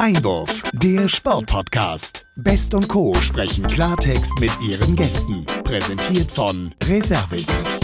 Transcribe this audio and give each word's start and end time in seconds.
Einwurf, 0.00 0.62
der 0.72 1.10
Sportpodcast. 1.10 2.24
Best 2.36 2.72
und 2.72 2.88
Co. 2.88 3.12
sprechen 3.20 3.66
Klartext 3.66 4.40
mit 4.40 4.50
ihren 4.66 4.96
Gästen. 4.96 5.44
Präsentiert 5.62 6.32
von 6.32 6.74
Reservix. 6.84 7.76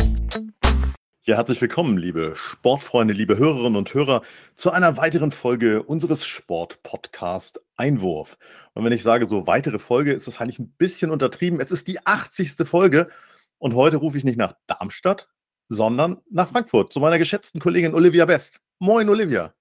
Ja, 1.25 1.37
herzlich 1.37 1.61
willkommen, 1.61 1.99
liebe 1.99 2.33
Sportfreunde, 2.35 3.13
liebe 3.13 3.37
Hörerinnen 3.37 3.77
und 3.77 3.93
Hörer, 3.93 4.23
zu 4.55 4.71
einer 4.71 4.97
weiteren 4.97 5.31
Folge 5.31 5.83
unseres 5.83 6.25
Sportpodcast 6.25 7.61
Einwurf. 7.77 8.39
Und 8.73 8.87
wenn 8.87 8.93
ich 8.93 9.03
sage 9.03 9.29
so 9.29 9.47
weitere 9.47 9.79
Folge, 9.79 10.15
ist 10.15 10.27
das 10.27 10.41
eigentlich 10.41 10.59
ein 10.59 10.73
bisschen 10.79 11.11
untertrieben. 11.11 11.61
Es 11.61 11.71
ist 11.71 11.87
die 11.87 12.07
80. 12.07 12.67
Folge 12.67 13.11
und 13.59 13.75
heute 13.75 13.99
rufe 13.99 14.17
ich 14.17 14.25
nicht 14.25 14.39
nach 14.39 14.55
Darmstadt, 14.67 15.29
sondern 15.69 16.23
nach 16.31 16.49
Frankfurt 16.49 16.95
zu 16.95 17.01
meiner 17.01 17.19
geschätzten 17.19 17.61
Kollegin 17.61 17.93
Olivia 17.93 18.25
Best. 18.25 18.63
Moin, 18.79 19.07
Olivia. 19.11 19.53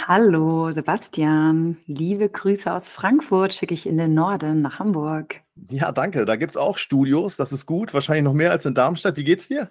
Hallo 0.00 0.70
Sebastian, 0.70 1.78
liebe 1.86 2.28
Grüße 2.28 2.70
aus 2.70 2.88
Frankfurt 2.88 3.54
schicke 3.54 3.72
ich 3.72 3.86
in 3.86 3.96
den 3.96 4.12
Norden 4.12 4.60
nach 4.60 4.78
Hamburg. 4.78 5.40
Ja, 5.70 5.92
danke. 5.92 6.24
Da 6.24 6.36
gibt 6.36 6.50
es 6.50 6.56
auch 6.56 6.78
Studios, 6.78 7.36
das 7.36 7.52
ist 7.52 7.64
gut. 7.64 7.94
Wahrscheinlich 7.94 8.24
noch 8.24 8.34
mehr 8.34 8.50
als 8.50 8.66
in 8.66 8.74
Darmstadt. 8.74 9.16
Wie 9.16 9.24
geht's 9.24 9.48
dir? 9.48 9.70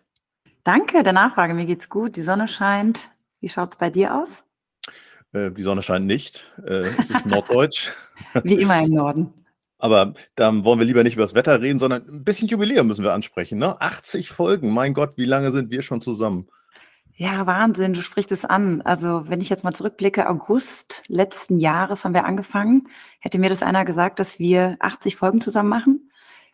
Danke 0.63 1.03
der 1.03 1.13
Nachfrage, 1.13 1.53
mir 1.53 1.65
geht's 1.65 1.89
gut. 1.89 2.15
Die 2.15 2.23
Sonne 2.23 2.47
scheint. 2.47 3.11
Wie 3.41 3.49
schaut 3.49 3.73
es 3.73 3.77
bei 3.77 3.89
dir 3.89 4.15
aus? 4.15 4.43
Äh, 5.33 5.51
die 5.51 5.63
Sonne 5.63 5.81
scheint 5.81 6.05
nicht. 6.05 6.51
Äh, 6.65 6.91
es 6.97 7.09
ist 7.09 7.25
norddeutsch. 7.25 7.91
Wie 8.43 8.55
immer 8.55 8.81
im 8.81 8.93
Norden. 8.93 9.33
Aber 9.77 10.13
da 10.35 10.63
wollen 10.63 10.79
wir 10.79 10.85
lieber 10.85 11.03
nicht 11.03 11.15
über 11.15 11.23
das 11.23 11.35
Wetter 11.35 11.59
reden, 11.61 11.77
sondern 11.77 12.07
ein 12.07 12.23
bisschen 12.23 12.47
Jubiläum 12.47 12.87
müssen 12.87 13.03
wir 13.03 13.13
ansprechen. 13.13 13.59
Ne? 13.59 13.81
80 13.81 14.29
Folgen, 14.29 14.71
mein 14.71 14.93
Gott, 14.93 15.17
wie 15.17 15.25
lange 15.25 15.51
sind 15.51 15.71
wir 15.71 15.81
schon 15.81 15.99
zusammen? 15.99 16.47
Ja, 17.15 17.45
Wahnsinn, 17.45 17.93
du 17.93 18.01
sprichst 18.01 18.31
es 18.31 18.43
an. 18.43 18.81
Also, 18.81 19.29
wenn 19.29 19.39
ich 19.39 19.49
jetzt 19.49 19.63
mal 19.63 19.73
zurückblicke, 19.73 20.27
August 20.27 21.03
letzten 21.07 21.59
Jahres 21.59 22.03
haben 22.03 22.15
wir 22.15 22.25
angefangen. 22.25 22.89
Hätte 23.19 23.37
mir 23.37 23.49
das 23.49 23.61
einer 23.61 23.85
gesagt, 23.85 24.19
dass 24.19 24.39
wir 24.39 24.77
80 24.79 25.15
Folgen 25.15 25.39
zusammen 25.39 25.69
machen? 25.69 26.11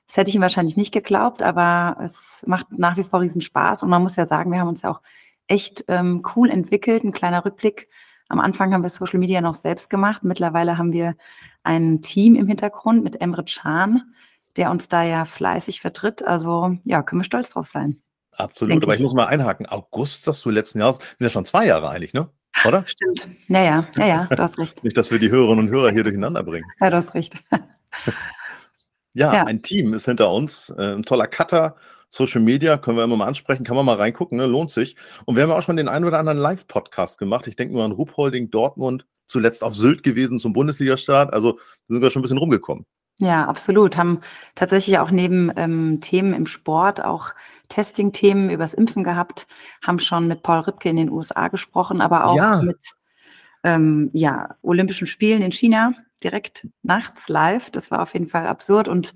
Das 0.07 0.17
hätte 0.17 0.29
ich 0.29 0.35
ihm 0.35 0.41
wahrscheinlich 0.41 0.75
nicht 0.75 0.91
geglaubt, 0.91 1.41
aber 1.41 1.97
es 2.03 2.43
macht 2.45 2.67
nach 2.77 2.97
wie 2.97 3.03
vor 3.03 3.21
riesen 3.21 3.41
Spaß. 3.41 3.83
Und 3.83 3.89
man 3.89 4.03
muss 4.03 4.17
ja 4.17 4.25
sagen, 4.25 4.51
wir 4.51 4.59
haben 4.59 4.67
uns 4.67 4.81
ja 4.81 4.89
auch 4.89 5.01
echt 5.47 5.85
ähm, 5.87 6.23
cool 6.35 6.49
entwickelt. 6.49 7.03
Ein 7.03 7.13
kleiner 7.13 7.45
Rückblick. 7.45 7.87
Am 8.27 8.39
Anfang 8.39 8.73
haben 8.73 8.83
wir 8.83 8.89
Social 8.89 9.19
Media 9.19 9.39
noch 9.39 9.55
selbst 9.55 9.89
gemacht. 9.89 10.23
Mittlerweile 10.23 10.77
haben 10.77 10.91
wir 10.91 11.15
ein 11.63 12.01
Team 12.01 12.35
im 12.35 12.47
Hintergrund 12.47 13.03
mit 13.03 13.21
Emre 13.21 13.45
Can, 13.45 14.13
der 14.57 14.71
uns 14.71 14.89
da 14.89 15.03
ja 15.03 15.25
fleißig 15.25 15.79
vertritt. 15.79 16.21
Also 16.25 16.75
ja, 16.83 17.01
können 17.01 17.21
wir 17.21 17.25
stolz 17.25 17.51
drauf 17.51 17.67
sein. 17.67 18.01
Absolut, 18.39 18.81
aber 18.83 18.93
ich. 18.93 18.99
ich 18.99 19.03
muss 19.03 19.13
mal 19.13 19.25
einhaken. 19.25 19.65
August, 19.65 20.23
sagst 20.23 20.45
du, 20.45 20.49
letzten 20.49 20.79
Jahres, 20.79 20.97
sind 20.97 21.19
ja 21.19 21.29
schon 21.29 21.45
zwei 21.45 21.65
Jahre 21.65 21.89
eigentlich, 21.89 22.13
ne? 22.13 22.29
Oder? 22.65 22.83
Stimmt. 22.87 23.27
Naja, 23.49 23.85
ja, 23.97 24.07
ja, 24.07 24.25
du 24.27 24.41
hast 24.41 24.57
recht. 24.57 24.81
Nicht, 24.83 24.95
dass 24.95 25.11
wir 25.11 25.19
die 25.19 25.29
Hörerinnen 25.29 25.65
und 25.65 25.69
Hörer 25.69 25.91
hier 25.91 26.03
durcheinander 26.03 26.41
bringen. 26.41 26.65
Ja, 26.79 26.89
du 26.89 26.95
hast 26.95 27.13
recht. 27.13 27.35
ja, 29.13 29.33
ja, 29.33 29.43
ein 29.43 29.61
Team 29.61 29.93
ist 29.93 30.05
hinter 30.05 30.31
uns. 30.31 30.69
Äh, 30.69 30.95
ein 30.95 31.03
toller 31.03 31.27
Cutter. 31.27 31.75
Social 32.11 32.41
Media 32.41 32.77
können 32.77 32.97
wir 32.97 33.03
immer 33.03 33.17
mal 33.17 33.27
ansprechen, 33.27 33.63
kann 33.63 33.75
man 33.75 33.85
mal 33.85 33.97
reingucken, 33.97 34.37
ne? 34.37 34.47
lohnt 34.47 34.71
sich. 34.71 34.95
Und 35.25 35.35
wir 35.35 35.43
haben 35.43 35.51
auch 35.51 35.61
schon 35.61 35.77
den 35.77 35.89
einen 35.89 36.05
oder 36.05 36.17
anderen 36.17 36.39
Live-Podcast 36.39 37.19
gemacht. 37.19 37.45
Ich 37.45 37.55
denke 37.55 37.75
nur 37.75 37.83
an 37.83 37.91
Ruhpolding, 37.91 38.49
Dortmund, 38.49 39.05
zuletzt 39.27 39.63
auf 39.63 39.75
Sylt 39.75 40.01
gewesen 40.01 40.39
zum 40.39 40.53
Bundesliga-Start. 40.53 41.33
Also 41.33 41.59
sind 41.87 42.01
wir 42.01 42.09
schon 42.09 42.21
ein 42.21 42.23
bisschen 42.23 42.39
rumgekommen. 42.39 42.85
Ja, 43.21 43.45
absolut. 43.47 43.97
Haben 43.97 44.21
tatsächlich 44.55 44.97
auch 44.97 45.11
neben 45.11 45.51
ähm, 45.57 45.99
Themen 45.99 46.33
im 46.33 46.47
Sport 46.47 47.03
auch 47.03 47.33
Testing-Themen 47.67 48.49
übers 48.49 48.73
Impfen 48.73 49.03
gehabt, 49.03 49.45
haben 49.85 49.99
schon 49.99 50.27
mit 50.27 50.41
Paul 50.41 50.59
Ripke 50.59 50.89
in 50.89 50.95
den 50.95 51.11
USA 51.11 51.49
gesprochen, 51.49 51.99
aber 52.01 52.25
auch 52.25 52.37
ja. 52.37 52.61
mit 52.61 52.79
ähm, 53.63 54.09
ja, 54.13 54.55
Olympischen 54.61 55.05
Spielen 55.05 55.41
in 55.41 55.51
China 55.51 55.93
direkt 56.23 56.67
nachts 56.81 57.27
live. 57.27 57.69
Das 57.71 57.91
war 57.91 58.01
auf 58.01 58.13
jeden 58.13 58.27
Fall 58.27 58.47
absurd 58.47 58.87
und 58.87 59.13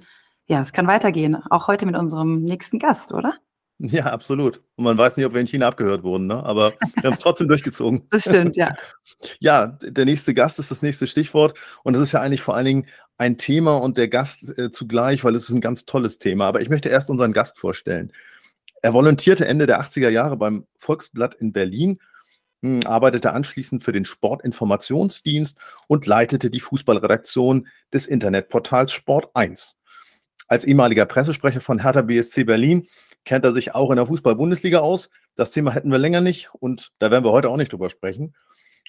ja, 0.48 0.60
es 0.60 0.74
kann 0.74 0.88
weitergehen. 0.88 1.38
Auch 1.50 1.68
heute 1.68 1.86
mit 1.86 1.96
unserem 1.96 2.42
nächsten 2.42 2.80
Gast, 2.80 3.14
oder? 3.14 3.36
Ja, 3.80 4.06
absolut. 4.06 4.62
Und 4.76 4.84
man 4.86 4.98
weiß 4.98 5.18
nicht, 5.18 5.26
ob 5.26 5.34
wir 5.34 5.42
in 5.42 5.48
China 5.48 5.68
abgehört 5.68 6.04
wurden, 6.04 6.28
ne? 6.28 6.44
aber 6.46 6.74
wir 6.96 7.04
haben 7.04 7.14
es 7.14 7.20
trotzdem 7.20 7.48
durchgezogen. 7.48 8.08
Das 8.12 8.22
stimmt, 8.22 8.56
ja. 8.56 8.74
ja, 9.40 9.68
der 9.68 10.06
nächste 10.06 10.34
Gast 10.34 10.60
ist 10.60 10.72
das 10.72 10.82
nächste 10.82 11.08
Stichwort. 11.08 11.58
Und 11.84 11.94
das 11.94 12.02
ist 12.02 12.12
ja 12.12 12.22
eigentlich 12.22 12.42
vor 12.42 12.56
allen 12.56 12.66
Dingen 12.66 12.88
ein 13.18 13.38
Thema 13.38 13.78
und 13.78 13.98
der 13.98 14.08
Gast 14.08 14.58
äh, 14.58 14.72
zugleich, 14.72 15.24
weil 15.24 15.36
es 15.36 15.44
ist 15.44 15.56
ein 15.56 15.62
ganz 15.62 15.86
tolles 15.86 16.18
Thema. 16.18 16.48
Aber 16.48 16.62
ich 16.62 16.70
möchte 16.70 16.90
erst 16.90 17.10
unseren 17.10 17.34
Gast 17.34 17.60
vorstellen. 17.60 18.12
Er 18.82 18.94
volontierte 18.94 19.46
Ende 19.46 19.66
der 19.66 19.82
80er 19.82 20.10
Jahre 20.10 20.38
beim 20.38 20.66
Volksblatt 20.78 21.36
in 21.36 21.54
Berlin, 21.54 22.00
mh, 22.62 22.82
hm, 22.82 22.88
arbeitete 22.88 23.32
anschließend 23.32 23.84
für 23.84 23.92
den 23.92 24.06
Sportinformationsdienst 24.06 25.58
und 25.88 26.06
leitete 26.06 26.50
die 26.50 26.60
Fußballredaktion 26.60 27.68
des 27.94 28.08
Internetportals 28.08 28.92
Sport 28.92 29.30
1. 29.36 29.78
Als 30.48 30.66
ehemaliger 30.66 31.06
Pressesprecher 31.06 31.62
von 31.62 31.82
Hertha 31.82 32.02
BSC 32.02 32.44
Berlin 32.44 32.88
kennt 33.26 33.46
er 33.46 33.54
sich 33.54 33.74
auch 33.74 33.90
in 33.90 33.96
der 33.96 34.06
Fußball-Bundesliga 34.06 34.80
aus. 34.80 35.10
Das 35.36 35.52
Thema 35.52 35.72
hätten 35.72 35.92
wir 35.92 35.98
länger 35.98 36.22
nicht 36.22 36.50
und 36.60 36.92
da 37.00 37.10
werden 37.10 37.24
wir 37.24 37.32
heute 37.32 37.50
auch 37.50 37.58
nicht 37.58 37.72
drüber 37.72 37.90
sprechen. 37.90 38.36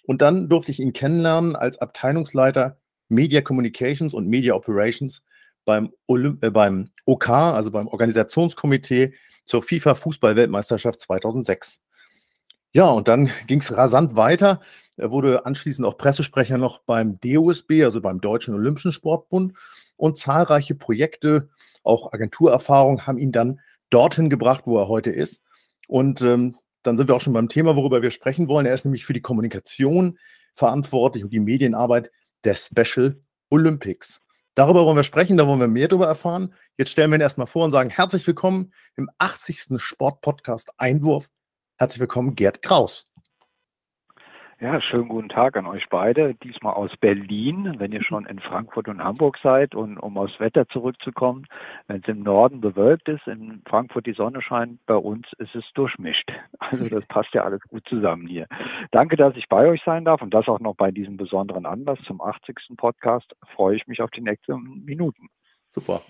Und 0.06 0.20
dann 0.22 0.48
durfte 0.48 0.72
ich 0.72 0.80
ihn 0.80 0.92
kennenlernen 0.92 1.56
als 1.56 1.78
Abteilungsleiter 1.78 2.78
Media 3.08 3.40
Communications 3.40 4.14
und 4.14 4.26
Media 4.26 4.54
Operations 4.54 5.24
beim, 5.64 5.92
Olymp 6.06 6.44
äh, 6.44 6.50
beim 6.50 6.90
OK, 7.06 7.28
also 7.28 7.70
beim 7.70 7.88
Organisationskomitee 7.88 9.14
zur 9.46 9.62
FIFA 9.62 9.94
Fußball-Weltmeisterschaft 9.94 11.00
2006. 11.00 11.82
Ja, 12.72 12.88
und 12.88 13.08
dann 13.08 13.30
ging 13.46 13.60
es 13.60 13.76
rasant 13.76 14.16
weiter. 14.16 14.60
Er 14.96 15.10
wurde 15.10 15.46
anschließend 15.46 15.86
auch 15.86 15.98
Pressesprecher 15.98 16.58
noch 16.58 16.80
beim 16.80 17.18
DOSB, 17.20 17.82
also 17.84 18.00
beim 18.00 18.20
Deutschen 18.20 18.54
Olympischen 18.54 18.92
Sportbund. 18.92 19.54
Und 19.96 20.18
zahlreiche 20.18 20.74
Projekte, 20.74 21.48
auch 21.82 22.12
Agenturerfahrung, 22.12 23.06
haben 23.06 23.18
ihn 23.18 23.32
dann 23.32 23.60
dorthin 23.90 24.28
gebracht, 24.28 24.62
wo 24.66 24.78
er 24.78 24.88
heute 24.88 25.10
ist. 25.10 25.42
Und 25.86 26.22
ähm, 26.22 26.56
dann 26.82 26.96
sind 26.96 27.08
wir 27.08 27.14
auch 27.14 27.20
schon 27.20 27.32
beim 27.32 27.48
Thema, 27.48 27.76
worüber 27.76 28.02
wir 28.02 28.10
sprechen 28.10 28.48
wollen. 28.48 28.66
Er 28.66 28.74
ist 28.74 28.84
nämlich 28.84 29.06
für 29.06 29.12
die 29.12 29.20
Kommunikation 29.20 30.18
verantwortlich 30.54 31.24
und 31.24 31.32
die 31.32 31.40
Medienarbeit 31.40 32.10
der 32.44 32.56
Special 32.56 33.20
Olympics. 33.50 34.20
Darüber 34.54 34.84
wollen 34.84 34.96
wir 34.96 35.02
sprechen, 35.02 35.36
da 35.36 35.46
wollen 35.46 35.60
wir 35.60 35.66
mehr 35.66 35.88
darüber 35.88 36.06
erfahren. 36.06 36.54
Jetzt 36.76 36.90
stellen 36.90 37.10
wir 37.10 37.18
ihn 37.18 37.22
erstmal 37.22 37.46
vor 37.46 37.64
und 37.64 37.72
sagen 37.72 37.90
herzlich 37.90 38.26
willkommen 38.26 38.72
im 38.96 39.10
80. 39.18 39.80
Sportpodcast 39.80 40.72
Einwurf. 40.78 41.28
Herzlich 41.76 42.00
willkommen, 42.00 42.36
Gerd 42.36 42.62
Kraus. 42.62 43.04
Ja, 44.64 44.80
schönen 44.80 45.08
guten 45.08 45.28
Tag 45.28 45.58
an 45.58 45.66
euch 45.66 45.90
beide. 45.90 46.34
Diesmal 46.36 46.72
aus 46.72 46.90
Berlin, 46.98 47.74
wenn 47.76 47.92
ihr 47.92 48.02
schon 48.02 48.24
in 48.24 48.38
Frankfurt 48.38 48.88
und 48.88 49.04
Hamburg 49.04 49.36
seid. 49.42 49.74
Und 49.74 49.98
um 49.98 50.16
aufs 50.16 50.40
Wetter 50.40 50.66
zurückzukommen, 50.68 51.46
wenn 51.86 52.00
es 52.00 52.08
im 52.08 52.22
Norden 52.22 52.62
bewölkt 52.62 53.10
ist, 53.10 53.26
in 53.26 53.60
Frankfurt 53.68 54.06
die 54.06 54.14
Sonne 54.14 54.40
scheint, 54.40 54.80
bei 54.86 54.96
uns 54.96 55.26
ist 55.36 55.54
es 55.54 55.64
durchmischt. 55.74 56.32
Also 56.60 56.88
das 56.88 57.04
passt 57.08 57.34
ja 57.34 57.44
alles 57.44 57.60
gut 57.68 57.86
zusammen 57.86 58.26
hier. 58.26 58.46
Danke, 58.90 59.16
dass 59.16 59.36
ich 59.36 59.50
bei 59.50 59.68
euch 59.68 59.82
sein 59.84 60.06
darf 60.06 60.22
und 60.22 60.32
das 60.32 60.48
auch 60.48 60.60
noch 60.60 60.76
bei 60.76 60.90
diesem 60.90 61.18
besonderen 61.18 61.66
Anlass 61.66 61.98
zum 62.06 62.22
80. 62.22 62.56
Podcast. 62.78 63.36
Freue 63.54 63.76
ich 63.76 63.86
mich 63.86 64.00
auf 64.00 64.10
die 64.12 64.22
nächsten 64.22 64.82
Minuten. 64.86 65.28
Super. 65.72 66.00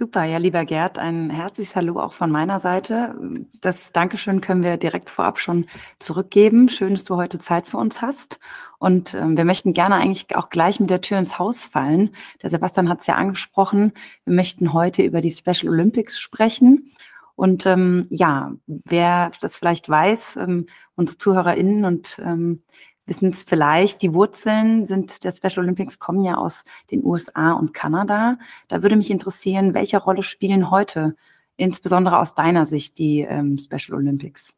Super, 0.00 0.24
ja, 0.24 0.38
lieber 0.38 0.64
Gerd, 0.64 0.98
ein 0.98 1.28
herzliches 1.28 1.76
Hallo 1.76 2.00
auch 2.00 2.14
von 2.14 2.30
meiner 2.30 2.58
Seite. 2.58 3.14
Das 3.60 3.92
Dankeschön 3.92 4.40
können 4.40 4.62
wir 4.62 4.78
direkt 4.78 5.10
vorab 5.10 5.38
schon 5.38 5.66
zurückgeben. 5.98 6.70
Schön, 6.70 6.94
dass 6.94 7.04
du 7.04 7.16
heute 7.16 7.38
Zeit 7.38 7.68
für 7.68 7.76
uns 7.76 8.00
hast. 8.00 8.40
Und 8.78 9.12
ähm, 9.12 9.36
wir 9.36 9.44
möchten 9.44 9.74
gerne 9.74 9.96
eigentlich 9.96 10.34
auch 10.34 10.48
gleich 10.48 10.80
mit 10.80 10.88
der 10.88 11.02
Tür 11.02 11.18
ins 11.18 11.38
Haus 11.38 11.64
fallen. 11.64 12.14
Der 12.42 12.48
Sebastian 12.48 12.88
hat 12.88 13.00
es 13.00 13.08
ja 13.08 13.16
angesprochen. 13.16 13.92
Wir 14.24 14.32
möchten 14.32 14.72
heute 14.72 15.02
über 15.02 15.20
die 15.20 15.32
Special 15.32 15.68
Olympics 15.68 16.18
sprechen. 16.18 16.90
Und 17.34 17.66
ähm, 17.66 18.06
ja, 18.08 18.52
wer 18.66 19.32
das 19.42 19.58
vielleicht 19.58 19.86
weiß, 19.86 20.36
ähm, 20.36 20.66
unsere 20.94 21.18
ZuhörerInnen 21.18 21.84
und 21.84 22.18
ähm, 22.24 22.62
wissen 23.10 23.32
es 23.32 23.42
vielleicht, 23.42 24.00
die 24.00 24.14
Wurzeln 24.14 24.86
sind 24.86 25.24
der 25.24 25.32
Special 25.32 25.64
Olympics 25.64 25.98
kommen 25.98 26.22
ja 26.22 26.36
aus 26.36 26.64
den 26.90 27.04
USA 27.04 27.52
und 27.52 27.74
Kanada. 27.74 28.38
Da 28.68 28.82
würde 28.82 28.96
mich 28.96 29.10
interessieren, 29.10 29.74
welche 29.74 29.98
Rolle 29.98 30.22
spielen 30.22 30.70
heute, 30.70 31.16
insbesondere 31.56 32.18
aus 32.18 32.34
deiner 32.34 32.64
Sicht, 32.64 32.96
die 32.98 33.20
ähm, 33.20 33.58
Special 33.58 33.98
Olympics? 33.98 34.54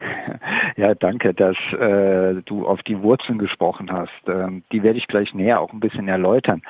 Ja, 0.76 0.94
danke, 0.94 1.34
dass 1.34 1.56
äh, 1.72 2.42
du 2.44 2.66
auf 2.66 2.82
die 2.82 3.00
Wurzeln 3.02 3.38
gesprochen 3.38 3.92
hast. 3.92 4.10
Ähm, 4.26 4.64
die 4.72 4.82
werde 4.82 4.98
ich 4.98 5.06
gleich 5.06 5.34
näher 5.34 5.60
auch 5.60 5.72
ein 5.72 5.80
bisschen 5.80 6.08
erläutern. 6.08 6.62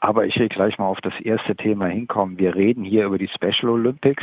Aber 0.00 0.26
ich 0.26 0.38
will 0.38 0.48
gleich 0.48 0.78
mal 0.78 0.86
auf 0.86 1.00
das 1.00 1.18
erste 1.20 1.56
Thema 1.56 1.86
hinkommen. 1.86 2.38
Wir 2.38 2.54
reden 2.54 2.84
hier 2.84 3.06
über 3.06 3.18
die 3.18 3.28
Special 3.28 3.72
Olympics. 3.72 4.22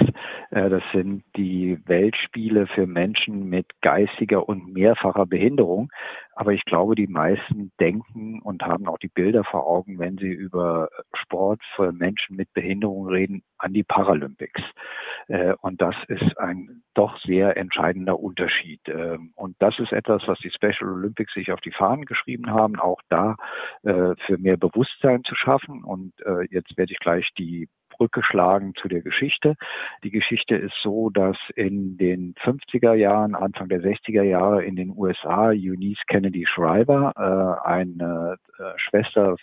Äh, 0.52 0.70
das 0.70 0.84
sind 0.94 1.24
die 1.36 1.80
Weltspiele 1.86 2.68
für 2.68 2.86
Menschen 2.86 3.50
mit 3.50 3.66
geistiger 3.82 4.48
und 4.48 4.72
mehrfacher 4.72 5.26
Behinderung. 5.26 5.90
Aber 6.36 6.54
ich 6.54 6.64
glaube, 6.66 6.96
die 6.96 7.08
meisten 7.08 7.72
denken 7.80 8.40
und 8.42 8.64
haben 8.64 8.88
auch 8.88 8.98
die 9.00 9.08
Bilder 9.08 9.44
vor 9.44 9.66
Augen, 9.68 10.00
wenn 10.00 10.18
sie 10.18 10.32
über 10.32 10.90
Sport 11.16 11.62
für 11.76 11.92
Menschen 11.92 12.36
mit 12.36 12.54
Behinderung 12.54 13.08
reden, 13.08 13.44
an 13.58 13.74
die 13.74 13.84
Paralympics. 13.84 14.62
Äh, 15.28 15.54
und 15.62 15.82
das 15.82 15.96
ist 16.08 16.38
ein 16.38 16.84
doch 16.94 17.20
sehr 17.22 17.58
entscheidender 17.58 18.20
Unterschied. 18.20 18.82
Ähm, 18.88 19.32
und 19.36 19.56
das 19.60 19.78
ist 19.80 19.92
etwas, 19.92 20.24
was 20.28 20.40
die 20.40 20.52
Special 20.52 20.92
Olympics 20.92 21.34
sich 21.34 21.52
auf 21.52 21.62
die 21.62 21.72
Fahnen 21.72 22.06
geschrieben 22.06 22.52
haben, 22.52 22.80
auch 22.80 23.02
da 23.10 23.36
äh, 23.84 24.16
für 24.26 24.38
mehr 24.38 24.58
Bewusstsein 24.58 25.24
zu 25.24 25.36
schaffen. 25.36 25.84
Und 25.84 26.14
äh, 26.26 26.46
jetzt 26.50 26.78
werde 26.78 26.94
ich 26.94 27.00
gleich 27.00 27.30
die 27.38 27.68
Brücke 27.98 28.24
schlagen 28.24 28.74
zu 28.76 28.88
der 28.88 29.02
Geschichte. 29.02 29.56
Die 30.04 30.12
Geschichte 30.12 30.56
ist 30.56 30.74
so, 30.82 31.10
dass 31.10 31.38
in 31.56 31.98
den 31.98 32.34
50er 32.44 32.94
Jahren, 32.94 33.36
Anfang 33.36 33.70
der 33.70 33.82
60er 33.82 34.24
Jahre 34.24 34.64
in 34.64 34.76
den 34.76 34.92
USA 34.96 35.50
Eunice 35.50 36.02
Kennedy 36.08 36.46
Shriver, 36.48 37.14
äh, 37.16 37.68
eine 37.68 38.38
äh, 38.58 38.64
Schwester 38.78 39.36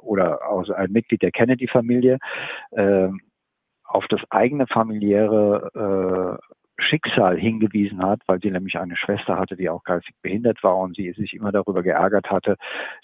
oder 0.00 0.42
also 0.42 0.74
ein 0.74 0.92
Mitglied 0.92 1.22
der 1.22 1.30
Kennedy-Familie, 1.30 2.18
äh, 2.72 3.08
auf 3.94 4.06
das 4.08 4.20
eigene 4.30 4.66
familiäre 4.66 6.40
äh, 6.40 6.82
Schicksal 6.82 7.38
hingewiesen 7.38 8.02
hat, 8.02 8.20
weil 8.26 8.40
sie 8.40 8.50
nämlich 8.50 8.76
eine 8.76 8.96
Schwester 8.96 9.38
hatte, 9.38 9.56
die 9.56 9.70
auch 9.70 9.84
geistig 9.84 10.14
behindert 10.20 10.62
war 10.64 10.76
und 10.78 10.96
sie 10.96 11.12
sich 11.12 11.32
immer 11.34 11.52
darüber 11.52 11.82
geärgert 11.84 12.28
hatte, 12.30 12.56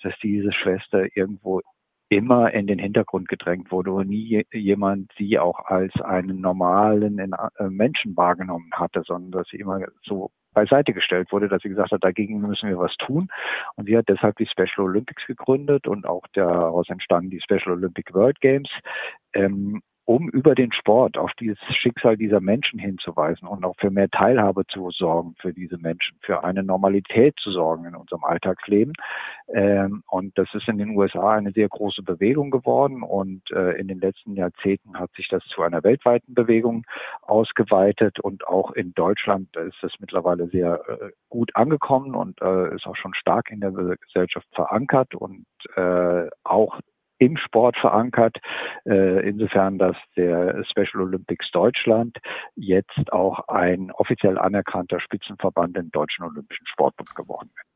dass 0.03 0.15
diese 0.21 0.53
Schwester 0.53 1.07
irgendwo 1.15 1.61
immer 2.09 2.53
in 2.53 2.67
den 2.67 2.81
Hintergrund 2.81 3.29
gedrängt 3.29 3.71
wurde 3.71 3.93
und 3.93 4.09
nie 4.09 4.45
jemand 4.53 5.13
sie 5.17 5.39
auch 5.39 5.61
als 5.67 5.95
einen 6.01 6.41
normalen 6.41 7.21
äh, 7.21 7.69
Menschen 7.69 8.17
wahrgenommen 8.17 8.71
hatte, 8.73 9.03
sondern 9.07 9.31
dass 9.31 9.49
sie 9.49 9.59
immer 9.59 9.79
so 10.03 10.33
beiseite 10.53 10.93
gestellt 10.93 11.31
wurde, 11.31 11.49
dass 11.49 11.63
sie 11.63 11.69
gesagt 11.69 11.93
hat, 11.93 12.03
dagegen 12.03 12.41
müssen 12.41 12.69
wir 12.69 12.79
was 12.79 12.97
tun. 12.97 13.29
Und 13.77 13.87
sie 13.87 13.97
hat 13.97 14.09
deshalb 14.09 14.37
die 14.39 14.49
Special 14.49 14.89
Olympics 14.89 15.25
gegründet 15.27 15.87
und 15.87 16.05
auch 16.05 16.25
daraus 16.33 16.89
entstanden 16.89 17.31
die 17.31 17.41
Special 17.41 17.77
Olympic 17.77 18.13
World 18.13 18.41
Games. 18.41 18.69
Ähm, 19.33 19.81
um 20.05 20.29
über 20.29 20.55
den 20.55 20.73
Sport 20.73 21.17
auf 21.19 21.31
dieses 21.39 21.59
Schicksal 21.77 22.17
dieser 22.17 22.41
Menschen 22.41 22.79
hinzuweisen 22.79 23.47
und 23.47 23.65
auch 23.65 23.77
für 23.79 23.91
mehr 23.91 24.09
Teilhabe 24.11 24.67
zu 24.67 24.91
sorgen 24.91 25.35
für 25.41 25.53
diese 25.53 25.79
Menschen, 25.79 26.19
für 26.23 26.43
eine 26.43 26.63
Normalität 26.63 27.35
zu 27.41 27.53
sorgen 27.53 27.85
in 27.85 27.95
unserem 27.95 28.25
Alltagsleben. 28.25 28.93
Ähm, 29.49 30.03
und 30.09 30.37
das 30.37 30.49
ist 30.55 30.69
in 30.69 30.79
den 30.79 30.97
USA 30.97 31.35
eine 31.35 31.53
sehr 31.53 31.69
große 31.69 32.03
Bewegung 32.03 32.51
geworden 32.51 33.03
und 33.03 33.43
äh, 33.53 33.79
in 33.79 33.89
den 33.89 34.01
letzten 34.01 34.35
Jahrzehnten 34.35 34.99
hat 34.99 35.11
sich 35.17 35.29
das 35.29 35.45
zu 35.45 35.63
einer 35.63 35.85
weltweiten 35.85 36.35
Bewegung 36.35 36.85
ausgeweitet 37.23 38.19
und 38.21 38.47
auch 38.47 38.73
in 38.73 38.93
Deutschland 38.95 39.57
ist 39.57 39.83
es 39.83 39.93
mittlerweile 40.01 40.49
sehr 40.49 40.81
äh, 40.89 41.11
gut 41.29 41.55
angekommen 41.55 42.15
und 42.15 42.41
äh, 42.43 42.75
ist 42.75 42.87
auch 42.87 42.97
schon 42.97 43.15
stark 43.15 43.51
in 43.51 43.61
der 43.61 43.71
Gesellschaft 43.73 44.47
verankert 44.55 45.15
und 45.15 45.47
auch 46.45 46.81
im 47.21 47.37
Sport 47.37 47.77
verankert. 47.77 48.39
Äh, 48.85 49.29
insofern, 49.29 49.79
dass 49.79 49.97
der 50.17 50.65
Special 50.65 51.03
Olympics 51.03 51.51
Deutschland 51.53 52.19
jetzt 52.57 53.13
auch 53.13 53.47
ein 53.49 53.93
offiziell 53.93 54.39
anerkannter 54.39 54.99
Spitzenverband 55.01 55.77
im 55.77 55.91
Deutschen 55.93 56.25
Olympischen 56.25 56.67
Sportbund 56.67 57.15
geworden 57.15 57.51
ist. 57.55 57.71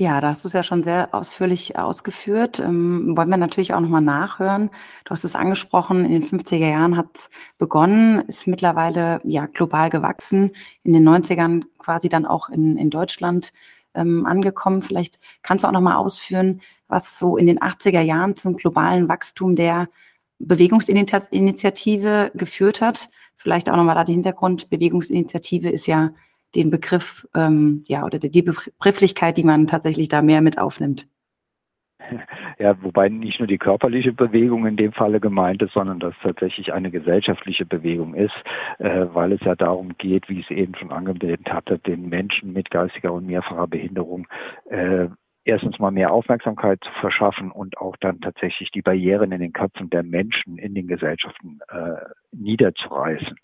Ja, 0.00 0.22
da 0.22 0.30
hast 0.30 0.44
du 0.44 0.48
es 0.48 0.54
ja 0.54 0.62
schon 0.62 0.82
sehr 0.82 1.10
ausführlich 1.12 1.78
ausgeführt. 1.78 2.58
Ähm, 2.58 3.14
wollen 3.18 3.28
wir 3.28 3.36
natürlich 3.36 3.74
auch 3.74 3.80
nochmal 3.80 4.00
nachhören. 4.00 4.70
Du 5.04 5.10
hast 5.10 5.24
es 5.24 5.36
angesprochen, 5.36 6.06
in 6.06 6.12
den 6.12 6.24
50er 6.24 6.70
Jahren 6.70 6.96
hat 6.96 7.08
es 7.14 7.30
begonnen, 7.58 8.20
ist 8.26 8.46
mittlerweile 8.46 9.20
ja 9.24 9.44
global 9.44 9.90
gewachsen, 9.90 10.52
in 10.84 10.94
den 10.94 11.06
90ern 11.06 11.64
quasi 11.78 12.08
dann 12.08 12.24
auch 12.24 12.48
in, 12.48 12.78
in 12.78 12.88
Deutschland 12.88 13.52
ähm, 13.94 14.26
angekommen. 14.26 14.82
Vielleicht 14.82 15.18
kannst 15.42 15.64
du 15.64 15.68
auch 15.68 15.72
nochmal 15.72 15.96
ausführen, 15.96 16.60
was 16.88 17.18
so 17.18 17.36
in 17.36 17.46
den 17.46 17.58
80er 17.58 18.00
Jahren 18.00 18.36
zum 18.36 18.56
globalen 18.56 19.08
Wachstum 19.08 19.56
der 19.56 19.88
Bewegungsinitiative 20.38 22.30
geführt 22.34 22.80
hat. 22.80 23.10
Vielleicht 23.36 23.68
auch 23.70 23.76
nochmal 23.76 23.94
da 23.94 24.04
den 24.04 24.14
Hintergrund. 24.16 24.70
Bewegungsinitiative 24.70 25.70
ist 25.70 25.86
ja 25.86 26.10
den 26.54 26.70
Begriff, 26.70 27.26
ähm, 27.34 27.84
ja, 27.86 28.04
oder 28.04 28.18
die 28.18 28.42
Begrifflichkeit, 28.42 29.36
die 29.36 29.44
man 29.44 29.66
tatsächlich 29.66 30.08
da 30.08 30.22
mehr 30.22 30.40
mit 30.40 30.58
aufnimmt. 30.58 31.06
Ja, 32.58 32.76
wobei 32.82 33.08
nicht 33.08 33.38
nur 33.38 33.46
die 33.46 33.58
körperliche 33.58 34.12
Bewegung 34.12 34.66
in 34.66 34.76
dem 34.76 34.92
Falle 34.92 35.20
gemeint 35.20 35.62
ist, 35.62 35.72
sondern 35.72 35.98
dass 35.98 36.14
tatsächlich 36.22 36.72
eine 36.72 36.90
gesellschaftliche 36.90 37.64
Bewegung 37.64 38.14
ist, 38.14 38.34
äh, 38.78 39.06
weil 39.12 39.32
es 39.32 39.40
ja 39.40 39.54
darum 39.54 39.96
geht, 39.96 40.28
wie 40.28 40.40
ich 40.40 40.50
es 40.50 40.56
eben 40.56 40.74
schon 40.74 40.92
angedeutet 40.92 41.50
hatte, 41.50 41.78
den 41.78 42.08
Menschen 42.08 42.52
mit 42.52 42.70
geistiger 42.70 43.12
und 43.12 43.26
mehrfacher 43.26 43.66
Behinderung 43.66 44.26
äh, 44.68 45.08
erstens 45.44 45.78
mal 45.78 45.90
mehr 45.90 46.12
Aufmerksamkeit 46.12 46.80
zu 46.84 46.90
verschaffen 47.00 47.50
und 47.50 47.78
auch 47.78 47.96
dann 47.96 48.20
tatsächlich 48.20 48.70
die 48.70 48.82
Barrieren 48.82 49.32
in 49.32 49.40
den 49.40 49.52
Köpfen 49.52 49.90
der 49.90 50.02
Menschen 50.02 50.58
in 50.58 50.74
den 50.74 50.86
Gesellschaften 50.86 51.60
äh, 51.68 51.96
niederzureißen. 52.32 53.36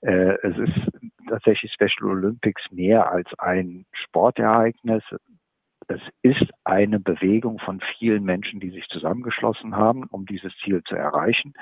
Äh, 0.00 0.34
es 0.42 0.56
ist 0.58 0.88
tatsächlich 1.28 1.72
Special 1.72 2.10
Olympics 2.10 2.62
mehr 2.70 3.10
als 3.10 3.28
ein 3.38 3.84
Sportereignis. 3.92 5.02
Es 5.88 6.00
ist 6.22 6.50
eine 6.64 7.00
Bewegung 7.00 7.58
von 7.58 7.80
vielen 7.98 8.24
Menschen, 8.24 8.60
die 8.60 8.70
sich 8.70 8.86
zusammengeschlossen 8.88 9.76
haben, 9.76 10.04
um 10.04 10.26
dieses 10.26 10.52
Ziel 10.64 10.82
zu 10.84 10.94
erreichen. 10.94 11.54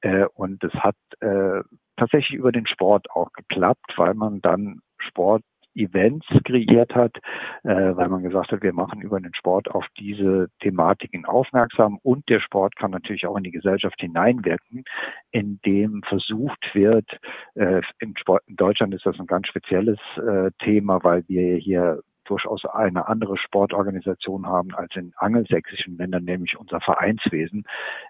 Äh, 0.00 0.26
und 0.34 0.62
es 0.64 0.72
hat 0.74 0.96
äh, 1.20 1.62
tatsächlich 1.96 2.38
über 2.38 2.52
den 2.52 2.66
Sport 2.66 3.10
auch 3.10 3.32
geklappt, 3.32 3.94
weil 3.96 4.14
man 4.14 4.40
dann 4.40 4.80
Sport 4.98 5.42
Events 5.76 6.26
kreiert 6.44 6.94
hat, 6.94 7.16
äh, 7.62 7.96
weil 7.96 8.08
man 8.08 8.22
gesagt 8.22 8.50
hat, 8.50 8.62
wir 8.62 8.72
machen 8.72 9.02
über 9.02 9.20
den 9.20 9.34
Sport 9.34 9.70
auf 9.70 9.84
diese 9.98 10.48
Thematiken 10.60 11.26
aufmerksam 11.26 11.98
und 12.02 12.28
der 12.28 12.40
Sport 12.40 12.76
kann 12.76 12.90
natürlich 12.90 13.26
auch 13.26 13.36
in 13.36 13.44
die 13.44 13.50
Gesellschaft 13.50 14.00
hineinwirken, 14.00 14.84
indem 15.30 16.02
versucht 16.08 16.70
wird, 16.72 17.08
äh, 17.54 17.82
in, 17.98 18.16
Sport, 18.16 18.42
in 18.46 18.56
Deutschland 18.56 18.94
ist 18.94 19.06
das 19.06 19.20
ein 19.20 19.26
ganz 19.26 19.48
spezielles 19.48 19.98
äh, 20.16 20.50
Thema, 20.64 21.04
weil 21.04 21.24
wir 21.28 21.56
hier 21.56 22.00
durchaus 22.26 22.64
eine 22.64 23.08
andere 23.08 23.36
Sportorganisation 23.36 24.46
haben 24.46 24.74
als 24.74 24.94
in 24.96 25.12
angelsächsischen 25.16 25.96
Ländern, 25.96 26.24
nämlich 26.24 26.56
unser 26.58 26.80
Vereinswesen, 26.80 27.64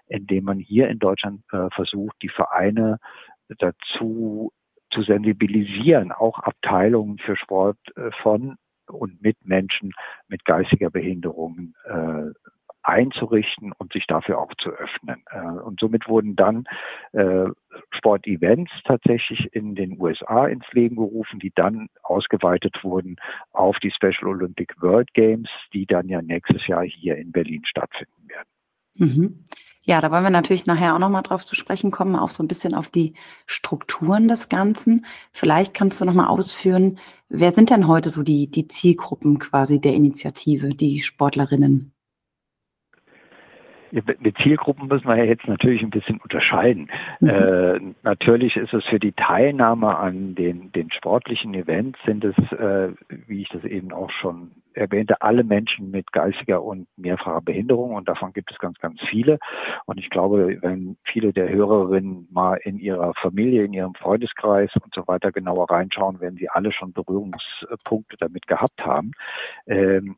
indem 0.07 0.45
man 0.45 0.59
hier 0.59 0.89
in 0.89 0.99
Deutschland 0.99 1.41
äh, 1.51 1.69
versucht, 1.71 2.15
die 2.21 2.29
Vereine 2.29 2.99
dazu 3.59 4.51
zu 4.91 5.03
sensibilisieren, 5.03 6.11
auch 6.11 6.39
Abteilungen 6.39 7.17
für 7.17 7.35
Sport 7.35 7.77
äh, 7.95 8.11
von 8.21 8.55
und 8.87 9.21
mit 9.21 9.37
Menschen 9.45 9.91
mit 10.27 10.45
geistiger 10.45 10.89
Behinderung 10.89 11.73
äh, 11.85 12.31
einzurichten 12.87 13.73
und 13.77 13.91
sich 13.91 14.07
dafür 14.07 14.39
auch 14.39 14.53
zu 14.61 14.69
öffnen. 14.69 15.23
Äh, 15.29 15.59
und 15.59 15.79
somit 15.79 16.07
wurden 16.07 16.35
dann 16.35 16.63
äh, 17.11 17.45
Sportevents 17.91 18.71
tatsächlich 18.85 19.53
in 19.53 19.75
den 19.75 19.99
USA 19.99 20.47
ins 20.47 20.65
Leben 20.71 20.95
gerufen, 20.95 21.39
die 21.39 21.51
dann 21.53 21.89
ausgeweitet 22.03 22.77
wurden 22.83 23.17
auf 23.51 23.77
die 23.79 23.91
Special 23.91 24.27
Olympic 24.29 24.73
World 24.79 25.13
Games, 25.13 25.49
die 25.73 25.85
dann 25.85 26.07
ja 26.07 26.21
nächstes 26.21 26.65
Jahr 26.67 26.83
hier 26.83 27.17
in 27.17 27.31
Berlin 27.33 27.63
stattfinden 27.65 28.29
werden. 28.29 28.49
Mhm. 28.95 29.45
Ja, 29.83 30.01
da 30.01 30.11
wollen 30.11 30.23
wir 30.23 30.29
natürlich 30.29 30.65
nachher 30.65 30.95
auch 30.95 30.99
nochmal 30.99 31.23
drauf 31.23 31.45
zu 31.45 31.55
sprechen 31.55 31.91
kommen, 31.91 32.15
auch 32.15 32.29
so 32.29 32.43
ein 32.43 32.47
bisschen 32.47 32.73
auf 32.73 32.89
die 32.89 33.13
Strukturen 33.45 34.27
des 34.27 34.49
Ganzen. 34.49 35.05
Vielleicht 35.31 35.73
kannst 35.73 35.99
du 35.99 36.05
nochmal 36.05 36.27
ausführen, 36.27 36.99
wer 37.29 37.51
sind 37.51 37.69
denn 37.69 37.87
heute 37.87 38.09
so 38.09 38.23
die, 38.23 38.49
die 38.49 38.67
Zielgruppen 38.67 39.39
quasi 39.39 39.79
der 39.79 39.93
Initiative, 39.93 40.69
die 40.69 41.01
Sportlerinnen? 41.01 41.93
Mit 43.91 44.37
Zielgruppen 44.43 44.87
müssen 44.87 45.07
wir 45.07 45.15
ja 45.15 45.23
jetzt 45.23 45.47
natürlich 45.47 45.81
ein 45.81 45.89
bisschen 45.89 46.19
unterscheiden. 46.19 46.89
Mhm. 47.19 47.29
Äh, 47.29 47.79
natürlich 48.03 48.55
ist 48.55 48.73
es 48.73 48.83
für 48.85 48.99
die 48.99 49.13
Teilnahme 49.13 49.97
an 49.97 50.35
den, 50.35 50.71
den 50.71 50.91
sportlichen 50.91 51.53
Events 51.53 51.99
sind 52.05 52.23
es, 52.23 52.35
äh, 52.51 52.89
wie 53.27 53.41
ich 53.41 53.49
das 53.49 53.63
eben 53.63 53.91
auch 53.91 54.11
schon 54.11 54.51
erwähnte, 54.73 55.21
alle 55.21 55.43
Menschen 55.43 55.91
mit 55.91 56.11
geistiger 56.11 56.63
und 56.63 56.87
mehrfacher 56.95 57.41
Behinderung 57.41 57.95
und 57.95 58.07
davon 58.07 58.31
gibt 58.33 58.51
es 58.51 58.59
ganz, 58.59 58.77
ganz 58.79 58.99
viele. 59.09 59.39
Und 59.85 59.99
ich 59.99 60.09
glaube, 60.09 60.57
wenn 60.61 60.97
viele 61.03 61.33
der 61.33 61.49
Hörerinnen 61.49 62.27
mal 62.31 62.59
in 62.63 62.77
ihrer 62.77 63.13
Familie, 63.15 63.63
in 63.63 63.73
ihrem 63.73 63.95
Freundeskreis 63.95 64.69
und 64.81 64.93
so 64.93 65.07
weiter 65.07 65.31
genauer 65.31 65.69
reinschauen, 65.69 66.21
werden 66.21 66.37
sie 66.37 66.49
alle 66.49 66.71
schon 66.71 66.93
Berührungspunkte 66.93 68.17
damit 68.19 68.47
gehabt 68.47 68.85
haben. 68.85 69.11
Ähm, 69.65 70.17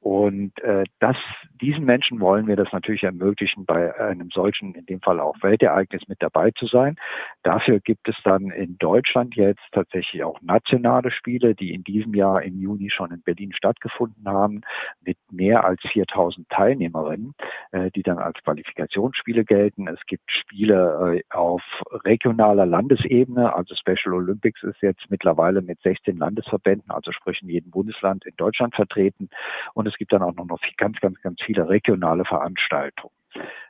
und 0.00 0.58
äh, 0.62 0.84
das 1.00 1.16
diesen 1.60 1.84
Menschen 1.84 2.20
wollen 2.20 2.46
wir 2.46 2.56
das 2.56 2.72
natürlich 2.72 3.02
ermöglichen, 3.02 3.64
bei 3.64 3.98
einem 3.98 4.30
solchen, 4.30 4.74
in 4.74 4.86
dem 4.86 5.00
Fall 5.00 5.20
auch 5.20 5.36
Weltereignis 5.42 6.02
mit 6.08 6.22
dabei 6.22 6.50
zu 6.50 6.66
sein. 6.66 6.96
Dafür 7.42 7.80
gibt 7.80 8.08
es 8.08 8.16
dann 8.24 8.50
in 8.50 8.76
Deutschland 8.78 9.34
jetzt 9.36 9.62
tatsächlich 9.72 10.22
auch 10.22 10.40
nationale 10.42 11.10
Spiele, 11.10 11.54
die 11.54 11.72
in 11.72 11.82
diesem 11.84 12.14
Jahr 12.14 12.42
im 12.42 12.58
Juni 12.60 12.90
schon 12.90 13.12
in 13.12 13.22
Berlin 13.22 13.52
stattgefunden 13.52 14.28
haben, 14.28 14.60
mit 15.00 15.18
mehr 15.30 15.64
als 15.64 15.80
4000 15.92 16.48
Teilnehmerinnen, 16.48 17.34
äh, 17.72 17.90
die 17.90 18.02
dann 18.02 18.18
als 18.18 18.38
Qualifikationsspiele 18.42 19.44
gelten. 19.44 19.88
Es 19.88 20.00
gibt 20.06 20.30
Spiele 20.30 21.16
äh, 21.16 21.34
auf 21.34 21.62
regionaler 22.04 22.66
Landesebene, 22.66 23.54
also 23.54 23.74
Special 23.74 24.14
Olympics 24.14 24.62
ist 24.62 24.82
jetzt 24.82 25.10
mittlerweile 25.10 25.62
mit 25.62 25.80
16 25.82 26.16
Landesverbänden, 26.16 26.90
also 26.90 27.12
sprich 27.12 27.40
in 27.42 27.48
jedem 27.48 27.70
Bundesland 27.70 28.26
in 28.26 28.34
Deutschland 28.36 28.74
vertreten. 28.74 29.28
Und 29.74 29.86
es 29.86 29.95
gibt 29.98 30.12
dann 30.12 30.22
auch 30.22 30.34
noch 30.34 30.60
ganz, 30.76 30.98
ganz, 31.00 31.20
ganz 31.20 31.40
viele 31.42 31.68
regionale 31.68 32.24
Veranstaltungen. 32.24 33.14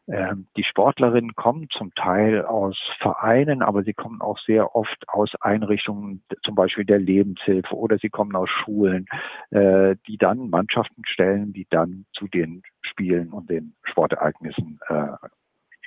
Ähm, 0.08 0.46
die 0.56 0.62
Sportlerinnen 0.62 1.34
kommen 1.34 1.68
zum 1.70 1.92
Teil 1.94 2.44
aus 2.44 2.78
Vereinen, 3.00 3.62
aber 3.62 3.82
sie 3.82 3.94
kommen 3.94 4.20
auch 4.20 4.38
sehr 4.38 4.76
oft 4.76 5.08
aus 5.08 5.32
Einrichtungen, 5.40 6.22
zum 6.44 6.54
Beispiel 6.54 6.84
der 6.84 7.00
Lebenshilfe 7.00 7.74
oder 7.74 7.98
sie 7.98 8.08
kommen 8.08 8.36
aus 8.36 8.48
Schulen, 8.48 9.06
äh, 9.50 9.96
die 10.06 10.16
dann 10.16 10.48
Mannschaften 10.50 11.02
stellen, 11.06 11.52
die 11.52 11.66
dann 11.70 12.06
zu 12.12 12.28
den 12.28 12.62
Spielen 12.82 13.32
und 13.32 13.50
den 13.50 13.74
Sportereignissen 13.82 14.78
äh, 14.88 15.08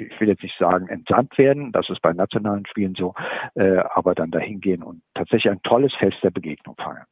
ich 0.01 0.19
will 0.19 0.29
jetzt 0.29 0.43
nicht 0.43 0.57
sagen 0.57 0.87
entsandt 0.87 1.37
werden, 1.37 1.73
das 1.73 1.89
ist 1.89 2.01
bei 2.01 2.13
nationalen 2.13 2.65
Spielen 2.65 2.95
so, 2.95 3.13
äh, 3.55 3.79
aber 3.93 4.15
dann 4.15 4.31
dahin 4.31 4.61
gehen 4.61 4.81
und 4.81 5.01
tatsächlich 5.13 5.51
ein 5.51 5.61
tolles 5.63 5.93
Fest 5.95 6.17
der 6.23 6.31
Begegnung 6.31 6.75
feiern. 6.77 7.05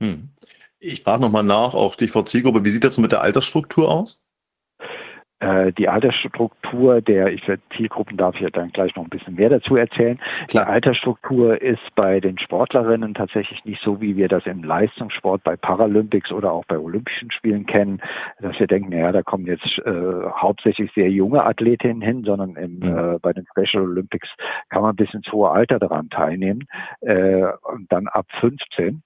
Hm. 0.00 0.30
Ich 0.84 1.04
frage 1.04 1.22
nochmal 1.22 1.44
nach, 1.44 1.74
auch 1.74 1.94
Stichwort 1.94 2.28
Zielgruppe, 2.28 2.64
wie 2.64 2.70
sieht 2.70 2.82
das 2.82 2.94
so 2.94 3.02
mit 3.02 3.12
der 3.12 3.20
Altersstruktur 3.22 3.88
aus? 3.88 4.20
Äh, 5.38 5.72
die 5.72 5.88
Altersstruktur 5.88 7.00
der 7.00 7.32
ich 7.32 7.42
Zielgruppen 7.76 8.16
darf 8.16 8.34
ich 8.34 8.40
ja 8.40 8.50
dann 8.50 8.70
gleich 8.70 8.94
noch 8.96 9.04
ein 9.04 9.08
bisschen 9.08 9.36
mehr 9.36 9.48
dazu 9.48 9.76
erzählen. 9.76 10.18
Klar. 10.48 10.64
Die 10.64 10.70
Altersstruktur 10.72 11.62
ist 11.62 11.82
bei 11.94 12.18
den 12.18 12.36
Sportlerinnen 12.36 13.14
tatsächlich 13.14 13.64
nicht 13.64 13.80
so, 13.84 14.00
wie 14.00 14.16
wir 14.16 14.26
das 14.26 14.44
im 14.46 14.64
Leistungssport 14.64 15.44
bei 15.44 15.54
Paralympics 15.56 16.32
oder 16.32 16.50
auch 16.50 16.64
bei 16.64 16.78
Olympischen 16.78 17.30
Spielen 17.30 17.64
kennen, 17.66 18.00
dass 18.40 18.58
wir 18.58 18.66
denken, 18.66 18.90
naja, 18.90 19.12
da 19.12 19.22
kommen 19.22 19.46
jetzt 19.46 19.78
äh, 19.84 20.30
hauptsächlich 20.36 20.90
sehr 20.96 21.10
junge 21.10 21.44
Athletinnen 21.44 22.02
hin, 22.02 22.24
sondern 22.24 22.56
im, 22.56 22.78
mhm. 22.80 23.14
äh, 23.14 23.18
bei 23.20 23.32
den 23.32 23.46
Special 23.46 23.84
Olympics 23.84 24.28
kann 24.68 24.82
man 24.82 24.96
bis 24.96 25.14
ins 25.14 25.30
hohe 25.30 25.50
Alter 25.50 25.78
daran 25.78 26.10
teilnehmen 26.10 26.66
äh, 27.02 27.46
und 27.72 27.86
dann 27.90 28.08
ab 28.08 28.26
15. 28.40 29.02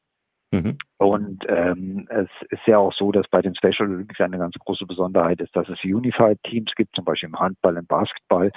Mhm. 0.53 0.79
Und 0.99 1.45
ähm, 1.49 2.07
es 2.09 2.29
ist 2.51 2.67
ja 2.67 2.79
auch 2.79 2.93
so, 2.93 3.13
dass 3.13 3.27
bei 3.29 3.43
den 3.43 3.55
Special 3.57 3.89
Olympics 3.89 4.21
eine 4.21 4.39
ganz 4.39 4.55
große 4.55 4.87
Besonderheit 4.87 5.41
ist, 5.41 5.55
dass 5.57 5.69
es 5.69 5.83
Unified 5.85 6.39
Teams 6.45 6.73
gibt, 6.77 6.95
zum 6.95 7.05
Beispiel 7.05 7.29
im 7.29 7.39
Handball, 7.39 7.77
im 7.77 7.87
Basketball 7.87 8.53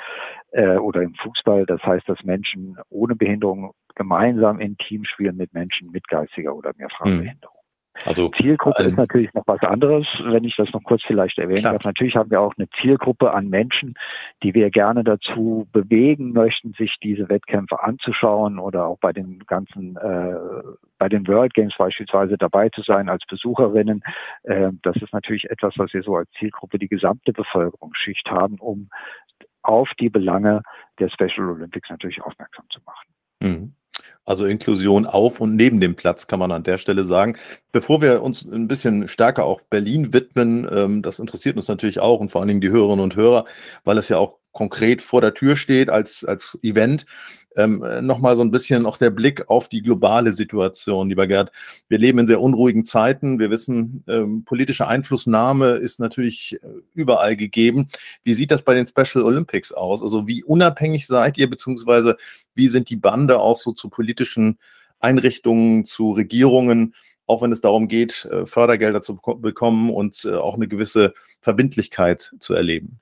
äh, 0.51 0.77
oder 0.77 1.01
im 1.01 1.15
Fußball. 1.15 1.65
Das 1.65 1.81
heißt, 1.83 2.07
dass 2.07 2.23
Menschen 2.23 2.77
ohne 2.89 3.15
Behinderung 3.15 3.73
gemeinsam 3.95 4.59
in 4.59 4.77
Teams 4.77 5.07
spielen 5.07 5.35
mit 5.35 5.53
Menschen 5.53 5.91
mit 5.91 6.07
geistiger 6.07 6.55
oder 6.55 6.71
mehrfacher 6.77 7.09
mhm. 7.09 7.21
Behinderung. 7.21 7.58
Also 8.05 8.29
Zielgruppe 8.29 8.83
ähm, 8.83 8.89
ist 8.89 8.97
natürlich 8.97 9.33
noch 9.33 9.43
was 9.45 9.61
anderes, 9.61 10.07
wenn 10.23 10.43
ich 10.43 10.55
das 10.55 10.71
noch 10.71 10.83
kurz 10.83 11.03
vielleicht 11.05 11.37
erwähnen 11.37 11.63
darf. 11.63 11.83
Natürlich 11.83 12.15
haben 12.15 12.31
wir 12.31 12.41
auch 12.41 12.53
eine 12.57 12.69
Zielgruppe 12.81 13.33
an 13.33 13.49
Menschen, 13.49 13.95
die 14.43 14.53
wir 14.53 14.69
gerne 14.69 15.03
dazu 15.03 15.67
bewegen 15.71 16.31
möchten, 16.31 16.73
sich 16.73 16.95
diese 17.03 17.29
Wettkämpfe 17.29 17.81
anzuschauen 17.83 18.59
oder 18.59 18.85
auch 18.85 18.99
bei 18.99 19.11
den 19.11 19.39
ganzen, 19.47 19.95
äh, 19.97 20.35
bei 20.97 21.09
den 21.09 21.27
World 21.27 21.53
Games 21.53 21.73
beispielsweise 21.77 22.37
dabei 22.37 22.69
zu 22.69 22.81
sein 22.81 23.09
als 23.09 23.23
Besucherinnen. 23.27 24.03
Äh, 24.43 24.71
das 24.83 24.95
ist 24.97 25.13
natürlich 25.13 25.49
etwas, 25.49 25.73
was 25.77 25.93
wir 25.93 26.03
so 26.03 26.15
als 26.15 26.29
Zielgruppe 26.39 26.79
die 26.79 26.87
gesamte 26.87 27.33
Bevölkerungsschicht 27.33 28.29
haben, 28.29 28.55
um 28.59 28.89
auf 29.61 29.89
die 29.99 30.09
Belange 30.09 30.61
der 30.99 31.09
Special 31.09 31.49
Olympics 31.49 31.89
natürlich 31.89 32.21
aufmerksam 32.21 32.65
zu 32.69 32.79
machen. 32.85 33.07
Mhm. 33.41 33.73
Also 34.29 34.45
Inklusion 34.45 35.07
auf 35.07 35.41
und 35.41 35.55
neben 35.55 35.79
dem 35.79 35.95
Platz 35.95 36.27
kann 36.27 36.37
man 36.37 36.51
an 36.51 36.61
der 36.61 36.77
Stelle 36.77 37.03
sagen. 37.03 37.35
Bevor 37.71 37.99
wir 38.03 38.21
uns 38.21 38.45
ein 38.45 38.67
bisschen 38.67 39.07
stärker 39.07 39.43
auch 39.43 39.59
Berlin 39.71 40.13
widmen, 40.13 40.69
ähm, 40.71 41.01
das 41.01 41.17
interessiert 41.17 41.57
uns 41.57 41.67
natürlich 41.67 41.99
auch 41.99 42.19
und 42.19 42.29
vor 42.29 42.39
allen 42.39 42.47
Dingen 42.49 42.61
die 42.61 42.69
Hörerinnen 42.69 43.03
und 43.03 43.15
Hörer, 43.15 43.45
weil 43.85 43.97
es 43.97 44.07
ja 44.07 44.19
auch 44.19 44.35
konkret 44.51 45.01
vor 45.01 45.21
der 45.21 45.33
Tür 45.33 45.55
steht 45.55 45.89
als, 45.89 46.23
als 46.23 46.59
Event. 46.61 47.07
Ähm, 47.59 47.83
Nochmal 48.05 48.37
so 48.37 48.41
ein 48.41 48.51
bisschen 48.51 48.85
auch 48.85 48.95
der 48.95 49.09
Blick 49.09 49.49
auf 49.49 49.67
die 49.67 49.81
globale 49.81 50.31
Situation, 50.31 51.09
lieber 51.09 51.27
Gerd. 51.27 51.51
Wir 51.89 51.97
leben 51.97 52.19
in 52.19 52.27
sehr 52.27 52.39
unruhigen 52.39 52.85
Zeiten. 52.85 53.37
Wir 53.37 53.49
wissen, 53.49 54.03
ähm, 54.07 54.45
politische 54.45 54.87
Einflussnahme 54.87 55.71
ist 55.71 55.99
natürlich 55.99 56.57
äh, 56.63 56.67
überall 56.93 57.35
gegeben. 57.35 57.89
Wie 58.23 58.33
sieht 58.33 58.51
das 58.51 58.61
bei 58.61 58.75
den 58.75 58.87
Special 58.87 59.25
Olympics 59.25 59.73
aus? 59.73 60.01
Also 60.01 60.25
wie 60.25 60.43
unabhängig 60.43 61.05
seid 61.05 61.37
ihr, 61.37 61.49
beziehungsweise 61.49 62.15
wie 62.55 62.69
sind 62.69 62.89
die 62.89 62.95
Bande 62.95 63.39
auch 63.39 63.57
so 63.57 63.73
zu 63.73 63.89
politischen 63.89 64.57
Einrichtungen, 64.99 65.85
zu 65.85 66.11
Regierungen? 66.11 66.95
auch 67.25 67.43
wenn 67.43 67.51
es 67.51 67.61
darum 67.61 67.87
geht, 67.87 68.25
äh, 68.25 68.47
Fördergelder 68.47 69.03
zu 69.03 69.19
bekommen 69.37 69.91
und 69.91 70.25
äh, 70.25 70.33
auch 70.33 70.55
eine 70.55 70.67
gewisse 70.67 71.13
Verbindlichkeit 71.41 72.31
zu 72.39 72.55
erleben. 72.55 72.99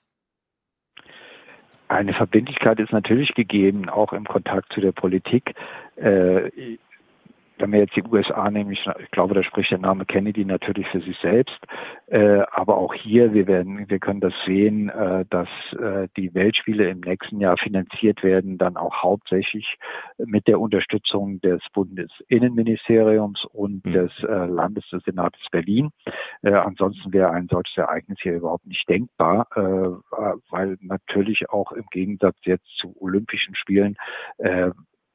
Eine 1.89 2.13
Verbindlichkeit 2.13 2.79
ist 2.79 2.91
natürlich 2.91 3.33
gegeben, 3.33 3.89
auch 3.89 4.11
im 4.11 4.25
Kontakt 4.25 4.73
zu 4.73 4.81
der 4.81 4.91
Politik. 4.91 5.55
Äh, 5.95 6.77
wenn 7.59 7.71
wir 7.71 7.79
jetzt 7.79 7.95
die 7.95 8.03
USA 8.03 8.49
nehmen, 8.49 8.71
ich, 8.71 8.85
ich, 8.99 9.11
glaube, 9.11 9.33
da 9.33 9.43
spricht 9.43 9.71
der 9.71 9.79
Name 9.79 10.05
Kennedy 10.05 10.45
natürlich 10.45 10.87
für 10.87 11.01
sich 11.01 11.17
selbst. 11.21 11.57
Äh, 12.07 12.43
aber 12.51 12.77
auch 12.77 12.93
hier, 12.93 13.33
wir 13.33 13.47
werden, 13.47 13.89
wir 13.89 13.99
können 13.99 14.21
das 14.21 14.33
sehen, 14.45 14.89
äh, 14.89 15.25
dass 15.29 15.49
äh, 15.79 16.07
die 16.15 16.33
Weltspiele 16.33 16.89
im 16.89 17.01
nächsten 17.01 17.39
Jahr 17.39 17.57
finanziert 17.57 18.23
werden, 18.23 18.57
dann 18.57 18.77
auch 18.77 19.01
hauptsächlich 19.01 19.77
mit 20.17 20.47
der 20.47 20.59
Unterstützung 20.59 21.41
des 21.41 21.61
Bundesinnenministeriums 21.73 23.43
und 23.51 23.85
mhm. 23.85 23.91
des 23.91 24.11
äh, 24.23 24.45
Landes 24.45 24.87
des 24.89 25.03
Senats 25.03 25.39
Berlin. 25.51 25.89
Äh, 26.43 26.53
ansonsten 26.53 27.11
wäre 27.13 27.31
ein 27.31 27.47
solches 27.49 27.75
Ereignis 27.77 28.19
hier 28.21 28.35
überhaupt 28.35 28.65
nicht 28.65 28.87
denkbar, 28.87 29.47
äh, 29.55 29.61
weil 30.49 30.77
natürlich 30.81 31.49
auch 31.49 31.71
im 31.71 31.85
Gegensatz 31.91 32.37
jetzt 32.43 32.67
zu 32.77 32.95
Olympischen 32.99 33.55
Spielen 33.55 33.97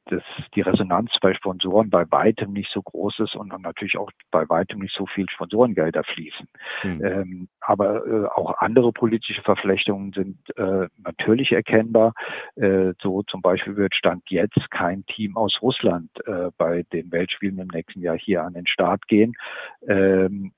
dass 0.05 0.23
die 0.55 0.61
Resonanz 0.61 1.11
bei 1.21 1.33
Sponsoren 1.33 1.89
bei 1.89 2.09
weitem 2.11 2.53
nicht 2.53 2.69
so 2.73 2.81
groß 2.81 3.19
ist 3.19 3.35
und 3.35 3.49
natürlich 3.61 3.97
auch 3.97 4.11
bei 4.31 4.47
weitem 4.49 4.79
nicht 4.79 4.95
so 4.95 5.05
viel 5.05 5.29
Sponsorengelder 5.29 6.03
fließen. 6.03 6.47
Mhm. 6.83 7.05
Ähm, 7.05 7.47
aber 7.61 8.05
äh, 8.05 8.25
auch 8.27 8.57
andere 8.59 8.91
politische 8.91 9.41
Verflechtungen 9.41 10.11
sind 10.13 10.37
äh, 10.57 10.87
natürlich 10.97 11.51
erkennbar. 11.51 12.13
Äh, 12.55 12.93
so 13.01 13.23
zum 13.23 13.41
Beispiel 13.41 13.75
wird 13.77 13.95
Stand 13.95 14.23
jetzt 14.29 14.69
kein 14.71 15.05
Team 15.05 15.37
aus 15.37 15.57
Russland 15.61 16.09
äh, 16.25 16.49
bei 16.57 16.83
den 16.91 17.11
Weltspielen 17.11 17.59
im 17.59 17.67
nächsten 17.67 18.01
Jahr 18.01 18.17
hier 18.17 18.43
an 18.43 18.53
den 18.53 18.67
Start 18.67 19.07
gehen. 19.07 19.33
Ähm, 19.87 20.51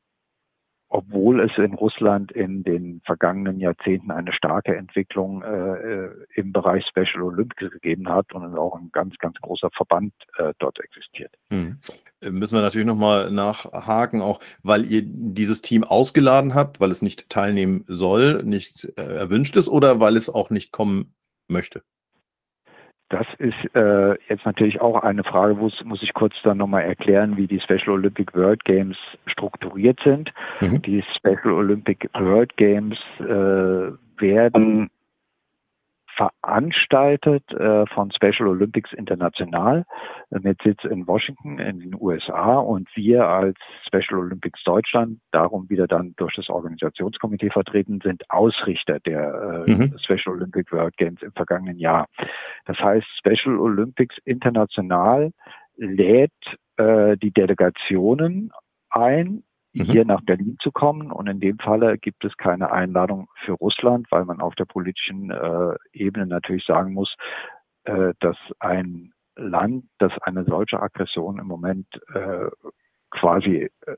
obwohl 0.95 1.41
es 1.41 1.51
in 1.57 1.73
Russland 1.73 2.31
in 2.31 2.63
den 2.63 3.01
vergangenen 3.05 3.59
Jahrzehnten 3.59 4.11
eine 4.11 4.31
starke 4.31 4.77
Entwicklung 4.77 5.43
äh, 5.43 6.05
äh, 6.05 6.09
im 6.35 6.53
Bereich 6.53 6.85
Special 6.87 7.21
Olympics 7.21 7.69
gegeben 7.69 8.07
hat 8.07 8.31
und 8.33 8.57
auch 8.57 8.77
ein 8.77 8.91
ganz, 8.93 9.17
ganz 9.17 9.35
großer 9.41 9.69
Verband 9.75 10.13
äh, 10.37 10.53
dort 10.57 10.79
existiert. 10.79 11.35
Hm. 11.51 11.79
Müssen 12.21 12.55
wir 12.55 12.61
natürlich 12.61 12.87
nochmal 12.87 13.29
nachhaken, 13.29 14.21
auch 14.21 14.39
weil 14.63 14.85
ihr 14.85 15.01
dieses 15.03 15.61
Team 15.61 15.83
ausgeladen 15.83 16.55
habt, 16.55 16.79
weil 16.79 16.91
es 16.91 17.01
nicht 17.01 17.29
teilnehmen 17.29 17.83
soll, 17.87 18.43
nicht 18.43 18.87
äh, 18.97 19.01
erwünscht 19.01 19.57
ist 19.57 19.67
oder 19.67 19.99
weil 19.99 20.15
es 20.15 20.29
auch 20.29 20.49
nicht 20.49 20.71
kommen 20.71 21.13
möchte? 21.49 21.83
Das 23.09 23.27
ist 23.37 23.75
äh, 23.75 24.13
jetzt 24.27 24.45
natürlich 24.45 24.81
auch 24.81 25.03
eine 25.03 25.23
Frage, 25.23 25.59
wo 25.59 25.69
muss 25.83 26.01
ich 26.01 26.13
kurz 26.13 26.33
dann 26.43 26.57
nochmal 26.57 26.83
erklären, 26.83 27.37
wie 27.37 27.45
die 27.45 27.59
Special 27.59 27.89
Olympic 27.89 28.33
World 28.33 28.65
Games 28.65 28.97
strukturiert 29.27 29.99
sind. 30.03 30.31
Mhm. 30.59 30.81
Die 30.81 31.03
Special 31.15 31.53
Olympic 31.53 32.09
World 32.13 32.57
Games 32.57 32.97
äh, 33.19 33.91
werden 34.17 34.89
veranstaltet 36.15 37.43
äh, 37.51 37.85
von 37.87 38.11
Special 38.11 38.47
Olympics 38.47 38.93
International 38.93 39.85
äh, 40.31 40.39
mit 40.39 40.61
Sitz 40.63 40.83
in 40.83 41.07
Washington 41.07 41.59
in 41.59 41.79
den 41.79 41.95
USA 41.95 42.55
und 42.55 42.87
wir 42.95 43.27
als 43.27 43.57
Special 43.85 44.19
Olympics 44.19 44.63
Deutschland, 44.63 45.19
darum 45.31 45.69
wieder 45.69 45.87
dann 45.87 46.13
durch 46.17 46.35
das 46.35 46.49
Organisationskomitee 46.49 47.49
vertreten, 47.49 47.99
sind 48.03 48.23
Ausrichter 48.29 48.99
der 48.99 49.65
äh, 49.67 49.71
mhm. 49.71 49.97
Special 49.99 50.35
Olympic 50.35 50.71
World 50.71 50.95
Games 50.97 51.21
im 51.21 51.31
vergangenen 51.33 51.77
Jahr. 51.77 52.07
Das 52.65 52.77
heißt, 52.79 53.07
Special 53.17 53.57
Olympics 53.59 54.15
International 54.25 55.31
lädt 55.77 56.31
äh, 56.77 57.17
die 57.17 57.31
Delegationen 57.31 58.51
ein. 58.89 59.43
Hier 59.83 60.05
nach 60.05 60.21
Berlin 60.21 60.57
zu 60.61 60.71
kommen. 60.71 61.11
Und 61.11 61.27
in 61.27 61.39
dem 61.39 61.59
Falle 61.59 61.97
gibt 61.97 62.23
es 62.23 62.35
keine 62.37 62.71
Einladung 62.71 63.27
für 63.43 63.53
Russland, 63.53 64.07
weil 64.09 64.25
man 64.25 64.41
auf 64.41 64.55
der 64.55 64.65
politischen 64.65 65.31
äh, 65.31 65.75
Ebene 65.91 66.25
natürlich 66.25 66.65
sagen 66.65 66.93
muss, 66.93 67.15
äh, 67.83 68.13
dass 68.19 68.37
ein 68.59 69.11
Land, 69.35 69.85
das 69.99 70.13
eine 70.21 70.45
solche 70.45 70.81
Aggression 70.81 71.39
im 71.39 71.47
Moment 71.47 71.87
äh, 72.13 72.49
quasi 73.11 73.69
äh, 73.85 73.95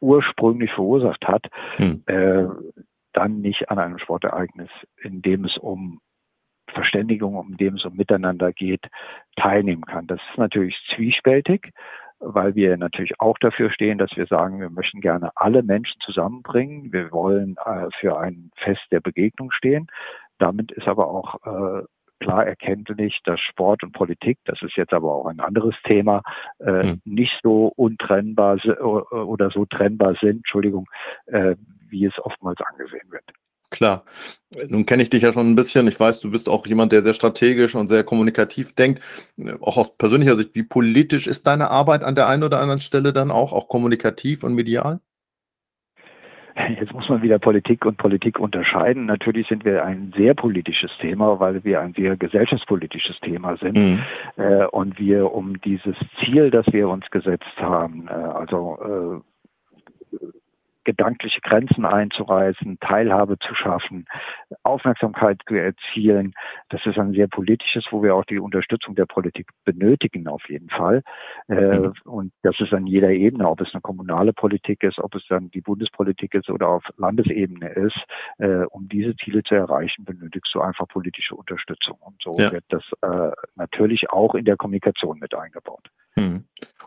ursprünglich 0.00 0.70
verursacht 0.72 1.26
hat, 1.26 1.46
mhm. 1.78 2.04
dann 3.14 3.40
nicht 3.40 3.70
an 3.70 3.78
einem 3.78 3.98
Sportereignis, 3.98 4.68
in 5.02 5.22
dem 5.22 5.46
es 5.46 5.56
um 5.56 6.00
Verständigung, 6.68 7.36
um 7.36 7.56
dem 7.56 7.76
es 7.76 7.84
um 7.86 7.96
Miteinander 7.96 8.52
geht, 8.52 8.84
teilnehmen 9.36 9.86
kann. 9.86 10.06
Das 10.06 10.20
ist 10.30 10.38
natürlich 10.38 10.76
zwiespältig, 10.94 11.72
weil 12.20 12.54
wir 12.54 12.76
natürlich 12.76 13.20
auch 13.20 13.38
dafür 13.38 13.70
stehen, 13.70 13.98
dass 13.98 14.10
wir 14.16 14.26
sagen, 14.26 14.60
wir 14.60 14.70
möchten 14.70 15.00
gerne 15.00 15.30
alle 15.34 15.62
Menschen 15.62 16.00
zusammenbringen. 16.00 16.92
Wir 16.92 17.12
wollen 17.12 17.56
äh, 17.64 17.88
für 18.00 18.18
ein 18.18 18.50
Fest 18.56 18.82
der 18.90 19.00
Begegnung 19.00 19.50
stehen. 19.50 19.86
Damit 20.38 20.72
ist 20.72 20.88
aber 20.88 21.08
auch 21.08 21.34
äh, 21.44 21.84
klar 22.20 22.46
erkenntlich, 22.46 23.18
dass 23.24 23.40
Sport 23.40 23.82
und 23.82 23.92
Politik, 23.92 24.38
das 24.44 24.60
ist 24.62 24.76
jetzt 24.76 24.92
aber 24.92 25.14
auch 25.14 25.26
ein 25.26 25.40
anderes 25.40 25.74
Thema, 25.84 26.22
äh, 26.58 26.82
hm. 26.82 27.00
nicht 27.04 27.38
so 27.42 27.72
untrennbar 27.76 28.58
oder 29.10 29.50
so 29.50 29.66
trennbar 29.66 30.14
sind, 30.20 30.38
Entschuldigung, 30.38 30.88
äh, 31.26 31.56
wie 31.88 32.06
es 32.06 32.18
oftmals 32.18 32.58
angesehen 32.72 33.10
wird. 33.10 33.24
Klar. 33.70 34.04
Nun 34.68 34.86
kenne 34.86 35.02
ich 35.02 35.10
dich 35.10 35.22
ja 35.22 35.32
schon 35.32 35.50
ein 35.50 35.56
bisschen. 35.56 35.86
Ich 35.88 35.98
weiß, 35.98 36.20
du 36.20 36.30
bist 36.30 36.48
auch 36.48 36.66
jemand, 36.66 36.92
der 36.92 37.02
sehr 37.02 37.14
strategisch 37.14 37.74
und 37.74 37.88
sehr 37.88 38.04
kommunikativ 38.04 38.74
denkt. 38.74 39.02
Auch 39.60 39.76
aus 39.76 39.96
persönlicher 39.96 40.36
Sicht, 40.36 40.54
wie 40.54 40.62
politisch 40.62 41.26
ist 41.26 41.46
deine 41.46 41.70
Arbeit 41.70 42.04
an 42.04 42.14
der 42.14 42.28
einen 42.28 42.44
oder 42.44 42.60
anderen 42.60 42.80
Stelle 42.80 43.12
dann 43.12 43.30
auch, 43.30 43.52
auch 43.52 43.68
kommunikativ 43.68 44.44
und 44.44 44.54
medial? 44.54 45.00
Jetzt 46.80 46.94
muss 46.94 47.08
man 47.10 47.20
wieder 47.20 47.38
Politik 47.38 47.84
und 47.84 47.98
Politik 47.98 48.38
unterscheiden. 48.38 49.04
Natürlich 49.04 49.46
sind 49.46 49.66
wir 49.66 49.84
ein 49.84 50.14
sehr 50.16 50.32
politisches 50.32 50.90
Thema, 51.00 51.38
weil 51.38 51.62
wir 51.64 51.82
ein 51.82 51.92
sehr 51.92 52.16
gesellschaftspolitisches 52.16 53.20
Thema 53.20 53.58
sind 53.58 53.76
mhm. 53.76 54.02
äh, 54.36 54.64
und 54.64 54.98
wir 54.98 55.32
um 55.32 55.60
dieses 55.60 55.96
Ziel, 56.18 56.50
das 56.50 56.64
wir 56.72 56.88
uns 56.88 57.04
gesetzt 57.10 57.44
haben, 57.58 58.08
äh, 58.08 58.12
also 58.12 59.22
äh, 60.12 60.26
gedankliche 60.86 61.40
Grenzen 61.40 61.84
einzureißen, 61.84 62.78
Teilhabe 62.80 63.38
zu 63.38 63.54
schaffen, 63.54 64.06
Aufmerksamkeit 64.62 65.40
zu 65.46 65.54
erzielen. 65.54 66.32
Das 66.70 66.80
ist 66.86 66.96
ein 66.96 67.12
sehr 67.12 67.26
politisches, 67.26 67.84
wo 67.90 68.02
wir 68.02 68.14
auch 68.14 68.24
die 68.24 68.38
Unterstützung 68.38 68.94
der 68.94 69.06
Politik 69.06 69.48
benötigen 69.64 70.28
auf 70.28 70.48
jeden 70.48 70.70
Fall. 70.70 71.02
Äh, 71.48 71.80
mhm. 71.80 71.92
Und 72.04 72.32
das 72.42 72.58
ist 72.60 72.72
an 72.72 72.86
jeder 72.86 73.10
Ebene, 73.10 73.48
ob 73.48 73.60
es 73.60 73.68
eine 73.72 73.80
kommunale 73.80 74.32
Politik 74.32 74.84
ist, 74.84 74.98
ob 74.98 75.14
es 75.16 75.24
dann 75.28 75.50
die 75.50 75.60
Bundespolitik 75.60 76.34
ist 76.34 76.48
oder 76.48 76.68
auf 76.68 76.84
Landesebene 76.96 77.68
ist. 77.70 77.98
Äh, 78.38 78.64
um 78.70 78.88
diese 78.88 79.16
Ziele 79.16 79.42
zu 79.42 79.56
erreichen, 79.56 80.04
benötigst 80.04 80.54
du 80.54 80.60
einfach 80.60 80.86
politische 80.86 81.34
Unterstützung. 81.34 81.98
Und 82.00 82.22
so 82.22 82.32
ja. 82.38 82.52
wird 82.52 82.64
das 82.68 82.84
äh, 83.02 83.32
natürlich 83.56 84.08
auch 84.10 84.36
in 84.36 84.44
der 84.44 84.56
Kommunikation 84.56 85.18
mit 85.18 85.34
eingebaut. 85.34 85.90
Mhm. 86.14 86.44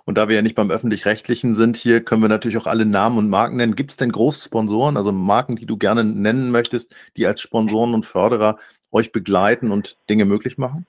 Und 0.10 0.18
da 0.18 0.28
wir 0.28 0.36
ja 0.36 0.42
nicht 0.42 0.56
beim 0.56 0.72
öffentlich-rechtlichen 0.72 1.54
sind, 1.54 1.78
hier 1.78 2.04
können 2.04 2.24
wir 2.24 2.30
natürlich 2.30 2.58
auch 2.58 2.66
alle 2.66 2.84
Namen 2.84 3.20
und 3.20 3.30
Marken 3.30 3.58
nennen. 3.58 3.76
Gibt 3.76 3.92
es 3.92 3.98
denn 3.98 4.12
große 4.12 4.44
Sponsoren, 4.44 4.98
also 4.98 5.12
Marken, 5.12 5.56
die 5.56 5.68
du 5.68 5.78
gerne 5.78 6.04
nennen 6.04 6.50
möchtest, 6.50 6.96
die 7.16 7.28
als 7.28 7.42
Sponsoren 7.42 7.94
und 7.94 8.08
Förderer 8.08 8.58
euch 8.92 9.12
begleiten 9.12 9.70
und 9.70 9.98
Dinge 10.10 10.26
möglich 10.26 10.58
machen? 10.58 10.88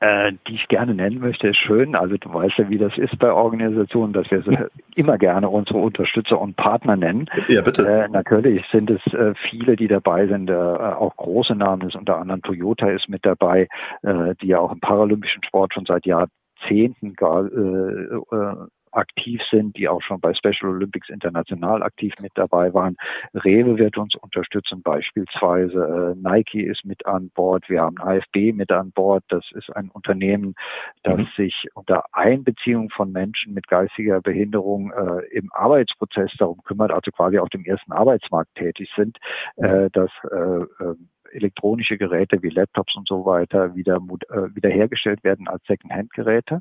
Äh, 0.00 0.32
die 0.48 0.56
ich 0.56 0.66
gerne 0.66 0.92
nennen 0.92 1.20
möchte, 1.20 1.46
ist 1.46 1.58
schön. 1.58 1.94
Also 1.94 2.16
du 2.16 2.34
weißt 2.34 2.58
ja, 2.58 2.68
wie 2.68 2.78
das 2.78 2.98
ist 2.98 3.16
bei 3.20 3.30
Organisationen, 3.30 4.12
dass 4.12 4.28
wir 4.32 4.42
so 4.42 4.50
immer 4.96 5.16
gerne 5.16 5.48
unsere 5.48 5.78
Unterstützer 5.78 6.40
und 6.40 6.56
Partner 6.56 6.96
nennen. 6.96 7.30
Ja, 7.46 7.60
bitte. 7.60 7.86
Äh, 7.86 8.08
natürlich 8.08 8.66
sind 8.72 8.90
es 8.90 9.00
äh, 9.12 9.34
viele, 9.48 9.76
die 9.76 9.86
dabei 9.86 10.26
sind, 10.26 10.50
äh, 10.50 10.54
auch 10.54 11.14
große 11.16 11.54
Namen 11.54 11.86
ist 11.86 11.94
unter 11.94 12.16
anderem 12.16 12.42
Toyota 12.42 12.88
ist 12.90 13.08
mit 13.08 13.24
dabei, 13.24 13.68
äh, 14.02 14.34
die 14.42 14.48
ja 14.48 14.58
auch 14.58 14.72
im 14.72 14.80
paralympischen 14.80 15.44
Sport 15.44 15.74
schon 15.74 15.84
seit 15.86 16.04
Jahren 16.06 16.28
Jahrzehnten 16.60 17.14
gar, 17.14 17.44
äh, 17.44 18.16
äh, 18.16 18.66
aktiv 18.92 19.40
sind, 19.52 19.76
die 19.76 19.88
auch 19.88 20.02
schon 20.02 20.20
bei 20.20 20.34
Special 20.34 20.72
Olympics 20.72 21.08
international 21.10 21.84
aktiv 21.84 22.12
mit 22.20 22.32
dabei 22.34 22.74
waren. 22.74 22.96
Rewe 23.34 23.78
wird 23.78 23.96
uns 23.96 24.16
unterstützen 24.16 24.82
beispielsweise. 24.82 26.16
Äh, 26.16 26.20
Nike 26.20 26.64
ist 26.64 26.84
mit 26.84 27.06
an 27.06 27.30
Bord. 27.30 27.68
Wir 27.68 27.82
haben 27.82 27.98
AFB 27.98 28.52
mit 28.52 28.72
an 28.72 28.90
Bord. 28.90 29.22
Das 29.28 29.44
ist 29.52 29.70
ein 29.76 29.90
Unternehmen, 29.90 30.56
das 31.04 31.18
mhm. 31.18 31.28
sich 31.36 31.66
unter 31.74 32.02
Einbeziehung 32.10 32.90
von 32.90 33.12
Menschen 33.12 33.54
mit 33.54 33.68
geistiger 33.68 34.20
Behinderung 34.20 34.90
äh, 34.90 35.24
im 35.30 35.50
Arbeitsprozess 35.52 36.32
darum 36.38 36.60
kümmert, 36.64 36.90
also 36.90 37.12
quasi 37.12 37.38
auf 37.38 37.48
dem 37.50 37.64
ersten 37.64 37.92
Arbeitsmarkt 37.92 38.56
tätig 38.56 38.90
sind, 38.96 39.18
äh, 39.56 39.88
dass 39.92 40.10
äh, 40.32 40.36
ähm, 40.36 41.08
elektronische 41.30 41.98
Geräte 41.98 42.42
wie 42.42 42.50
Laptops 42.50 42.96
und 42.96 43.08
so 43.08 43.24
weiter 43.24 43.74
wieder 43.74 43.96
äh, 43.96 44.54
wiederhergestellt 44.54 45.22
werden 45.24 45.48
als 45.48 45.62
Second-Hand-Geräte 45.66 46.60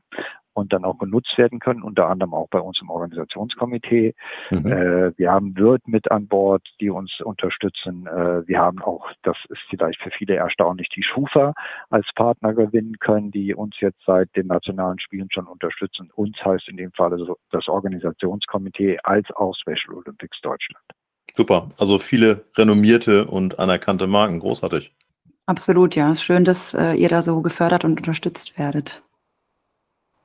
und 0.54 0.74
dann 0.74 0.84
auch 0.84 0.98
genutzt 0.98 1.38
werden 1.38 1.60
können, 1.60 1.84
unter 1.84 2.08
anderem 2.08 2.34
auch 2.34 2.50
bei 2.50 2.60
uns 2.60 2.80
im 2.82 2.90
Organisationskomitee. 2.90 4.14
Mhm. 4.52 4.66
Äh, 4.66 5.18
wir 5.18 5.32
haben 5.32 5.56
Wirt 5.58 5.88
mit 5.88 6.12
an 6.12 6.28
Bord, 6.28 6.68
die 6.80 6.90
uns 6.90 7.20
unterstützen. 7.22 8.08
Äh, 8.08 8.48
wir 8.48 8.60
haben 8.60 8.82
auch, 8.82 9.10
das 9.24 9.38
ist 9.50 9.62
vielleicht 9.70 10.02
für 10.02 10.12
viele 10.12 10.36
erstaunlich, 10.36 10.90
die 10.90 11.04
Schufa 11.04 11.54
als 11.90 12.08
Partner 12.16 12.54
gewinnen 12.54 13.00
können, 13.00 13.32
die 13.32 13.56
uns 13.56 13.80
jetzt 13.80 14.02
seit 14.06 14.36
den 14.36 14.48
nationalen 14.48 15.00
Spielen 15.00 15.30
schon 15.32 15.48
unterstützen. 15.48 16.10
Uns 16.16 16.38
heißt 16.44 16.68
in 16.68 16.78
dem 16.78 16.92
Fall 16.92 17.18
das 17.52 17.68
Organisationskomitee 17.68 19.00
als 19.04 19.30
auch 19.32 19.56
Special 19.56 19.96
Olympics 19.96 20.40
Deutschland. 20.42 20.84
Super, 21.36 21.70
also 21.78 22.00
viele 22.00 22.46
renommierte 22.56 23.26
und 23.26 23.60
anerkannte 23.60 24.08
Marken, 24.08 24.40
großartig. 24.40 24.94
Absolut, 25.46 25.96
ja. 25.96 26.12
Es 26.12 26.20
ist 26.20 26.26
schön, 26.26 26.46
dass 26.46 26.74
äh, 26.74 26.94
ihr 26.94 27.10
da 27.10 27.22
so 27.22 27.42
gefördert 27.42 27.84
und 27.84 27.98
unterstützt 27.98 28.60
werdet. 28.60 29.02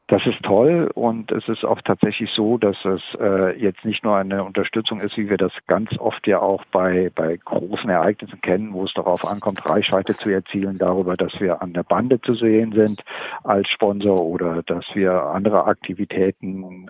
Das 0.08 0.20
ist 0.26 0.42
toll 0.42 0.90
und 0.94 1.32
es 1.32 1.48
ist 1.48 1.64
auch 1.64 1.80
tatsächlich 1.80 2.28
so, 2.36 2.58
dass 2.58 2.76
es 2.84 3.00
äh, 3.18 3.58
jetzt 3.58 3.86
nicht 3.86 4.04
nur 4.04 4.16
eine 4.16 4.44
Unterstützung 4.44 5.00
ist, 5.00 5.16
wie 5.16 5.30
wir 5.30 5.38
das 5.38 5.52
ganz 5.66 5.98
oft 5.98 6.26
ja 6.26 6.40
auch 6.40 6.62
bei, 6.66 7.10
bei 7.14 7.38
großen 7.38 7.88
Ereignissen 7.88 8.42
kennen, 8.42 8.74
wo 8.74 8.84
es 8.84 8.92
darauf 8.92 9.26
ankommt, 9.26 9.64
Reichweite 9.64 10.14
zu 10.14 10.28
erzielen, 10.28 10.76
darüber, 10.76 11.16
dass 11.16 11.32
wir 11.40 11.62
an 11.62 11.72
der 11.72 11.84
Bande 11.84 12.20
zu 12.20 12.34
sehen 12.34 12.72
sind 12.72 13.02
als 13.44 13.66
Sponsor 13.70 14.20
oder 14.20 14.62
dass 14.64 14.84
wir 14.92 15.22
andere 15.22 15.64
Aktivitäten, 15.64 16.86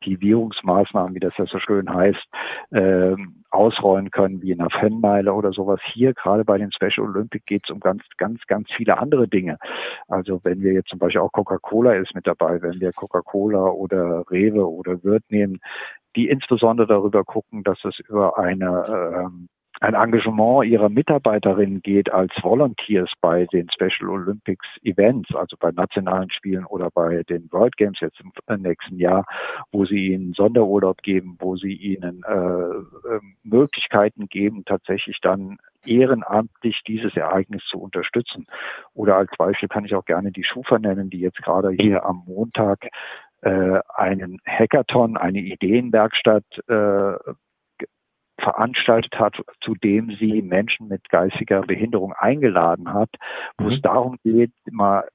Aktivierungsmaßnahmen, 0.00 1.14
wie 1.14 1.20
das 1.20 1.36
ja 1.36 1.44
so 1.46 1.58
schön 1.58 1.92
heißt, 1.92 2.26
ähm, 2.72 3.44
ausrollen 3.50 4.10
können, 4.10 4.40
wie 4.42 4.52
in 4.52 4.60
einer 4.60 4.70
Fanmeile 4.70 5.32
oder 5.34 5.52
sowas. 5.52 5.80
Hier, 5.92 6.14
gerade 6.14 6.44
bei 6.44 6.56
den 6.56 6.72
Special 6.72 7.06
Olympic, 7.06 7.44
geht 7.46 7.62
es 7.64 7.70
um 7.70 7.80
ganz, 7.80 8.02
ganz, 8.16 8.40
ganz 8.46 8.68
viele 8.74 8.98
andere 8.98 9.28
Dinge. 9.28 9.58
Also 10.08 10.40
wenn 10.42 10.62
wir 10.62 10.72
jetzt 10.72 10.88
zum 10.88 10.98
Beispiel 10.98 11.20
auch 11.20 11.32
Coca-Cola 11.32 11.94
ist 11.94 12.14
mit 12.14 12.26
dabei, 12.26 12.62
wenn 12.62 12.80
wir 12.80 12.92
Coca-Cola 12.92 13.66
oder 13.66 14.24
Rewe 14.30 14.66
oder 14.66 15.02
Wirt 15.04 15.24
nehmen, 15.28 15.60
die 16.16 16.28
insbesondere 16.28 16.86
darüber 16.86 17.24
gucken, 17.24 17.62
dass 17.62 17.84
es 17.84 17.98
über 18.08 18.38
eine 18.38 18.84
ähm, 18.88 19.48
ein 19.80 19.94
Engagement 19.94 20.66
ihrer 20.66 20.90
Mitarbeiterinnen 20.90 21.80
geht 21.80 22.12
als 22.12 22.32
Volunteers 22.42 23.10
bei 23.22 23.46
den 23.46 23.68
Special 23.70 24.10
Olympics 24.10 24.66
Events, 24.82 25.34
also 25.34 25.56
bei 25.58 25.70
nationalen 25.70 26.30
Spielen 26.30 26.66
oder 26.66 26.90
bei 26.90 27.22
den 27.22 27.50
World 27.50 27.76
Games 27.78 27.98
jetzt 28.00 28.20
im 28.20 28.30
äh, 28.46 28.58
nächsten 28.58 28.98
Jahr, 28.98 29.24
wo 29.72 29.86
sie 29.86 30.08
ihnen 30.08 30.34
Sonderurlaub 30.34 30.98
geben, 31.02 31.36
wo 31.40 31.56
sie 31.56 31.72
ihnen 31.72 32.22
äh, 32.28 32.32
äh, 32.34 33.20
Möglichkeiten 33.42 34.26
geben, 34.28 34.64
tatsächlich 34.66 35.18
dann 35.22 35.56
ehrenamtlich 35.86 36.82
dieses 36.86 37.16
Ereignis 37.16 37.62
zu 37.70 37.80
unterstützen. 37.80 38.46
Oder 38.92 39.16
als 39.16 39.30
Beispiel 39.38 39.70
kann 39.70 39.86
ich 39.86 39.94
auch 39.94 40.04
gerne 40.04 40.30
die 40.30 40.44
Schufa 40.44 40.78
nennen, 40.78 41.08
die 41.08 41.20
jetzt 41.20 41.40
gerade 41.42 41.70
hier 41.70 42.04
am 42.04 42.24
Montag 42.26 42.86
äh, 43.40 43.80
einen 43.94 44.40
Hackathon, 44.46 45.16
eine 45.16 45.38
Ideenwerkstatt 45.38 46.44
äh, 46.68 47.14
veranstaltet 48.40 49.18
hat, 49.18 49.36
zu 49.60 49.74
dem 49.74 50.10
sie 50.18 50.42
Menschen 50.42 50.88
mit 50.88 51.08
geistiger 51.08 51.62
Behinderung 51.62 52.12
eingeladen 52.12 52.92
hat, 52.92 53.10
wo 53.58 53.64
mhm. 53.64 53.72
es 53.72 53.82
darum 53.82 54.16
geht, 54.22 54.52
mal 54.70 55.08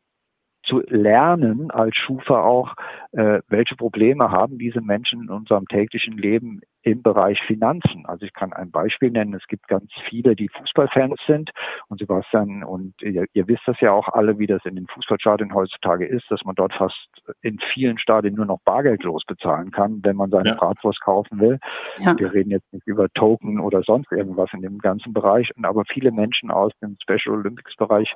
zu 0.64 0.82
lernen 0.88 1.70
als 1.72 1.96
Schufa 1.96 2.42
auch, 2.42 2.74
äh, 3.12 3.40
welche 3.48 3.76
Probleme 3.76 4.32
haben 4.32 4.58
diese 4.58 4.82
Menschen 4.82 5.24
in 5.24 5.30
unserem 5.30 5.68
täglichen 5.68 6.18
Leben 6.18 6.62
im 6.86 7.02
Bereich 7.02 7.42
Finanzen. 7.48 8.06
Also 8.06 8.26
ich 8.26 8.34
kann 8.34 8.54
ein 8.54 8.70
Beispiel 8.70 9.10
nennen. 9.10 9.34
Es 9.34 9.48
gibt 9.48 9.68
ganz 9.68 9.92
viele, 10.08 10.36
die 10.36 10.50
Fußballfans 10.50 11.16
sind. 11.26 11.50
Und 11.90 12.00
Sebastian, 12.00 12.64
und 12.64 12.94
ihr, 13.02 13.26
ihr 13.34 13.48
wisst 13.48 13.64
das 13.66 13.80
ja 13.82 13.92
auch 13.92 14.08
alle, 14.10 14.38
wie 14.38 14.46
das 14.46 14.64
in 14.66 14.76
den 14.76 14.86
Fußballstadien 14.88 15.56
heutzutage 15.56 16.06
ist, 16.06 16.30
dass 16.30 16.44
man 16.46 16.54
dort 16.54 16.74
fast 16.74 16.96
in 17.42 17.58
vielen 17.74 17.98
Stadien 17.98 18.36
nur 18.36 18.46
noch 18.46 18.60
bargeldlos 18.66 19.24
bezahlen 19.26 19.72
kann, 19.72 20.02
wenn 20.04 20.16
man 20.16 20.30
seine 20.30 20.50
ja. 20.50 20.56
Bratwurst 20.56 21.02
kaufen 21.02 21.40
will. 21.40 21.60
Ja. 21.98 22.16
Wir 22.20 22.32
reden 22.32 22.52
jetzt 22.52 22.72
nicht 22.72 22.86
über 22.86 23.10
Token 23.10 23.60
oder 23.60 23.82
sonst 23.82 24.12
irgendwas 24.12 24.54
in 24.54 24.62
dem 24.62 24.78
ganzen 24.78 25.12
Bereich. 25.12 25.50
Und 25.58 25.66
aber 25.66 25.86
viele 25.92 26.12
Menschen 26.12 26.52
aus 26.52 26.72
dem 26.84 26.98
Special 27.02 27.36
Olympics 27.36 27.76
Bereich 27.78 28.14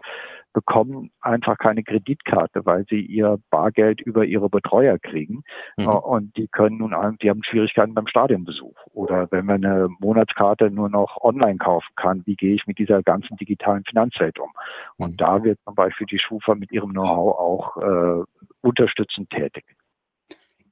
bekommen 0.54 1.12
einfach 1.22 1.58
keine 1.58 1.84
Kreditkarte, 1.84 2.66
weil 2.66 2.86
sie 2.90 3.02
ihr 3.02 3.40
Bargeld 3.50 4.02
über 4.02 4.26
ihre 4.26 4.50
Betreuer 4.50 4.98
kriegen. 4.98 5.44
Mhm. 5.78 5.88
Und 5.88 6.38
die 6.38 6.48
können 6.48 6.78
nun, 6.78 6.96
die 7.22 7.30
haben 7.30 7.44
Schwierigkeiten 7.44 7.94
beim 7.94 8.08
Stadionbesuch. 8.08 8.76
Oder 8.94 9.28
wenn 9.32 9.46
man 9.46 9.64
eine 9.64 9.90
Monatskarte 10.00 10.72
nur 10.72 10.90
noch 10.90 11.18
online 11.22 11.58
kaufen 11.58 11.94
kann, 11.96 12.24
wie 12.26 12.36
gehe 12.36 12.56
ich 12.56 12.66
mit 12.68 12.80
dieser 12.80 13.04
ganzen 13.04 13.38
digitalen 13.38 13.84
Finanzwelt 13.84 14.40
um? 14.40 14.50
Und 14.98 15.12
mhm. 15.12 15.18
da 15.18 15.44
wird 15.44 15.60
zum 15.66 15.76
Beispiel 15.76 16.08
die 16.08 16.20
Schufa 16.20 16.56
mit 16.56 16.72
ihrem 16.72 16.92
Know-how 16.92 17.38
auch 17.38 17.78
äh, 17.78 18.24
unterstützend 18.62 19.30
tätig. 19.30 19.66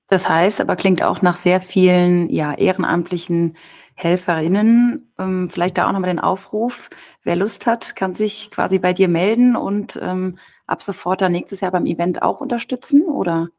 Das 0.10 0.30
heißt, 0.30 0.62
aber 0.62 0.76
klingt 0.76 1.04
auch 1.04 1.22
nach 1.22 1.36
sehr 1.36 1.60
vielen 1.60 2.30
ja, 2.30 2.54
ehrenamtlichen 2.54 3.58
Helferinnen. 3.98 5.12
Ähm, 5.20 5.50
vielleicht 5.50 5.78
da 5.78 5.88
auch 5.88 5.92
nochmal 5.92 6.10
den 6.12 6.20
Aufruf. 6.20 6.90
Wer 7.24 7.36
Lust 7.36 7.66
hat, 7.66 7.96
kann 7.96 8.14
sich 8.14 8.52
quasi 8.52 8.80
bei 8.80 8.94
dir 8.94 9.08
melden 9.08 9.56
und 9.56 10.00
ähm, 10.02 10.38
ab 10.68 10.84
sofort 10.84 11.22
dann 11.22 11.32
nächstes 11.32 11.62
Jahr 11.62 11.72
beim 11.72 11.88
Event 11.88 12.22
auch 12.22 12.40
unterstützen, 12.40 13.04
oder? 13.04 13.50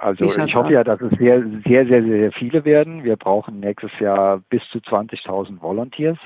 Also 0.00 0.26
ich 0.26 0.54
hoffe 0.54 0.72
ja, 0.72 0.84
dass 0.84 1.00
es 1.00 1.10
sehr, 1.18 1.42
sehr, 1.66 1.84
sehr, 1.86 2.04
sehr 2.04 2.30
viele 2.30 2.64
werden. 2.64 3.02
Wir 3.02 3.16
brauchen 3.16 3.58
nächstes 3.58 3.90
Jahr 3.98 4.40
bis 4.48 4.62
zu 4.70 4.78
20.000 4.78 5.60
Volunteers. 5.60 6.18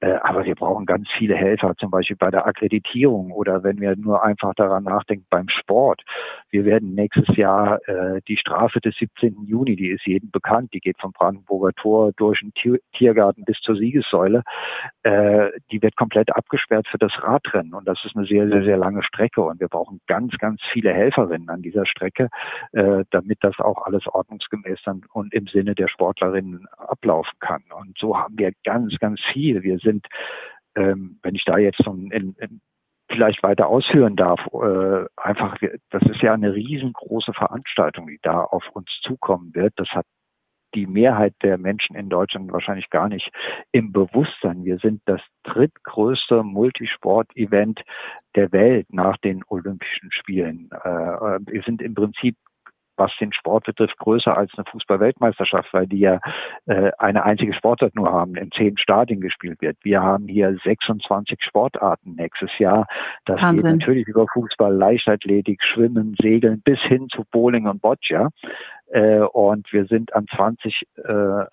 Äh, 0.02 0.18
aber 0.22 0.44
wir 0.44 0.56
brauchen 0.56 0.84
ganz 0.84 1.08
viele 1.16 1.36
Helfer, 1.36 1.74
zum 1.76 1.90
Beispiel 1.90 2.16
bei 2.16 2.30
der 2.30 2.46
Akkreditierung 2.46 3.30
oder 3.30 3.62
wenn 3.62 3.80
wir 3.80 3.94
nur 3.96 4.22
einfach 4.24 4.52
daran 4.54 4.82
nachdenken 4.82 5.26
beim 5.30 5.48
Sport. 5.48 6.02
Wir 6.50 6.64
werden 6.64 6.94
nächstes 6.94 7.36
Jahr 7.36 7.78
äh, 7.88 8.20
die 8.26 8.36
Strafe 8.36 8.80
des 8.80 8.96
17. 8.96 9.46
Juni, 9.46 9.76
die 9.76 9.90
ist 9.90 10.04
jedem 10.04 10.30
bekannt, 10.30 10.74
die 10.74 10.80
geht 10.80 10.98
vom 11.00 11.12
Brandenburger 11.12 11.72
Tor 11.74 12.12
durch 12.16 12.40
den 12.40 12.52
Tiergarten 12.92 13.44
bis 13.44 13.58
zur 13.60 13.76
Siegessäule. 13.76 14.42
Äh, 15.04 15.50
die 15.70 15.80
wird 15.80 15.96
komplett 15.96 16.34
abgesperrt 16.34 16.88
für 16.88 16.98
das 16.98 17.12
Radrennen 17.22 17.74
und 17.74 17.86
das 17.86 17.98
ist 18.04 18.16
eine 18.16 18.26
sehr, 18.26 18.48
sehr, 18.48 18.64
sehr 18.64 18.76
lange 18.76 19.04
Strecke 19.04 19.42
und 19.42 19.60
wir 19.60 19.68
brauchen 19.68 20.00
ganz, 20.08 20.36
ganz 20.38 20.60
viele 20.72 20.92
Helferinnen 20.92 21.48
an 21.48 21.62
dieser 21.62 21.86
Strecke, 21.86 22.28
äh, 22.72 23.04
damit 23.10 23.38
das 23.42 23.58
auch 23.60 23.86
alles 23.86 24.06
ordnungsgemäß 24.06 24.80
dann 24.84 25.02
und 25.12 25.32
im 25.32 25.46
Sinne 25.46 25.74
der 25.74 25.88
Sportlerinnen 25.88 26.66
ablaufen 26.76 27.38
kann. 27.40 27.62
Und 27.78 27.96
so 27.98 28.18
haben 28.18 28.38
wir 28.38 28.52
ganz, 28.64 28.96
ganz 28.98 29.20
viel. 29.32 29.62
Wir 29.62 29.78
sind, 29.78 29.91
ähm, 30.76 31.18
wenn 31.22 31.34
ich 31.34 31.44
da 31.44 31.58
jetzt 31.58 31.82
von 31.84 32.10
in, 32.10 32.34
in, 32.38 32.60
vielleicht 33.10 33.42
weiter 33.42 33.68
ausführen 33.68 34.16
darf, 34.16 34.40
äh, 34.52 35.06
einfach, 35.16 35.58
das 35.90 36.02
ist 36.02 36.22
ja 36.22 36.32
eine 36.32 36.54
riesengroße 36.54 37.32
Veranstaltung, 37.34 38.06
die 38.06 38.18
da 38.22 38.42
auf 38.44 38.64
uns 38.72 38.88
zukommen 39.02 39.54
wird. 39.54 39.74
Das 39.76 39.88
hat 39.88 40.06
die 40.74 40.86
Mehrheit 40.86 41.34
der 41.42 41.58
Menschen 41.58 41.96
in 41.96 42.08
Deutschland 42.08 42.50
wahrscheinlich 42.52 42.88
gar 42.90 43.08
nicht 43.08 43.30
im 43.72 43.92
Bewusstsein. 43.92 44.64
Wir 44.64 44.78
sind 44.78 45.02
das 45.04 45.20
drittgrößte 45.44 46.42
Multisport-Event 46.42 47.82
der 48.34 48.52
Welt 48.52 48.86
nach 48.90 49.18
den 49.18 49.42
Olympischen 49.48 50.10
Spielen. 50.12 50.70
Äh, 50.72 50.88
wir 50.88 51.62
sind 51.64 51.82
im 51.82 51.94
Prinzip 51.94 52.36
was 53.02 53.12
den 53.20 53.32
Sport 53.32 53.64
betrifft, 53.64 53.98
größer 53.98 54.36
als 54.36 54.52
eine 54.56 54.64
Fußball-Weltmeisterschaft, 54.70 55.72
weil 55.72 55.86
die 55.86 55.98
ja 55.98 56.20
äh, 56.66 56.90
eine 56.98 57.24
einzige 57.24 57.52
Sportart 57.52 57.94
nur 57.94 58.12
haben, 58.12 58.36
in 58.36 58.50
zehn 58.52 58.78
Stadien 58.78 59.20
gespielt 59.20 59.60
wird. 59.60 59.76
Wir 59.82 60.02
haben 60.02 60.28
hier 60.28 60.56
26 60.64 61.42
Sportarten 61.42 62.14
nächstes 62.14 62.50
Jahr. 62.58 62.86
Das 63.24 63.42
Wahnsinn. 63.42 63.56
geht 63.56 63.80
natürlich 63.80 64.06
über 64.06 64.26
Fußball, 64.32 64.74
Leichtathletik, 64.74 65.60
Schwimmen, 65.62 66.14
Segeln 66.20 66.62
bis 66.64 66.80
hin 66.80 67.08
zu 67.08 67.24
Bowling 67.30 67.66
und 67.66 67.82
Boccia. 67.82 68.30
Äh, 68.92 69.20
und 69.20 69.72
wir 69.72 69.86
sind 69.86 70.14
an 70.14 70.26
20 70.36 70.82
äh, 70.96 71.44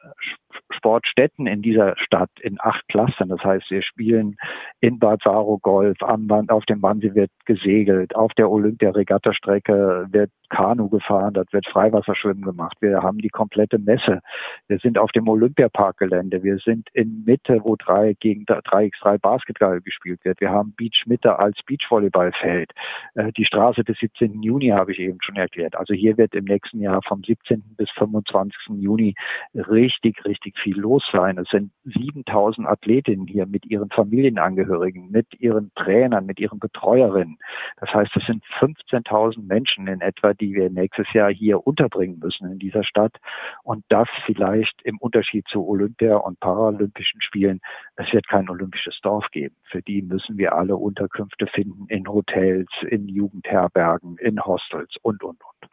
Sportstätten 0.72 1.48
in 1.48 1.62
dieser 1.62 1.96
Stadt 1.98 2.30
in 2.42 2.58
acht 2.60 2.86
Klassen. 2.90 3.30
Das 3.30 3.42
heißt, 3.44 3.72
wir 3.72 3.82
spielen 3.82 4.36
in 4.82 5.00
Bad 5.00 5.22
Saro 5.24 5.58
Golf, 5.58 5.98
am 6.02 6.28
Band, 6.28 6.52
auf 6.52 6.66
dem 6.66 6.82
Wannsee 6.82 7.16
wird 7.16 7.32
gesegelt, 7.46 8.16
auf 8.16 8.34
der 8.34 8.50
Olympia-Regattastrecke 8.50 10.08
wird 10.12 10.32
Kanu 10.50 10.90
gefahren, 10.90 11.34
dort 11.34 11.52
wird 11.54 11.68
Freiwasserschwimmen 11.68 12.44
gemacht. 12.44 12.78
Wir 12.82 13.02
haben 13.02 13.20
die 13.20 13.30
komplette 13.30 13.80
Messe. 13.80 14.22
Wir 14.68 14.80
sind 14.80 14.98
auf 14.98 15.12
dem 15.12 15.28
Olympiaparkgelände. 15.28 16.44
Wir 16.44 16.58
sind 16.58 16.90
in 16.94 17.24
Mitte, 17.26 17.62
wo 17.64 17.76
drei 17.76 18.16
gegen 18.20 18.46
3x3 18.46 19.20
Basketball 19.20 19.82
gespielt 19.82 20.24
wird. 20.24 20.42
Wir 20.42 20.50
haben 20.50 20.74
Beach 20.76 21.04
Mitte 21.06 21.40
als 21.40 21.58
Beachvolleyballfeld. 21.66 22.72
Äh, 23.16 23.32
die 23.34 23.46
Straße 23.46 23.84
des 23.84 23.98
17. 24.00 24.42
Juni 24.42 24.70
habe 24.70 24.92
ich 24.92 25.00
eben 25.00 25.20
schon 25.22 25.36
erklärt. 25.36 25.76
Also 25.76 25.94
hier 25.94 26.18
wird 26.18 26.34
im 26.36 26.46
nächsten 26.46 26.82
Jahr 26.82 27.02
vom 27.08 27.24
17. 27.24 27.76
bis 27.78 27.90
25. 27.92 28.58
Juni 28.80 29.16
richtig, 29.54 30.24
richtig 30.26 30.58
viel 30.60 30.78
los 30.78 31.04
sein. 31.12 31.38
Es 31.38 31.50
sind 31.50 31.72
7000 31.86 32.68
Athletinnen 32.68 33.28
hier 33.28 33.46
mit 33.46 33.66
ihren 33.66 33.90
Familienangehörigen, 33.90 35.12
mit 35.12 35.28
ihren 35.40 35.72
Trainern, 35.76 36.26
mit 36.26 36.40
ihren 36.40 36.60
Betreuerinnen. 36.60 37.38
Das 37.78 37.94
heißt, 37.94 38.12
es 38.16 38.26
sind 38.26 38.44
15.000 38.60 39.46
Menschen 39.46 39.88
in 39.88 40.02
etwa, 40.02 40.34
die 40.40 40.54
wir 40.54 40.70
nächstes 40.70 41.08
Jahr 41.14 41.32
hier 41.32 41.66
unterbringen 41.66 42.20
müssen 42.20 42.52
in 42.52 42.60
dieser 42.60 42.84
Stadt. 42.84 43.16
Und 43.64 43.84
das 43.90 44.08
vielleicht 44.26 44.82
im 44.84 44.98
Unterschied 44.98 45.46
zu 45.48 45.68
Olympia- 45.68 46.18
und 46.18 46.40
Paralympischen 46.40 47.22
Spielen. 47.22 47.62
Es 47.96 48.12
wird 48.14 48.28
kein 48.28 48.50
olympisches 48.50 49.00
Dorf 49.02 49.26
geben. 49.32 49.56
Für 49.70 49.82
die 49.82 50.02
müssen 50.02 50.38
wir 50.38 50.54
alle 50.54 50.76
Unterkünfte 50.76 51.48
finden 51.48 51.86
in 51.88 52.08
Hotels, 52.08 52.70
in 52.90 53.08
Jugendherbergen, 53.08 54.18
in 54.18 54.44
Hostels 54.44 54.96
und, 55.02 55.24
und, 55.24 55.38
und. 55.42 55.70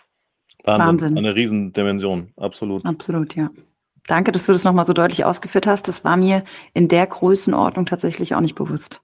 Wahnsinn. 0.64 0.86
Wahnsinn. 0.86 1.18
Eine 1.18 1.36
Riesendimension, 1.36 2.32
absolut. 2.36 2.84
Absolut, 2.84 3.36
ja. 3.36 3.50
Danke, 4.06 4.32
dass 4.32 4.46
du 4.46 4.52
das 4.52 4.64
nochmal 4.64 4.86
so 4.86 4.92
deutlich 4.92 5.24
ausgeführt 5.24 5.66
hast. 5.66 5.88
Das 5.88 6.04
war 6.04 6.16
mir 6.16 6.44
in 6.74 6.88
der 6.88 7.06
Größenordnung 7.06 7.86
tatsächlich 7.86 8.34
auch 8.34 8.40
nicht 8.40 8.54
bewusst. 8.54 9.00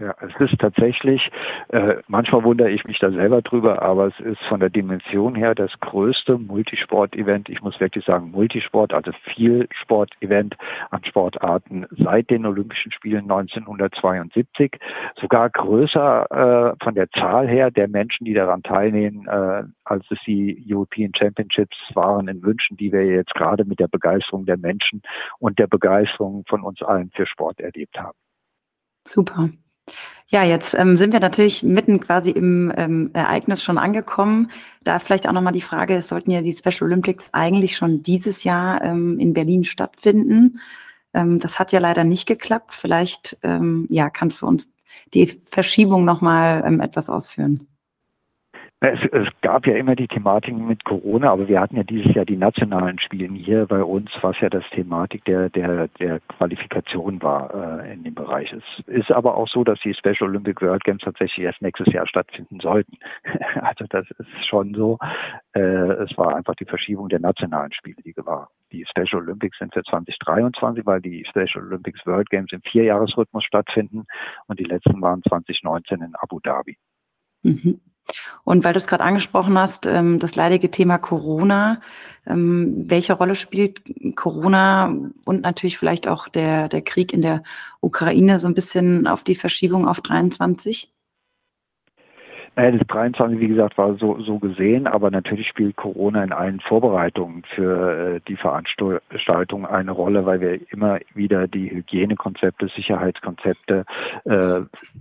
Ja, 0.00 0.14
es 0.22 0.32
ist 0.40 0.58
tatsächlich, 0.58 1.30
äh, 1.68 1.96
manchmal 2.08 2.42
wundere 2.42 2.70
ich 2.70 2.84
mich 2.84 2.98
da 3.00 3.10
selber 3.10 3.42
drüber, 3.42 3.82
aber 3.82 4.06
es 4.06 4.18
ist 4.20 4.40
von 4.48 4.58
der 4.58 4.70
Dimension 4.70 5.34
her 5.34 5.54
das 5.54 5.70
größte 5.80 6.38
Multisport-Event, 6.38 7.50
ich 7.50 7.60
muss 7.60 7.78
wirklich 7.80 8.06
sagen 8.06 8.30
Multisport, 8.30 8.94
also 8.94 9.12
Vielsport-Event 9.34 10.56
an 10.88 11.04
Sportarten 11.04 11.84
seit 11.90 12.30
den 12.30 12.46
Olympischen 12.46 12.92
Spielen 12.92 13.30
1972. 13.30 14.78
Sogar 15.20 15.50
größer 15.50 16.30
äh, 16.30 16.82
von 16.82 16.94
der 16.94 17.10
Zahl 17.10 17.46
her 17.46 17.70
der 17.70 17.88
Menschen, 17.88 18.24
die 18.24 18.32
daran 18.32 18.62
teilnehmen, 18.62 19.28
äh, 19.28 19.64
als 19.84 20.06
es 20.10 20.18
die 20.24 20.64
European 20.66 21.12
Championships 21.14 21.76
waren 21.92 22.26
in 22.28 22.42
Wünschen, 22.42 22.78
die 22.78 22.90
wir 22.90 23.04
jetzt 23.04 23.34
gerade 23.34 23.66
mit 23.66 23.80
der 23.80 23.88
Begeisterung 23.88 24.46
der 24.46 24.56
Menschen 24.56 25.02
und 25.40 25.58
der 25.58 25.66
Begeisterung 25.66 26.44
von 26.48 26.62
uns 26.62 26.80
allen 26.80 27.10
für 27.10 27.26
Sport 27.26 27.60
erlebt 27.60 27.98
haben. 28.00 28.16
Super. 29.06 29.50
Ja, 30.28 30.44
jetzt 30.44 30.74
ähm, 30.74 30.96
sind 30.96 31.12
wir 31.12 31.18
natürlich 31.18 31.64
mitten 31.64 31.98
quasi 31.98 32.30
im 32.30 32.72
ähm, 32.76 33.10
Ereignis 33.14 33.64
schon 33.64 33.78
angekommen. 33.78 34.52
Da 34.84 35.00
vielleicht 35.00 35.28
auch 35.28 35.32
nochmal 35.32 35.52
die 35.52 35.60
Frage, 35.60 35.96
es 35.96 36.06
sollten 36.06 36.30
ja 36.30 36.40
die 36.40 36.52
Special 36.52 36.84
Olympics 36.84 37.28
eigentlich 37.32 37.76
schon 37.76 38.04
dieses 38.04 38.44
Jahr 38.44 38.80
ähm, 38.82 39.18
in 39.18 39.34
Berlin 39.34 39.64
stattfinden. 39.64 40.60
Ähm, 41.14 41.40
das 41.40 41.58
hat 41.58 41.72
ja 41.72 41.80
leider 41.80 42.04
nicht 42.04 42.26
geklappt. 42.26 42.72
Vielleicht 42.72 43.38
ähm, 43.42 43.88
ja, 43.90 44.08
kannst 44.08 44.42
du 44.42 44.46
uns 44.46 44.72
die 45.14 45.26
Verschiebung 45.46 46.04
nochmal 46.04 46.62
ähm, 46.64 46.80
etwas 46.80 47.10
ausführen. 47.10 47.66
Es, 48.82 48.98
es, 49.12 49.28
gab 49.42 49.66
ja 49.66 49.76
immer 49.76 49.94
die 49.94 50.08
Thematiken 50.08 50.66
mit 50.66 50.84
Corona, 50.84 51.30
aber 51.32 51.48
wir 51.48 51.60
hatten 51.60 51.76
ja 51.76 51.82
dieses 51.82 52.14
Jahr 52.14 52.24
die 52.24 52.38
nationalen 52.38 52.98
Spiele 52.98 53.30
hier 53.34 53.66
bei 53.66 53.82
uns, 53.82 54.10
was 54.22 54.40
ja 54.40 54.48
das 54.48 54.64
Thematik 54.70 55.22
der, 55.26 55.50
der, 55.50 55.88
der 55.88 56.20
Qualifikation 56.20 57.20
war 57.20 57.82
äh, 57.82 57.92
in 57.92 58.04
dem 58.04 58.14
Bereich. 58.14 58.50
Es 58.54 58.64
ist 58.86 59.10
aber 59.10 59.36
auch 59.36 59.48
so, 59.48 59.64
dass 59.64 59.78
die 59.80 59.92
Special 59.92 60.30
Olympic 60.30 60.62
World 60.62 60.82
Games 60.84 61.02
tatsächlich 61.02 61.44
erst 61.44 61.60
nächstes 61.60 61.92
Jahr 61.92 62.06
stattfinden 62.06 62.58
sollten. 62.60 62.96
also 63.60 63.84
das 63.90 64.10
ist 64.12 64.46
schon 64.48 64.72
so. 64.72 64.96
Äh, 65.52 65.60
es 65.60 66.16
war 66.16 66.34
einfach 66.34 66.54
die 66.54 66.64
Verschiebung 66.64 67.10
der 67.10 67.20
nationalen 67.20 67.72
Spiele, 67.72 68.02
die 68.02 68.14
war. 68.16 68.48
Die 68.72 68.86
Special 68.86 69.20
Olympics 69.20 69.58
sind 69.58 69.74
für 69.74 69.82
2023, 69.82 70.86
weil 70.86 71.02
die 71.02 71.26
Special 71.28 71.66
Olympics 71.66 72.06
World 72.06 72.30
Games 72.30 72.50
im 72.52 72.62
Vierjahresrhythmus 72.62 73.44
stattfinden 73.44 74.06
und 74.46 74.58
die 74.58 74.64
letzten 74.64 75.02
waren 75.02 75.22
2019 75.28 76.00
in 76.00 76.14
Abu 76.14 76.40
Dhabi. 76.40 76.78
Mhm. 77.42 77.80
Und 78.44 78.64
weil 78.64 78.72
du 78.72 78.78
es 78.78 78.86
gerade 78.86 79.04
angesprochen 79.04 79.58
hast, 79.58 79.86
ähm, 79.86 80.18
das 80.18 80.34
leidige 80.34 80.70
Thema 80.70 80.98
Corona, 80.98 81.80
ähm, 82.26 82.84
welche 82.88 83.12
Rolle 83.12 83.34
spielt 83.34 83.82
Corona 84.16 84.94
und 85.26 85.42
natürlich 85.42 85.78
vielleicht 85.78 86.08
auch 86.08 86.28
der, 86.28 86.68
der 86.68 86.82
Krieg 86.82 87.12
in 87.12 87.22
der 87.22 87.42
Ukraine 87.80 88.40
so 88.40 88.48
ein 88.48 88.54
bisschen 88.54 89.06
auf 89.06 89.24
die 89.24 89.34
Verschiebung 89.36 89.86
auf 89.86 90.00
23? 90.00 90.92
Naja, 92.56 92.72
das 92.72 92.86
23, 92.88 93.38
wie 93.38 93.48
gesagt, 93.48 93.78
war 93.78 93.94
so, 93.94 94.20
so 94.20 94.38
gesehen, 94.38 94.86
aber 94.86 95.10
natürlich 95.10 95.46
spielt 95.48 95.76
Corona 95.76 96.24
in 96.24 96.32
allen 96.32 96.60
Vorbereitungen 96.60 97.44
für 97.54 98.16
äh, 98.16 98.20
die 98.26 98.36
Veranstaltung 98.36 99.66
eine 99.66 99.92
Rolle, 99.92 100.26
weil 100.26 100.40
wir 100.40 100.72
immer 100.72 100.98
wieder 101.14 101.46
die 101.46 101.70
Hygienekonzepte, 101.70 102.68
Sicherheitskonzepte 102.74 103.84
äh, 104.24 104.60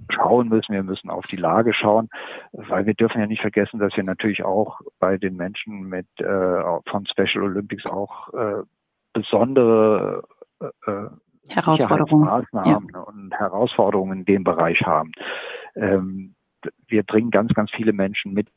schauen 0.09 0.49
müssen. 0.49 0.73
Wir 0.73 0.83
müssen 0.83 1.09
auf 1.09 1.25
die 1.25 1.37
Lage 1.37 1.73
schauen, 1.73 2.09
weil 2.51 2.85
wir 2.85 2.93
dürfen 2.93 3.19
ja 3.19 3.27
nicht 3.27 3.41
vergessen, 3.41 3.79
dass 3.79 3.97
wir 3.97 4.03
natürlich 4.03 4.45
auch 4.45 4.79
bei 4.99 5.17
den 5.17 5.35
Menschen 5.35 5.81
mit 5.89 6.07
äh, 6.19 6.61
von 6.85 7.07
Special 7.07 7.43
Olympics 7.43 7.85
auch 7.87 8.31
äh, 8.33 8.63
besondere 9.13 10.23
äh, 10.61 10.91
Herausforderungen. 11.49 12.25
Maßnahmen 12.25 12.89
ja. 12.93 12.99
und 12.99 13.33
Herausforderungen 13.33 14.19
in 14.19 14.25
dem 14.25 14.43
Bereich 14.43 14.81
haben. 14.81 15.11
Ähm, 15.75 16.35
wir 16.87 17.03
bringen 17.03 17.31
ganz, 17.31 17.53
ganz 17.53 17.71
viele 17.71 17.93
Menschen 17.93 18.33
mit 18.33 18.47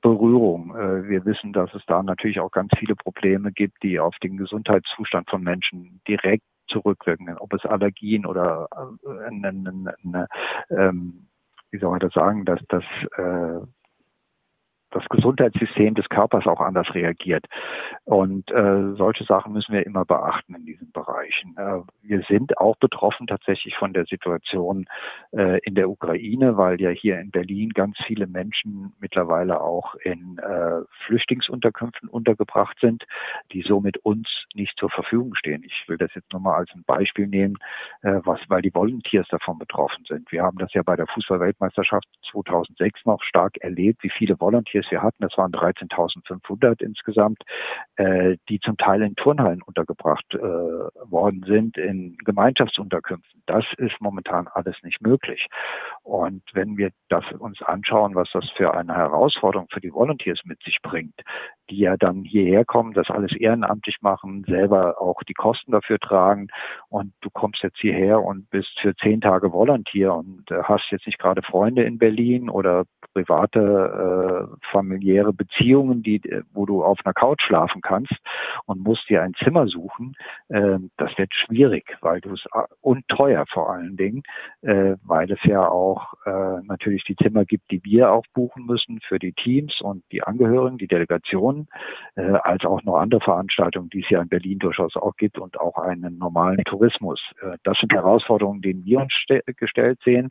Berührung. 0.00 0.74
Äh, 0.76 1.08
wir 1.08 1.24
wissen, 1.24 1.52
dass 1.52 1.72
es 1.74 1.82
da 1.86 2.02
natürlich 2.02 2.40
auch 2.40 2.50
ganz 2.50 2.70
viele 2.78 2.94
Probleme 2.94 3.52
gibt, 3.52 3.82
die 3.82 3.98
auf 3.98 4.16
den 4.22 4.36
Gesundheitszustand 4.36 5.28
von 5.28 5.42
Menschen 5.42 6.00
direkt 6.06 6.44
zurückwirken, 6.68 7.36
ob 7.38 7.52
es 7.54 7.64
Allergien 7.64 8.26
oder 8.26 8.68
äh, 8.70 9.26
eine, 9.26 9.48
eine, 9.48 9.94
eine, 10.04 10.28
ähm, 10.70 11.26
wie 11.70 11.78
soll 11.78 11.90
man 11.90 12.00
das 12.00 12.12
sagen, 12.12 12.44
dass 12.44 12.60
das 12.68 12.84
äh, 13.16 13.66
das 14.90 15.04
Gesundheitssystem 15.08 15.94
des 15.94 16.08
Körpers 16.08 16.46
auch 16.46 16.60
anders 16.60 16.94
reagiert. 16.94 17.46
Und 18.04 18.50
äh, 18.50 18.94
solche 18.96 19.24
Sachen 19.24 19.52
müssen 19.52 19.72
wir 19.72 19.84
immer 19.84 20.04
beachten 20.04 20.54
in 20.54 20.64
diesen 20.64 20.90
Bereichen. 20.92 21.54
Äh, 21.56 21.80
wir 22.02 22.22
sind 22.28 22.58
auch 22.58 22.76
betroffen 22.76 23.26
tatsächlich 23.26 23.76
von 23.76 23.92
der 23.92 24.06
Situation 24.06 24.86
äh, 25.32 25.58
in 25.64 25.74
der 25.74 25.90
Ukraine, 25.90 26.56
weil 26.56 26.80
ja 26.80 26.90
hier 26.90 27.20
in 27.20 27.30
Berlin 27.30 27.70
ganz 27.70 27.96
viele 28.06 28.26
Menschen 28.26 28.94
mittlerweile 28.98 29.60
auch 29.60 29.94
in 29.96 30.38
äh, 30.38 30.80
Flüchtlingsunterkünften 31.06 32.08
untergebracht 32.08 32.78
sind, 32.80 33.04
die 33.52 33.62
somit 33.62 33.98
uns 33.98 34.28
nicht 34.54 34.78
zur 34.78 34.90
Verfügung 34.90 35.34
stehen. 35.34 35.62
Ich 35.64 35.84
will 35.86 35.98
das 35.98 36.14
jetzt 36.14 36.32
nur 36.32 36.40
mal 36.40 36.56
als 36.56 36.70
ein 36.74 36.84
Beispiel 36.86 37.26
nehmen, 37.26 37.56
äh, 38.02 38.20
was, 38.24 38.40
weil 38.48 38.62
die 38.62 38.74
Volunteers 38.74 39.28
davon 39.28 39.58
betroffen 39.58 40.04
sind. 40.08 40.30
Wir 40.32 40.42
haben 40.42 40.58
das 40.58 40.72
ja 40.72 40.82
bei 40.82 40.96
der 40.96 41.06
Fußballweltmeisterschaft 41.08 42.06
2006 42.30 43.04
noch 43.04 43.22
stark 43.22 43.58
erlebt, 43.58 44.02
wie 44.02 44.10
viele 44.10 44.40
Volunteers 44.40 44.77
wir 44.90 45.02
hatten, 45.02 45.22
das 45.22 45.36
waren 45.36 45.52
13.500 45.52 46.82
insgesamt, 46.82 47.42
äh, 47.96 48.36
die 48.48 48.60
zum 48.60 48.76
Teil 48.76 49.02
in 49.02 49.14
Turnhallen 49.16 49.62
untergebracht 49.62 50.24
äh, 50.34 50.38
worden 50.38 51.44
sind, 51.46 51.76
in 51.76 52.16
Gemeinschaftsunterkünften. 52.24 53.42
Das 53.46 53.64
ist 53.78 54.00
momentan 54.00 54.48
alles 54.48 54.76
nicht 54.82 55.00
möglich. 55.00 55.46
Und 56.02 56.42
wenn 56.52 56.76
wir 56.76 56.90
das 57.08 57.24
uns 57.38 57.60
anschauen, 57.62 58.14
was 58.14 58.28
das 58.32 58.48
für 58.56 58.74
eine 58.74 58.94
Herausforderung 58.94 59.68
für 59.72 59.80
die 59.80 59.92
Volunteers 59.92 60.40
mit 60.44 60.62
sich 60.62 60.78
bringt, 60.82 61.20
die 61.70 61.78
ja 61.78 61.96
dann 61.96 62.24
hierher 62.24 62.64
kommen, 62.64 62.92
das 62.94 63.10
alles 63.10 63.32
ehrenamtlich 63.32 63.96
machen, 64.00 64.44
selber 64.46 65.00
auch 65.00 65.22
die 65.22 65.34
Kosten 65.34 65.72
dafür 65.72 65.98
tragen. 65.98 66.48
Und 66.88 67.12
du 67.20 67.30
kommst 67.30 67.62
jetzt 67.62 67.78
hierher 67.78 68.22
und 68.22 68.50
bist 68.50 68.78
für 68.80 68.94
zehn 68.96 69.20
Tage 69.20 69.52
Volunteer 69.52 70.14
und 70.14 70.50
äh, 70.50 70.62
hast 70.62 70.90
jetzt 70.90 71.06
nicht 71.06 71.18
gerade 71.18 71.42
Freunde 71.42 71.82
in 71.84 71.98
Berlin 71.98 72.48
oder 72.48 72.84
private 73.14 74.48
äh, 74.50 74.66
familiäre 74.70 75.32
Beziehungen, 75.32 76.02
die, 76.02 76.16
äh, 76.16 76.42
wo 76.52 76.66
du 76.66 76.84
auf 76.84 76.98
einer 77.04 77.14
Couch 77.14 77.42
schlafen 77.42 77.80
kannst 77.80 78.14
und 78.66 78.82
musst 78.82 79.08
dir 79.08 79.22
ein 79.22 79.34
Zimmer 79.42 79.66
suchen, 79.66 80.14
äh, 80.48 80.78
das 80.96 81.16
wird 81.18 81.32
schwierig, 81.34 81.96
weil 82.00 82.20
du 82.20 82.32
es 82.34 82.44
äh, 82.54 82.62
und 82.80 83.06
teuer 83.08 83.44
vor 83.52 83.70
allen 83.70 83.96
Dingen, 83.96 84.22
äh, 84.62 84.96
weil 85.04 85.30
es 85.30 85.42
ja 85.44 85.68
auch 85.68 86.14
äh, 86.26 86.62
natürlich 86.64 87.04
die 87.04 87.16
Zimmer 87.16 87.44
gibt, 87.44 87.70
die 87.70 87.82
wir 87.84 88.12
auch 88.12 88.24
buchen 88.34 88.66
müssen 88.66 89.00
für 89.06 89.18
die 89.18 89.32
Teams 89.32 89.80
und 89.80 90.02
die 90.12 90.22
Angehörigen, 90.22 90.78
die 90.78 90.86
Delegationen, 90.86 91.57
äh, 92.14 92.22
als 92.42 92.64
auch 92.64 92.82
noch 92.84 92.96
andere 92.96 93.20
Veranstaltungen, 93.20 93.90
die 93.90 94.00
es 94.00 94.10
ja 94.10 94.20
in 94.20 94.28
Berlin 94.28 94.58
durchaus 94.58 94.94
auch 94.96 95.16
gibt 95.16 95.38
und 95.38 95.58
auch 95.58 95.76
einen 95.78 96.18
normalen 96.18 96.62
Tourismus. 96.64 97.20
Äh, 97.40 97.56
das 97.64 97.78
sind 97.78 97.92
Herausforderungen, 97.92 98.62
denen 98.62 98.84
wir 98.84 99.00
uns 99.00 99.12
gestellt 99.56 99.98
sehen. 100.04 100.30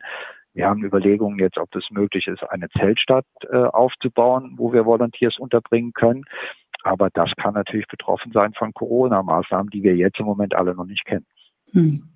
Wir 0.54 0.66
haben 0.66 0.82
Überlegungen 0.82 1.38
jetzt, 1.38 1.58
ob 1.58 1.74
es 1.76 1.84
möglich 1.90 2.26
ist, 2.26 2.42
eine 2.50 2.68
Zeltstadt 2.70 3.26
äh, 3.50 3.56
aufzubauen, 3.56 4.54
wo 4.56 4.72
wir 4.72 4.86
Volunteers 4.86 5.38
unterbringen 5.38 5.92
können. 5.92 6.24
Aber 6.82 7.10
das 7.10 7.30
kann 7.36 7.54
natürlich 7.54 7.86
betroffen 7.86 8.32
sein 8.32 8.54
von 8.54 8.72
Corona-Maßnahmen, 8.72 9.70
die 9.70 9.82
wir 9.82 9.94
jetzt 9.96 10.18
im 10.18 10.26
Moment 10.26 10.54
alle 10.54 10.74
noch 10.74 10.86
nicht 10.86 11.04
kennen. 11.04 11.26
Hm. 11.72 12.08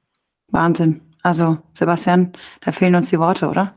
Wahnsinn. 0.49 1.03
Also, 1.23 1.59
Sebastian, 1.75 2.33
da 2.61 2.73
fehlen 2.73 2.95
uns 2.95 3.11
die 3.11 3.19
Worte, 3.19 3.49
oder? 3.49 3.75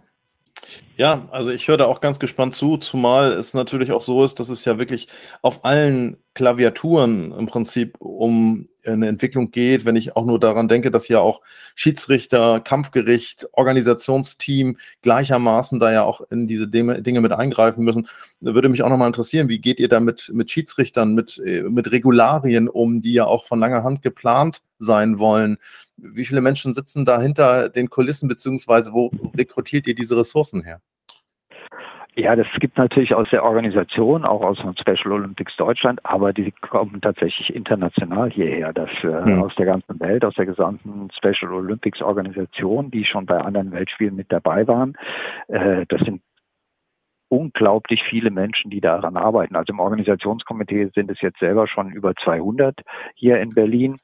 Ja, 0.97 1.27
also 1.31 1.51
ich 1.51 1.67
höre 1.67 1.77
da 1.77 1.85
auch 1.85 1.99
ganz 1.99 2.19
gespannt 2.19 2.55
zu, 2.55 2.77
zumal 2.77 3.33
es 3.33 3.53
natürlich 3.53 3.91
auch 3.91 4.01
so 4.01 4.23
ist, 4.23 4.39
dass 4.39 4.49
es 4.49 4.63
ja 4.65 4.77
wirklich 4.77 5.07
auf 5.41 5.65
allen 5.65 6.17
Klaviaturen 6.33 7.31
im 7.33 7.47
Prinzip 7.47 7.95
um 7.99 8.69
eine 8.85 9.07
Entwicklung 9.07 9.51
geht, 9.51 9.85
wenn 9.85 9.95
ich 9.95 10.15
auch 10.15 10.25
nur 10.25 10.39
daran 10.39 10.67
denke, 10.67 10.91
dass 10.91 11.07
ja 11.07 11.19
auch 11.19 11.41
Schiedsrichter, 11.75 12.59
Kampfgericht, 12.59 13.47
Organisationsteam 13.53 14.77
gleichermaßen 15.01 15.79
da 15.79 15.91
ja 15.91 16.03
auch 16.03 16.21
in 16.29 16.47
diese 16.47 16.67
Dinge 16.67 17.21
mit 17.21 17.31
eingreifen 17.31 17.83
müssen. 17.83 18.07
Würde 18.41 18.69
mich 18.69 18.83
auch 18.83 18.89
nochmal 18.89 19.07
interessieren, 19.07 19.49
wie 19.49 19.59
geht 19.59 19.79
ihr 19.79 19.89
da 19.89 19.99
mit, 19.99 20.31
mit 20.33 20.51
Schiedsrichtern, 20.51 21.13
mit, 21.13 21.41
mit 21.69 21.91
Regularien 21.91 22.69
um, 22.69 23.01
die 23.01 23.13
ja 23.13 23.25
auch 23.25 23.45
von 23.45 23.59
langer 23.59 23.83
Hand 23.83 24.01
geplant 24.01 24.61
sein 24.79 25.19
wollen? 25.19 25.57
Wie 25.97 26.25
viele 26.25 26.41
Menschen 26.41 26.73
sitzen 26.73 27.05
da 27.05 27.21
hinter 27.21 27.69
den 27.69 27.89
Kulissen, 27.89 28.27
beziehungsweise 28.27 28.93
wo 28.93 29.11
rekrutiert 29.35 29.87
ihr 29.87 29.95
diese 29.95 30.17
Ressourcen 30.17 30.63
her? 30.63 30.81
Ja, 32.17 32.34
das 32.38 32.47
gibt 32.62 32.78
natürlich 32.78 33.13
aus 33.13 33.30
der 33.30 33.43
Organisation, 33.43 34.23
auch 34.23 34.41
aus 34.41 34.58
dem 34.60 34.73
Special 34.78 35.12
Olympics 35.12 35.56
Deutschland, 35.58 35.99
aber 36.06 36.32
die 36.32 36.51
kommen 36.62 37.01
tatsächlich 37.01 37.54
international 37.54 38.32
hierher, 38.32 38.71
das 38.71 38.89
äh, 39.04 39.08
mhm. 39.08 39.43
aus 39.43 39.54
der 39.56 39.65
ganzen 39.65 39.99
Welt, 39.99 40.23
aus 40.23 40.34
der 40.36 40.45
gesamten 40.45 41.10
Special 41.12 41.51
Olympics 41.51 42.01
Organisation, 42.01 42.89
die 42.89 43.04
schon 43.04 43.25
bei 43.25 43.38
anderen 43.38 43.73
Weltspielen 43.73 44.15
mit 44.15 44.32
dabei 44.32 44.65
waren. 44.65 44.93
Äh, 45.49 45.86
das 45.89 46.01
sind 46.01 46.21
unglaublich 47.28 48.01
viele 48.10 48.32
Menschen, 48.32 48.71
die 48.71 48.80
daran 48.80 49.17
arbeiten. 49.17 49.58
Also 49.58 49.73
im 49.73 49.80
Organisationskomitee 49.80 50.91
sind 50.95 51.12
es 51.12 51.19
jetzt 51.19 51.39
selber 51.39 51.67
schon 51.67 51.91
über 51.91 52.13
200 52.23 52.80
hier 53.15 53.39
in 53.41 53.49
Berlin. 53.49 53.97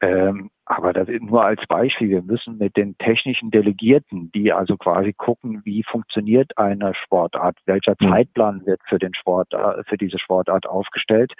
Ähm, 0.00 0.50
aber 0.68 0.92
das 0.92 1.08
nur 1.08 1.44
als 1.44 1.62
Beispiel. 1.66 2.10
Wir 2.10 2.22
müssen 2.22 2.58
mit 2.58 2.76
den 2.76 2.96
technischen 2.98 3.50
Delegierten, 3.50 4.30
die 4.32 4.52
also 4.52 4.76
quasi 4.76 5.14
gucken, 5.14 5.62
wie 5.64 5.82
funktioniert 5.82 6.58
eine 6.58 6.94
Sportart, 6.94 7.56
welcher 7.64 7.96
mhm. 7.98 8.08
Zeitplan 8.08 8.66
wird 8.66 8.80
für 8.86 8.98
den 8.98 9.14
Sport, 9.14 9.52
äh, 9.54 9.82
für 9.84 9.96
diese 9.96 10.18
Sportart 10.18 10.66
aufgestellt, 10.66 11.32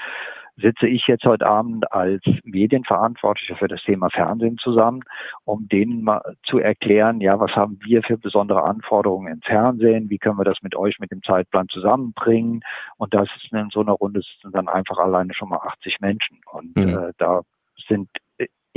sitze 0.57 0.89
ich 0.89 1.07
jetzt 1.07 1.25
heute 1.25 1.47
Abend 1.47 1.93
als 1.93 2.23
Medienverantwortlicher 2.45 3.57
für 3.57 3.69
das 3.69 3.83
Thema 3.83 4.09
Fernsehen 4.09 4.57
zusammen, 4.57 5.03
um 5.45 5.69
denen 5.69 6.03
mal 6.03 6.23
zu 6.45 6.59
erklären, 6.59 7.21
ja, 7.21 7.39
was 7.39 7.53
haben 7.53 7.79
wir 7.85 8.03
für 8.03 8.17
besondere 8.17 8.63
Anforderungen 8.65 9.31
im 9.31 9.43
Fernsehen, 9.43 10.09
wie 10.09 10.19
können 10.19 10.39
wir 10.39 10.45
das 10.45 10.63
mit 10.63 10.75
euch 10.75 10.99
mit 11.01 11.11
dem 11.11 11.23
Zeitplan 11.23 11.69
zusammenbringen 11.69 12.63
und 12.97 13.13
das 13.13 13.29
ist 13.37 13.53
in 13.53 13.69
so 13.71 13.81
einer 13.81 13.93
Runde 13.93 14.23
sind 14.43 14.55
dann 14.55 14.69
einfach 14.69 14.97
alleine 14.97 15.35
schon 15.35 15.51
mal 15.51 15.61
80 15.61 16.01
Menschen 16.01 16.41
und 16.51 16.75
mhm. 16.77 16.89
äh, 16.89 17.13
da 17.19 17.43
sind 17.89 18.09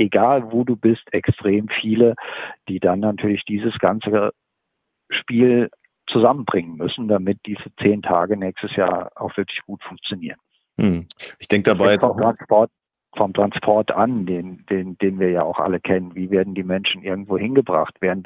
egal 0.02 0.52
wo 0.52 0.64
du 0.64 0.76
bist, 0.76 1.02
extrem 1.12 1.68
viele, 1.80 2.14
die 2.68 2.80
dann 2.80 3.00
natürlich 3.00 3.44
dieses 3.44 3.78
ganze 3.78 4.32
Spiel 5.10 5.70
zusammenbringen 6.08 6.76
müssen, 6.76 7.08
damit 7.08 7.38
diese 7.46 7.74
zehn 7.80 8.02
Tage 8.02 8.36
nächstes 8.36 8.74
Jahr 8.76 9.12
auch 9.14 9.36
wirklich 9.36 9.60
gut 9.66 9.82
funktionieren. 9.84 10.38
Hm. 10.78 11.06
Ich 11.38 11.48
denke 11.48 11.70
dabei 11.70 11.92
jetzt 11.92 12.04
vom 12.04 12.16
Transport, 12.16 12.70
vom 13.16 13.32
Transport 13.32 13.90
an, 13.92 14.26
den, 14.26 14.64
den, 14.68 14.98
den 14.98 15.20
wir 15.20 15.30
ja 15.30 15.42
auch 15.42 15.58
alle 15.58 15.80
kennen. 15.80 16.14
Wie 16.14 16.30
werden 16.30 16.54
die 16.54 16.64
Menschen 16.64 17.02
irgendwo 17.02 17.38
hingebracht? 17.38 18.00
Werden 18.00 18.22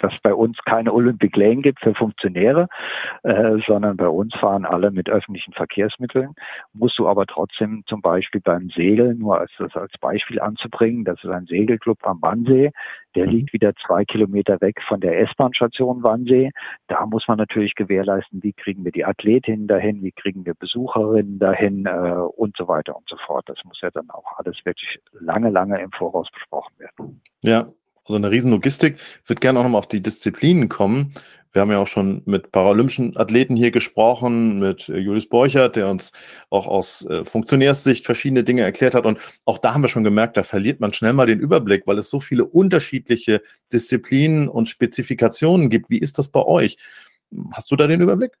dass 0.00 0.12
bei 0.22 0.34
uns 0.34 0.58
keine 0.64 0.92
Olympic 0.92 1.38
Lane 1.38 1.62
gibt 1.62 1.80
für 1.80 1.94
Funktionäre, 1.94 2.68
äh, 3.22 3.58
sondern 3.66 3.96
bei 3.96 4.08
uns 4.08 4.34
fahren 4.34 4.64
alle 4.64 4.90
mit 4.90 5.08
öffentlichen 5.08 5.52
Verkehrsmitteln. 5.52 6.34
Musst 6.72 6.98
du 6.98 7.08
aber 7.08 7.26
trotzdem 7.26 7.82
zum 7.86 8.02
Beispiel 8.02 8.40
beim 8.40 8.70
Segeln, 8.70 9.18
nur 9.18 9.38
als 9.38 9.52
das 9.58 9.74
als 9.76 9.92
Beispiel 10.00 10.40
anzubringen, 10.40 11.04
das 11.04 11.22
ist 11.22 11.30
ein 11.30 11.46
Segelclub 11.46 11.98
am 12.06 12.18
Wannsee, 12.22 12.70
der 13.14 13.26
mhm. 13.26 13.32
liegt 13.32 13.52
wieder 13.52 13.72
zwei 13.86 14.04
Kilometer 14.04 14.60
weg 14.60 14.80
von 14.86 15.00
der 15.00 15.20
S-Bahn-Station 15.20 16.02
Wannsee. 16.02 16.50
Da 16.88 17.06
muss 17.06 17.26
man 17.28 17.38
natürlich 17.38 17.74
gewährleisten, 17.74 18.42
wie 18.42 18.52
kriegen 18.52 18.84
wir 18.84 18.92
die 18.92 19.04
Athletinnen 19.04 19.66
dahin, 19.66 20.02
wie 20.02 20.12
kriegen 20.12 20.46
wir 20.46 20.54
Besucherinnen 20.54 21.38
dahin 21.38 21.86
äh, 21.86 21.90
und 21.90 22.56
so 22.56 22.68
weiter 22.68 22.96
und 22.96 23.08
so 23.08 23.16
fort. 23.26 23.44
Das 23.48 23.58
muss 23.64 23.80
ja 23.80 23.90
dann 23.90 24.10
auch 24.10 24.38
alles 24.38 24.56
wirklich 24.64 24.98
lange, 25.12 25.50
lange 25.50 25.80
im 25.80 25.90
Voraus 25.92 26.28
besprochen 26.32 26.74
werden. 26.78 27.20
Ja, 27.42 27.66
also 28.04 28.16
eine 28.16 28.30
riesen 28.30 28.50
Logistik. 28.50 28.96
Ich 29.22 29.28
würde 29.28 29.40
gerne 29.40 29.58
auch 29.58 29.64
nochmal 29.64 29.78
auf 29.78 29.88
die 29.88 30.02
Disziplinen 30.02 30.68
kommen. 30.68 31.14
Wir 31.52 31.62
haben 31.62 31.72
ja 31.72 31.78
auch 31.78 31.88
schon 31.88 32.22
mit 32.26 32.52
paralympischen 32.52 33.16
Athleten 33.16 33.56
hier 33.56 33.72
gesprochen, 33.72 34.60
mit 34.60 34.88
äh, 34.88 34.98
Julius 34.98 35.28
Borchert, 35.28 35.74
der 35.74 35.88
uns 35.88 36.12
auch 36.48 36.68
aus 36.68 37.04
äh, 37.06 37.24
Funktionärssicht 37.24 38.06
verschiedene 38.06 38.44
Dinge 38.44 38.62
erklärt 38.62 38.94
hat. 38.94 39.04
Und 39.04 39.18
auch 39.44 39.58
da 39.58 39.74
haben 39.74 39.82
wir 39.82 39.88
schon 39.88 40.04
gemerkt, 40.04 40.36
da 40.36 40.44
verliert 40.44 40.78
man 40.78 40.92
schnell 40.92 41.12
mal 41.12 41.26
den 41.26 41.40
Überblick, 41.40 41.86
weil 41.86 41.98
es 41.98 42.08
so 42.08 42.20
viele 42.20 42.44
unterschiedliche 42.44 43.42
Disziplinen 43.72 44.48
und 44.48 44.68
Spezifikationen 44.68 45.70
gibt. 45.70 45.90
Wie 45.90 45.98
ist 45.98 46.18
das 46.18 46.28
bei 46.28 46.42
euch? 46.42 46.76
Hast 47.52 47.70
du 47.70 47.76
da 47.76 47.88
den 47.88 48.00
Überblick? 48.00 48.32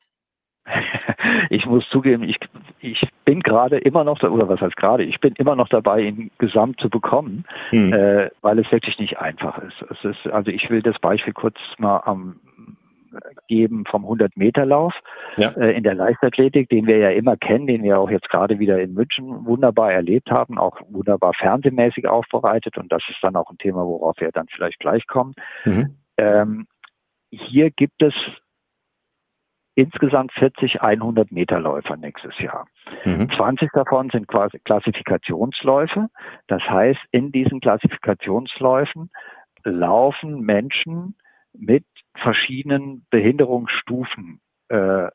ich 1.50 1.66
muss 1.66 1.88
zugeben, 1.90 2.24
ich, 2.24 2.38
ich 2.80 3.00
bin 3.24 3.40
gerade 3.40 3.78
immer 3.78 4.04
noch, 4.04 4.22
oder 4.22 4.48
was 4.48 4.60
heißt 4.60 4.76
gerade, 4.76 5.04
ich 5.04 5.20
bin 5.20 5.34
immer 5.34 5.56
noch 5.56 5.68
dabei, 5.68 6.02
ihn 6.02 6.30
gesamt 6.38 6.80
zu 6.80 6.88
bekommen, 6.88 7.44
hm. 7.70 7.92
äh, 7.92 8.30
weil 8.40 8.58
es 8.58 8.70
wirklich 8.72 8.98
nicht 8.98 9.18
einfach 9.18 9.58
ist. 9.58 9.82
Es 9.90 10.04
ist. 10.04 10.32
Also 10.32 10.50
ich 10.50 10.70
will 10.70 10.82
das 10.82 10.98
Beispiel 10.98 11.32
kurz 11.32 11.56
mal 11.78 11.98
am 12.04 12.40
geben 13.48 13.84
vom 13.86 14.04
100-Meter-Lauf. 14.04 14.94
ja. 15.36 15.50
äh, 15.50 15.76
in 15.76 15.82
der 15.82 15.94
Leichtathletik, 15.94 16.68
den 16.68 16.86
wir 16.86 16.98
ja 16.98 17.10
immer 17.10 17.36
kennen, 17.36 17.66
den 17.66 17.82
wir 17.82 17.98
auch 17.98 18.10
jetzt 18.10 18.28
gerade 18.28 18.58
wieder 18.58 18.80
in 18.80 18.94
München 18.94 19.44
wunderbar 19.46 19.92
erlebt 19.92 20.30
haben, 20.30 20.58
auch 20.58 20.80
wunderbar 20.88 21.32
fernsehmäßig 21.34 22.08
aufbereitet. 22.08 22.78
Und 22.78 22.92
das 22.92 23.02
ist 23.08 23.18
dann 23.22 23.36
auch 23.36 23.50
ein 23.50 23.58
Thema, 23.58 23.84
worauf 23.86 24.16
wir 24.20 24.30
dann 24.32 24.46
vielleicht 24.48 24.78
gleich 24.78 25.06
kommen. 25.06 25.34
Mhm. 25.64 25.96
Ähm, 26.16 26.66
hier 27.30 27.70
gibt 27.70 28.02
es 28.02 28.14
insgesamt 29.80 30.32
40 30.32 30.82
100 30.82 31.32
Meter 31.32 31.58
Läufer 31.58 31.96
nächstes 31.96 32.38
Jahr. 32.38 32.66
Mhm. 33.04 33.30
20 33.34 33.70
davon 33.72 34.10
sind 34.10 34.28
quasi 34.28 34.58
Klassifikationsläufe. 34.58 36.08
Das 36.48 36.62
heißt, 36.62 37.00
in 37.12 37.32
diesen 37.32 37.60
Klassifikationsläufen 37.60 39.10
laufen 39.64 40.40
Menschen 40.40 41.16
mit 41.54 41.86
verschiedenen 42.14 43.06
Behinderungsstufen 43.10 44.40
äh, 44.68 45.08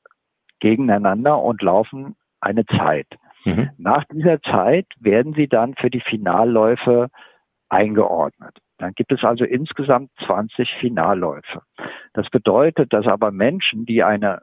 gegeneinander 0.59 1.41
und 1.41 1.61
laufen 1.61 2.15
eine 2.41 2.65
Zeit. 2.65 3.07
Mhm. 3.43 3.69
Nach 3.77 4.03
dieser 4.05 4.41
Zeit 4.41 4.87
werden 4.99 5.33
sie 5.33 5.47
dann 5.47 5.75
für 5.75 5.91
die 5.91 6.01
Finalläufe 6.01 7.09
eingeordnet. 7.69 8.57
Dann 8.79 8.93
gibt 8.93 9.11
es 9.11 9.23
also 9.23 9.45
insgesamt 9.45 10.09
20 10.25 10.69
Finalläufe. 10.79 11.61
Das 12.13 12.29
bedeutet, 12.29 12.91
dass 12.93 13.05
aber 13.05 13.31
Menschen, 13.31 13.85
die 13.85 14.03
eine 14.03 14.41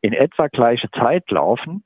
in 0.00 0.12
etwa 0.12 0.48
gleiche 0.48 0.90
Zeit 0.90 1.30
laufen, 1.30 1.84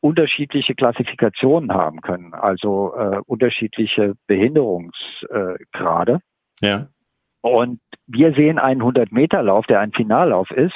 unterschiedliche 0.00 0.74
Klassifikationen 0.74 1.72
haben 1.72 2.00
können, 2.02 2.34
also 2.34 2.94
äh, 2.94 3.20
unterschiedliche 3.26 4.14
Behinderungsgrade. 4.26 6.20
Äh, 6.60 6.66
ja. 6.66 6.88
Und 7.40 7.80
wir 8.06 8.32
sehen 8.32 8.58
einen 8.58 8.82
100-Meter-Lauf, 8.82 9.66
der 9.66 9.80
ein 9.80 9.92
Finallauf 9.92 10.50
ist, 10.50 10.74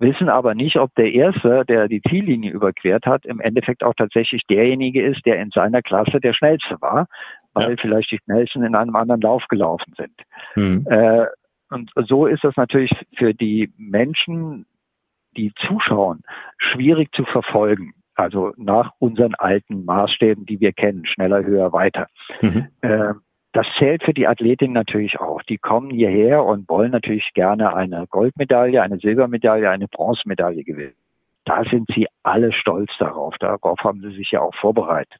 wissen 0.00 0.28
aber 0.28 0.54
nicht, 0.54 0.76
ob 0.76 0.92
der 0.96 1.12
Erste, 1.12 1.64
der 1.68 1.86
die 1.86 2.02
Ziellinie 2.02 2.50
überquert 2.50 3.06
hat, 3.06 3.24
im 3.24 3.40
Endeffekt 3.40 3.84
auch 3.84 3.94
tatsächlich 3.96 4.42
derjenige 4.50 5.04
ist, 5.04 5.24
der 5.26 5.40
in 5.40 5.50
seiner 5.50 5.80
Klasse 5.80 6.20
der 6.20 6.32
Schnellste 6.32 6.76
war, 6.80 7.06
weil 7.54 7.70
ja. 7.70 7.76
vielleicht 7.80 8.10
die 8.10 8.18
Schnellsten 8.24 8.64
in 8.64 8.74
einem 8.74 8.96
anderen 8.96 9.20
Lauf 9.20 9.44
gelaufen 9.48 9.94
sind. 9.96 10.14
Mhm. 10.56 10.86
Äh, 10.90 11.26
und 11.70 11.90
so 12.08 12.26
ist 12.26 12.42
das 12.42 12.56
natürlich 12.56 12.90
für 13.16 13.34
die 13.34 13.72
Menschen, 13.76 14.66
die 15.38 15.52
zuschauen, 15.66 16.22
schwierig 16.58 17.12
zu 17.12 17.24
verfolgen. 17.24 17.94
Also 18.14 18.52
nach 18.56 18.92
unseren 18.98 19.34
alten 19.36 19.84
Maßstäben, 19.84 20.44
die 20.44 20.60
wir 20.60 20.72
kennen, 20.72 21.06
schneller, 21.06 21.44
höher, 21.44 21.72
weiter. 21.72 22.08
Mhm. 22.42 22.66
Äh, 22.80 23.14
das 23.52 23.66
zählt 23.78 24.02
für 24.02 24.12
die 24.12 24.26
Athletin 24.26 24.72
natürlich 24.72 25.20
auch. 25.20 25.42
Die 25.44 25.56
kommen 25.56 25.90
hierher 25.90 26.44
und 26.44 26.68
wollen 26.68 26.90
natürlich 26.90 27.30
gerne 27.32 27.74
eine 27.74 28.06
Goldmedaille, 28.08 28.82
eine 28.82 28.98
Silbermedaille, 28.98 29.70
eine 29.70 29.88
Bronzemedaille 29.88 30.64
gewinnen 30.64 30.94
da 31.48 31.64
sind 31.64 31.88
sie 31.94 32.06
alle 32.22 32.52
stolz 32.52 32.90
darauf. 32.98 33.34
Darauf 33.38 33.78
haben 33.82 34.02
sie 34.02 34.14
sich 34.14 34.32
ja 34.32 34.42
auch 34.42 34.54
vorbereitet 34.54 35.18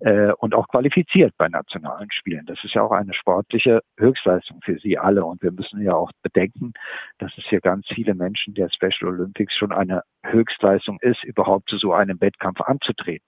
äh, 0.00 0.32
und 0.32 0.54
auch 0.54 0.68
qualifiziert 0.68 1.34
bei 1.38 1.48
nationalen 1.48 2.10
Spielen. 2.10 2.44
Das 2.46 2.58
ist 2.64 2.74
ja 2.74 2.82
auch 2.82 2.92
eine 2.92 3.14
sportliche 3.14 3.80
Höchstleistung 3.98 4.60
für 4.64 4.78
sie 4.78 4.98
alle. 4.98 5.24
Und 5.24 5.42
wir 5.42 5.52
müssen 5.52 5.82
ja 5.82 5.94
auch 5.94 6.10
bedenken, 6.22 6.72
dass 7.18 7.32
es 7.36 7.44
für 7.46 7.60
ganz 7.60 7.86
viele 7.88 8.14
Menschen 8.14 8.54
der 8.54 8.68
Special 8.70 9.10
Olympics 9.10 9.54
schon 9.54 9.72
eine 9.72 10.02
Höchstleistung 10.24 10.98
ist, 11.00 11.22
überhaupt 11.24 11.68
zu 11.68 11.78
so 11.78 11.92
einem 11.92 12.20
Wettkampf 12.20 12.60
anzutreten. 12.60 13.26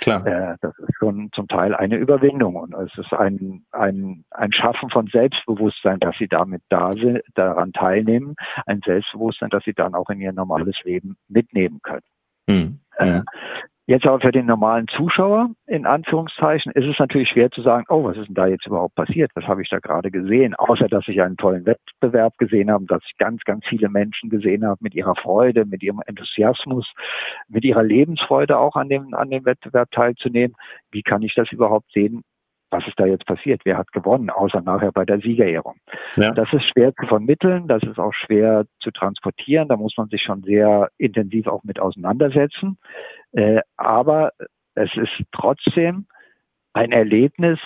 Klar. 0.00 0.26
Äh, 0.26 0.56
das 0.60 0.76
ist 0.78 0.96
schon 0.98 1.30
zum 1.32 1.46
Teil 1.48 1.74
eine 1.74 1.96
Überwindung 1.96 2.56
und 2.56 2.74
es 2.74 2.96
ist 2.98 3.12
ein, 3.12 3.64
ein, 3.70 4.24
ein 4.30 4.52
Schaffen 4.52 4.90
von 4.90 5.06
Selbstbewusstsein, 5.06 6.00
dass 6.00 6.16
sie 6.18 6.28
damit 6.28 6.62
da 6.68 6.90
sind, 6.92 7.22
daran 7.34 7.72
teilnehmen, 7.72 8.34
ein 8.66 8.80
Selbstbewusstsein, 8.84 9.50
dass 9.50 9.64
sie 9.64 9.74
dann 9.74 9.94
auch 9.94 10.10
in 10.10 10.20
ihr 10.20 10.32
normales 10.32 10.76
Leben 10.82 11.16
mitnehmen 11.28 11.80
können. 11.82 12.02
Hm. 12.48 12.80
Äh, 12.96 13.20
Jetzt 13.90 14.06
aber 14.06 14.20
für 14.20 14.30
den 14.30 14.46
normalen 14.46 14.86
Zuschauer, 14.86 15.50
in 15.66 15.84
Anführungszeichen, 15.84 16.70
ist 16.76 16.86
es 16.86 16.96
natürlich 17.00 17.28
schwer 17.28 17.50
zu 17.50 17.60
sagen, 17.60 17.86
oh, 17.88 18.04
was 18.04 18.16
ist 18.16 18.28
denn 18.28 18.36
da 18.36 18.46
jetzt 18.46 18.64
überhaupt 18.64 18.94
passiert? 18.94 19.32
Was 19.34 19.46
habe 19.46 19.62
ich 19.62 19.68
da 19.68 19.80
gerade 19.80 20.12
gesehen? 20.12 20.54
Außer, 20.54 20.86
dass 20.86 21.08
ich 21.08 21.20
einen 21.20 21.36
tollen 21.36 21.66
Wettbewerb 21.66 22.38
gesehen 22.38 22.70
habe, 22.70 22.84
dass 22.86 23.02
ich 23.04 23.18
ganz, 23.18 23.42
ganz 23.42 23.66
viele 23.66 23.88
Menschen 23.88 24.30
gesehen 24.30 24.64
habe 24.64 24.78
mit 24.80 24.94
ihrer 24.94 25.16
Freude, 25.16 25.64
mit 25.64 25.82
ihrem 25.82 26.02
Enthusiasmus, 26.06 26.88
mit 27.48 27.64
ihrer 27.64 27.82
Lebensfreude 27.82 28.58
auch 28.58 28.76
an 28.76 28.88
dem, 28.88 29.12
an 29.12 29.28
dem 29.28 29.44
Wettbewerb 29.44 29.90
teilzunehmen. 29.90 30.54
Wie 30.92 31.02
kann 31.02 31.22
ich 31.22 31.34
das 31.34 31.50
überhaupt 31.50 31.90
sehen? 31.90 32.22
Was 32.70 32.86
ist 32.86 32.98
da 32.98 33.06
jetzt 33.06 33.26
passiert? 33.26 33.62
Wer 33.64 33.76
hat 33.76 33.92
gewonnen? 33.92 34.30
Außer 34.30 34.60
nachher 34.60 34.92
bei 34.92 35.04
der 35.04 35.20
Siegerehrung. 35.20 35.76
Ja. 36.16 36.30
Das 36.32 36.52
ist 36.52 36.64
schwer 36.64 36.94
zu 36.94 37.06
vermitteln, 37.06 37.66
das 37.68 37.82
ist 37.82 37.98
auch 37.98 38.14
schwer 38.14 38.64
zu 38.80 38.90
transportieren. 38.90 39.68
Da 39.68 39.76
muss 39.76 39.94
man 39.96 40.08
sich 40.08 40.22
schon 40.22 40.42
sehr 40.42 40.88
intensiv 40.98 41.46
auch 41.46 41.64
mit 41.64 41.80
auseinandersetzen. 41.80 42.78
Äh, 43.32 43.60
aber 43.76 44.32
es 44.74 44.90
ist 44.96 45.24
trotzdem 45.32 46.06
ein 46.72 46.92
Erlebnis, 46.92 47.58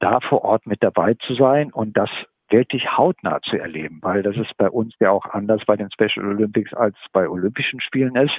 da 0.00 0.18
vor 0.20 0.42
Ort 0.42 0.66
mit 0.66 0.82
dabei 0.82 1.14
zu 1.14 1.34
sein 1.34 1.72
und 1.72 1.96
das 1.96 2.10
wirklich 2.50 2.96
hautnah 2.96 3.40
zu 3.42 3.56
erleben, 3.56 4.00
weil 4.02 4.22
das 4.22 4.36
ist 4.36 4.54
bei 4.58 4.68
uns 4.68 4.94
ja 5.00 5.10
auch 5.10 5.24
anders 5.26 5.62
bei 5.64 5.76
den 5.76 5.90
Special 5.90 6.26
Olympics 6.26 6.74
als 6.74 6.96
bei 7.12 7.28
Olympischen 7.28 7.80
Spielen 7.80 8.16
ist. 8.16 8.36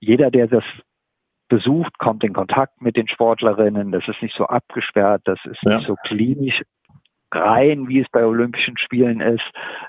Jeder, 0.00 0.30
der 0.30 0.48
das 0.48 0.64
besucht, 1.50 1.98
kommt 1.98 2.24
in 2.24 2.32
Kontakt 2.32 2.80
mit 2.80 2.96
den 2.96 3.08
Sportlerinnen. 3.08 3.92
Das 3.92 4.08
ist 4.08 4.22
nicht 4.22 4.34
so 4.34 4.46
abgesperrt, 4.46 5.20
das 5.26 5.38
ist 5.44 5.58
ja. 5.62 5.76
nicht 5.76 5.86
so 5.86 5.96
klinisch 6.06 6.62
rein, 7.32 7.88
wie 7.88 8.00
es 8.00 8.08
bei 8.10 8.24
Olympischen 8.24 8.76
Spielen 8.78 9.20
ist, 9.20 9.44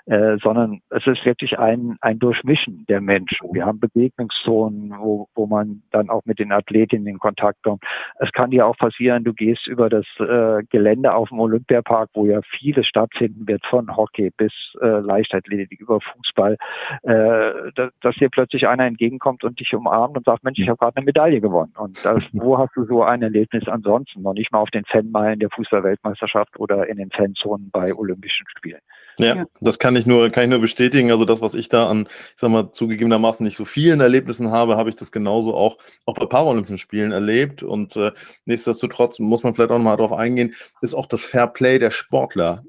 äh, 0.05 0.37
sondern 0.43 0.81
es 0.89 1.05
ist 1.07 1.25
wirklich 1.25 1.57
ein, 1.57 1.97
ein 2.01 2.19
Durchmischen 2.19 2.85
der 2.87 3.01
Menschen. 3.01 3.53
Wir 3.53 3.65
haben 3.65 3.79
Begegnungszonen, 3.79 4.93
wo, 4.99 5.27
wo 5.35 5.45
man 5.47 5.81
dann 5.91 6.09
auch 6.09 6.21
mit 6.25 6.39
den 6.39 6.51
Athletinnen 6.51 7.07
in 7.07 7.19
Kontakt 7.19 7.63
kommt. 7.63 7.83
Es 8.19 8.31
kann 8.31 8.51
dir 8.51 8.67
auch 8.67 8.77
passieren, 8.77 9.23
du 9.23 9.33
gehst 9.33 9.67
über 9.67 9.89
das 9.89 10.05
äh, 10.19 10.63
Gelände 10.69 11.13
auf 11.13 11.29
dem 11.29 11.39
Olympiapark, 11.39 12.09
wo 12.13 12.25
ja 12.25 12.41
vieles 12.59 12.87
stattfinden 12.87 13.47
wird, 13.47 13.65
von 13.65 13.95
Hockey 13.95 14.31
bis 14.37 14.53
äh, 14.81 14.99
Leichtathletik 14.99 15.79
über 15.79 15.99
Fußball, 16.01 16.57
äh, 17.03 17.71
dass, 17.75 17.91
dass 18.01 18.15
dir 18.15 18.29
plötzlich 18.29 18.67
einer 18.67 18.85
entgegenkommt 18.85 19.43
und 19.43 19.59
dich 19.59 19.73
umarmt 19.73 20.17
und 20.17 20.25
sagt, 20.25 20.43
Mensch, 20.43 20.59
ich 20.59 20.69
habe 20.69 20.77
gerade 20.77 20.97
eine 20.97 21.05
Medaille 21.05 21.41
gewonnen. 21.41 21.73
Und 21.77 22.03
das, 22.05 22.23
wo 22.33 22.57
hast 22.57 22.75
du 22.75 22.85
so 22.85 23.03
ein 23.03 23.21
Erlebnis 23.21 23.67
ansonsten? 23.67 24.21
Noch 24.21 24.33
nicht 24.33 24.51
mal 24.51 24.59
auf 24.59 24.69
den 24.69 24.85
Fanmeilen 24.85 25.39
der 25.39 25.49
Fußballweltmeisterschaft 25.49 26.59
oder 26.59 26.87
in 26.87 26.97
den 26.97 27.09
Fan 27.09 27.30
Zonen 27.35 27.69
bei 27.71 27.93
Olympischen 27.93 28.45
Spielen. 28.57 28.79
Ja, 29.17 29.35
ja, 29.35 29.45
das 29.59 29.77
kann 29.77 29.95
ich 29.95 30.05
nur, 30.05 30.29
kann 30.29 30.45
ich 30.45 30.49
nur 30.49 30.59
bestätigen. 30.59 31.11
Also 31.11 31.25
das, 31.25 31.41
was 31.41 31.53
ich 31.53 31.69
da 31.69 31.89
an, 31.89 32.07
ich 32.07 32.33
sag 32.37 32.49
mal, 32.49 32.71
zugegebenermaßen 32.71 33.43
nicht 33.43 33.57
so 33.57 33.65
vielen 33.65 33.99
Erlebnissen 33.99 34.51
habe, 34.51 34.77
habe 34.77 34.89
ich 34.89 34.95
das 34.95 35.11
genauso 35.11 35.53
auch, 35.53 35.77
auch 36.05 36.15
bei 36.15 36.25
Paralympischen 36.25 36.79
Spielen 36.79 37.11
erlebt. 37.11 37.61
Und 37.61 37.95
äh, 37.95 38.11
nichtsdestotrotz 38.45 39.19
muss 39.19 39.43
man 39.43 39.53
vielleicht 39.53 39.71
auch 39.71 39.77
nochmal 39.77 39.97
darauf 39.97 40.13
eingehen, 40.13 40.55
ist 40.81 40.93
auch 40.93 41.05
das 41.05 41.23
Fair 41.23 41.47
Play 41.47 41.77
der 41.77 41.91
Sportler 41.91 42.63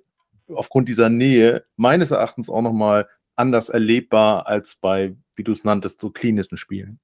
aufgrund 0.48 0.88
dieser 0.88 1.08
Nähe 1.08 1.64
meines 1.76 2.10
Erachtens 2.10 2.50
auch 2.50 2.62
nochmal 2.62 3.08
anders 3.36 3.68
erlebbar 3.68 4.46
als 4.46 4.76
bei, 4.76 5.14
wie 5.36 5.44
du 5.44 5.52
es 5.52 5.64
nanntest, 5.64 6.00
so 6.00 6.10
klinischen 6.10 6.58
Spielen. 6.58 7.00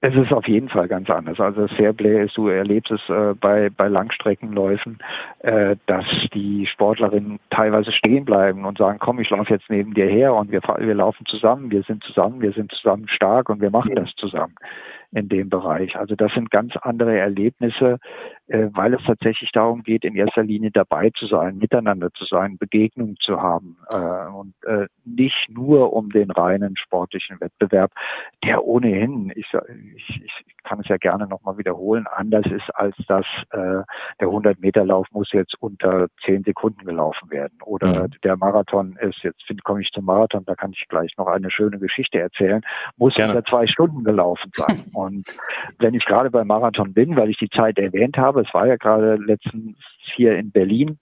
Es 0.00 0.14
ist 0.14 0.32
auf 0.32 0.46
jeden 0.46 0.68
Fall 0.68 0.86
ganz 0.86 1.08
anders. 1.08 1.40
Also 1.40 1.62
das 1.66 1.76
Fairplay 1.76 2.24
ist, 2.24 2.36
du 2.36 2.48
erlebst 2.48 2.90
es 2.90 3.00
äh, 3.08 3.34
bei, 3.40 3.70
bei 3.70 3.88
Langstreckenläufen, 3.88 4.98
äh, 5.38 5.76
dass 5.86 6.04
die 6.34 6.66
Sportlerinnen 6.66 7.40
teilweise 7.48 7.90
stehen 7.90 8.26
bleiben 8.26 8.66
und 8.66 8.76
sagen, 8.76 8.98
komm, 8.98 9.18
ich 9.20 9.30
laufe 9.30 9.54
jetzt 9.54 9.70
neben 9.70 9.94
dir 9.94 10.06
her 10.06 10.34
und 10.34 10.52
wir, 10.52 10.60
wir 10.60 10.94
laufen 10.94 11.24
zusammen, 11.26 11.70
wir 11.70 11.82
sind 11.84 12.04
zusammen, 12.04 12.42
wir 12.42 12.52
sind 12.52 12.70
zusammen 12.72 13.08
stark 13.08 13.48
und 13.48 13.62
wir 13.62 13.70
machen 13.70 13.94
das 13.94 14.10
zusammen 14.16 14.54
in 15.14 15.28
dem 15.28 15.48
Bereich. 15.48 15.96
Also 15.96 16.16
das 16.16 16.32
sind 16.34 16.50
ganz 16.50 16.76
andere 16.76 17.16
Erlebnisse, 17.16 17.98
äh, 18.48 18.68
weil 18.72 18.94
es 18.94 19.02
tatsächlich 19.04 19.50
darum 19.52 19.82
geht, 19.82 20.04
in 20.04 20.16
erster 20.16 20.42
Linie 20.42 20.70
dabei 20.70 21.10
zu 21.10 21.26
sein, 21.26 21.56
miteinander 21.56 22.10
zu 22.12 22.24
sein, 22.24 22.58
Begegnungen 22.58 23.16
zu 23.20 23.40
haben 23.40 23.78
äh, 23.92 24.28
und 24.32 24.54
äh, 24.64 24.86
nicht 25.04 25.46
nur 25.48 25.92
um 25.92 26.10
den 26.10 26.30
reinen 26.30 26.76
sportlichen 26.76 27.40
Wettbewerb, 27.40 27.92
der 28.44 28.64
ohnehin, 28.64 29.32
ich, 29.34 29.46
ich, 29.96 30.22
ich 30.24 30.44
kann 30.62 30.80
es 30.80 30.88
ja 30.88 30.96
gerne 30.96 31.26
nochmal 31.26 31.56
wiederholen, 31.58 32.06
anders 32.14 32.46
ist 32.46 32.68
als 32.74 32.96
das, 33.08 33.24
äh, 33.50 33.82
der 34.20 34.28
100-Meter-Lauf 34.28 35.06
muss 35.12 35.32
jetzt 35.32 35.54
unter 35.60 36.08
10 36.24 36.44
Sekunden 36.44 36.84
gelaufen 36.84 37.30
werden 37.30 37.58
oder 37.64 38.08
mhm. 38.08 38.10
der 38.24 38.36
Marathon 38.36 38.96
ist, 39.00 39.22
jetzt 39.22 39.42
komme 39.64 39.82
ich 39.82 39.90
zum 39.92 40.04
Marathon, 40.04 40.44
da 40.44 40.54
kann 40.54 40.72
ich 40.72 40.86
gleich 40.88 41.12
noch 41.16 41.28
eine 41.28 41.50
schöne 41.50 41.78
Geschichte 41.78 42.18
erzählen, 42.18 42.60
muss 42.96 43.14
gerne. 43.14 43.34
unter 43.34 43.48
zwei 43.48 43.66
Stunden 43.66 44.04
gelaufen 44.04 44.50
sein. 44.56 44.84
und 44.92 45.26
wenn 45.78 45.94
ich 45.94 46.04
gerade 46.04 46.30
beim 46.30 46.46
Marathon 46.46 46.92
bin, 46.92 47.16
weil 47.16 47.30
ich 47.30 47.38
die 47.38 47.50
Zeit 47.50 47.78
erwähnt 47.78 48.16
habe, 48.16 48.33
habe. 48.34 48.46
Es 48.46 48.54
war 48.54 48.66
ja 48.66 48.76
gerade 48.76 49.16
letztens 49.16 49.76
hier 50.14 50.36
in 50.36 50.50
Berlin. 50.50 50.98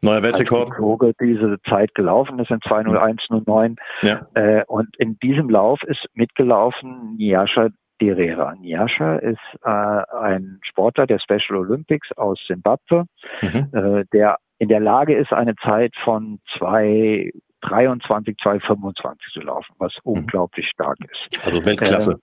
Neuer 0.00 0.22
Weltrekord. 0.22 0.72
Als 1.02 1.16
diese 1.20 1.58
Zeit 1.68 1.94
gelaufen 1.94 2.38
ist 2.38 2.50
in 2.50 2.60
20109. 2.66 3.76
Ja. 4.02 4.26
Äh, 4.34 4.64
und 4.66 4.88
in 4.98 5.18
diesem 5.18 5.50
Lauf 5.50 5.82
ist 5.84 6.04
mitgelaufen 6.14 7.16
Niasha 7.16 7.68
Derera. 8.00 8.54
Niasha 8.56 9.16
ist 9.16 9.38
äh, 9.62 9.68
ein 9.68 10.58
Sportler 10.62 11.06
der 11.06 11.20
Special 11.20 11.58
Olympics 11.58 12.10
aus 12.16 12.40
Simbabwe, 12.48 13.04
mhm. 13.42 13.68
äh, 13.72 14.04
der 14.12 14.38
in 14.58 14.68
der 14.68 14.80
Lage 14.80 15.16
ist, 15.16 15.32
eine 15.32 15.54
Zeit 15.56 15.92
von 16.04 16.38
zwei 16.56 17.32
223, 17.68 18.36
225 18.42 19.32
zu 19.32 19.40
laufen, 19.40 19.74
was 19.78 19.92
mhm. 20.04 20.12
unglaublich 20.12 20.66
stark 20.68 20.96
ist. 21.00 21.46
Also 21.46 21.64
Weltklasse. 21.64 22.18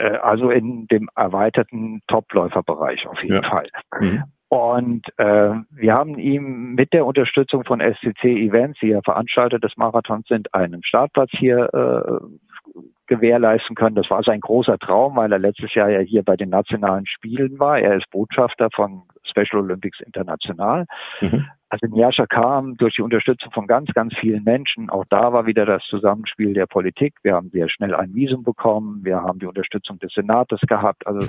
Äh, 0.00 0.16
also 0.22 0.50
in 0.50 0.86
dem 0.86 1.08
erweiterten 1.14 2.00
Topläuferbereich 2.08 3.06
auf 3.06 3.22
jeden 3.22 3.42
ja. 3.42 3.48
Fall. 3.48 3.68
Mhm. 4.00 4.24
Und 4.48 5.06
äh, 5.18 5.52
wir 5.70 5.94
haben 5.94 6.18
ihm 6.18 6.74
mit 6.74 6.92
der 6.92 7.06
Unterstützung 7.06 7.64
von 7.64 7.80
SCC 7.80 8.24
Events, 8.24 8.80
die 8.80 8.88
ja 8.88 9.00
Veranstalter 9.04 9.60
des 9.60 9.76
Marathons 9.76 10.26
sind, 10.26 10.52
einen 10.52 10.82
Startplatz 10.82 11.30
hier 11.32 11.68
äh, 11.72 12.80
gewährleisten 13.06 13.76
können. 13.76 13.94
Das 13.94 14.10
war 14.10 14.24
sein 14.24 14.40
großer 14.40 14.78
Traum, 14.78 15.16
weil 15.16 15.30
er 15.30 15.38
letztes 15.38 15.74
Jahr 15.74 15.90
ja 15.90 16.00
hier 16.00 16.24
bei 16.24 16.36
den 16.36 16.48
nationalen 16.48 17.06
Spielen 17.06 17.60
war. 17.60 17.78
Er 17.78 17.96
ist 17.96 18.10
Botschafter 18.10 18.70
von 18.74 19.02
Special 19.24 19.62
Olympics 19.62 20.00
International. 20.00 20.86
Mhm. 21.20 21.46
Also 21.70 21.86
Njascha 21.86 22.26
kam 22.26 22.76
durch 22.76 22.96
die 22.96 23.02
Unterstützung 23.02 23.52
von 23.52 23.68
ganz, 23.68 23.90
ganz 23.94 24.12
vielen 24.18 24.42
Menschen. 24.42 24.90
Auch 24.90 25.04
da 25.08 25.32
war 25.32 25.46
wieder 25.46 25.64
das 25.64 25.84
Zusammenspiel 25.84 26.52
der 26.52 26.66
Politik. 26.66 27.14
Wir 27.22 27.34
haben 27.34 27.50
sehr 27.50 27.68
schnell 27.68 27.94
ein 27.94 28.12
Visum 28.12 28.42
bekommen. 28.42 29.04
Wir 29.04 29.22
haben 29.22 29.38
die 29.38 29.46
Unterstützung 29.46 30.00
des 30.00 30.12
Senates 30.12 30.60
gehabt. 30.62 31.06
Also 31.06 31.20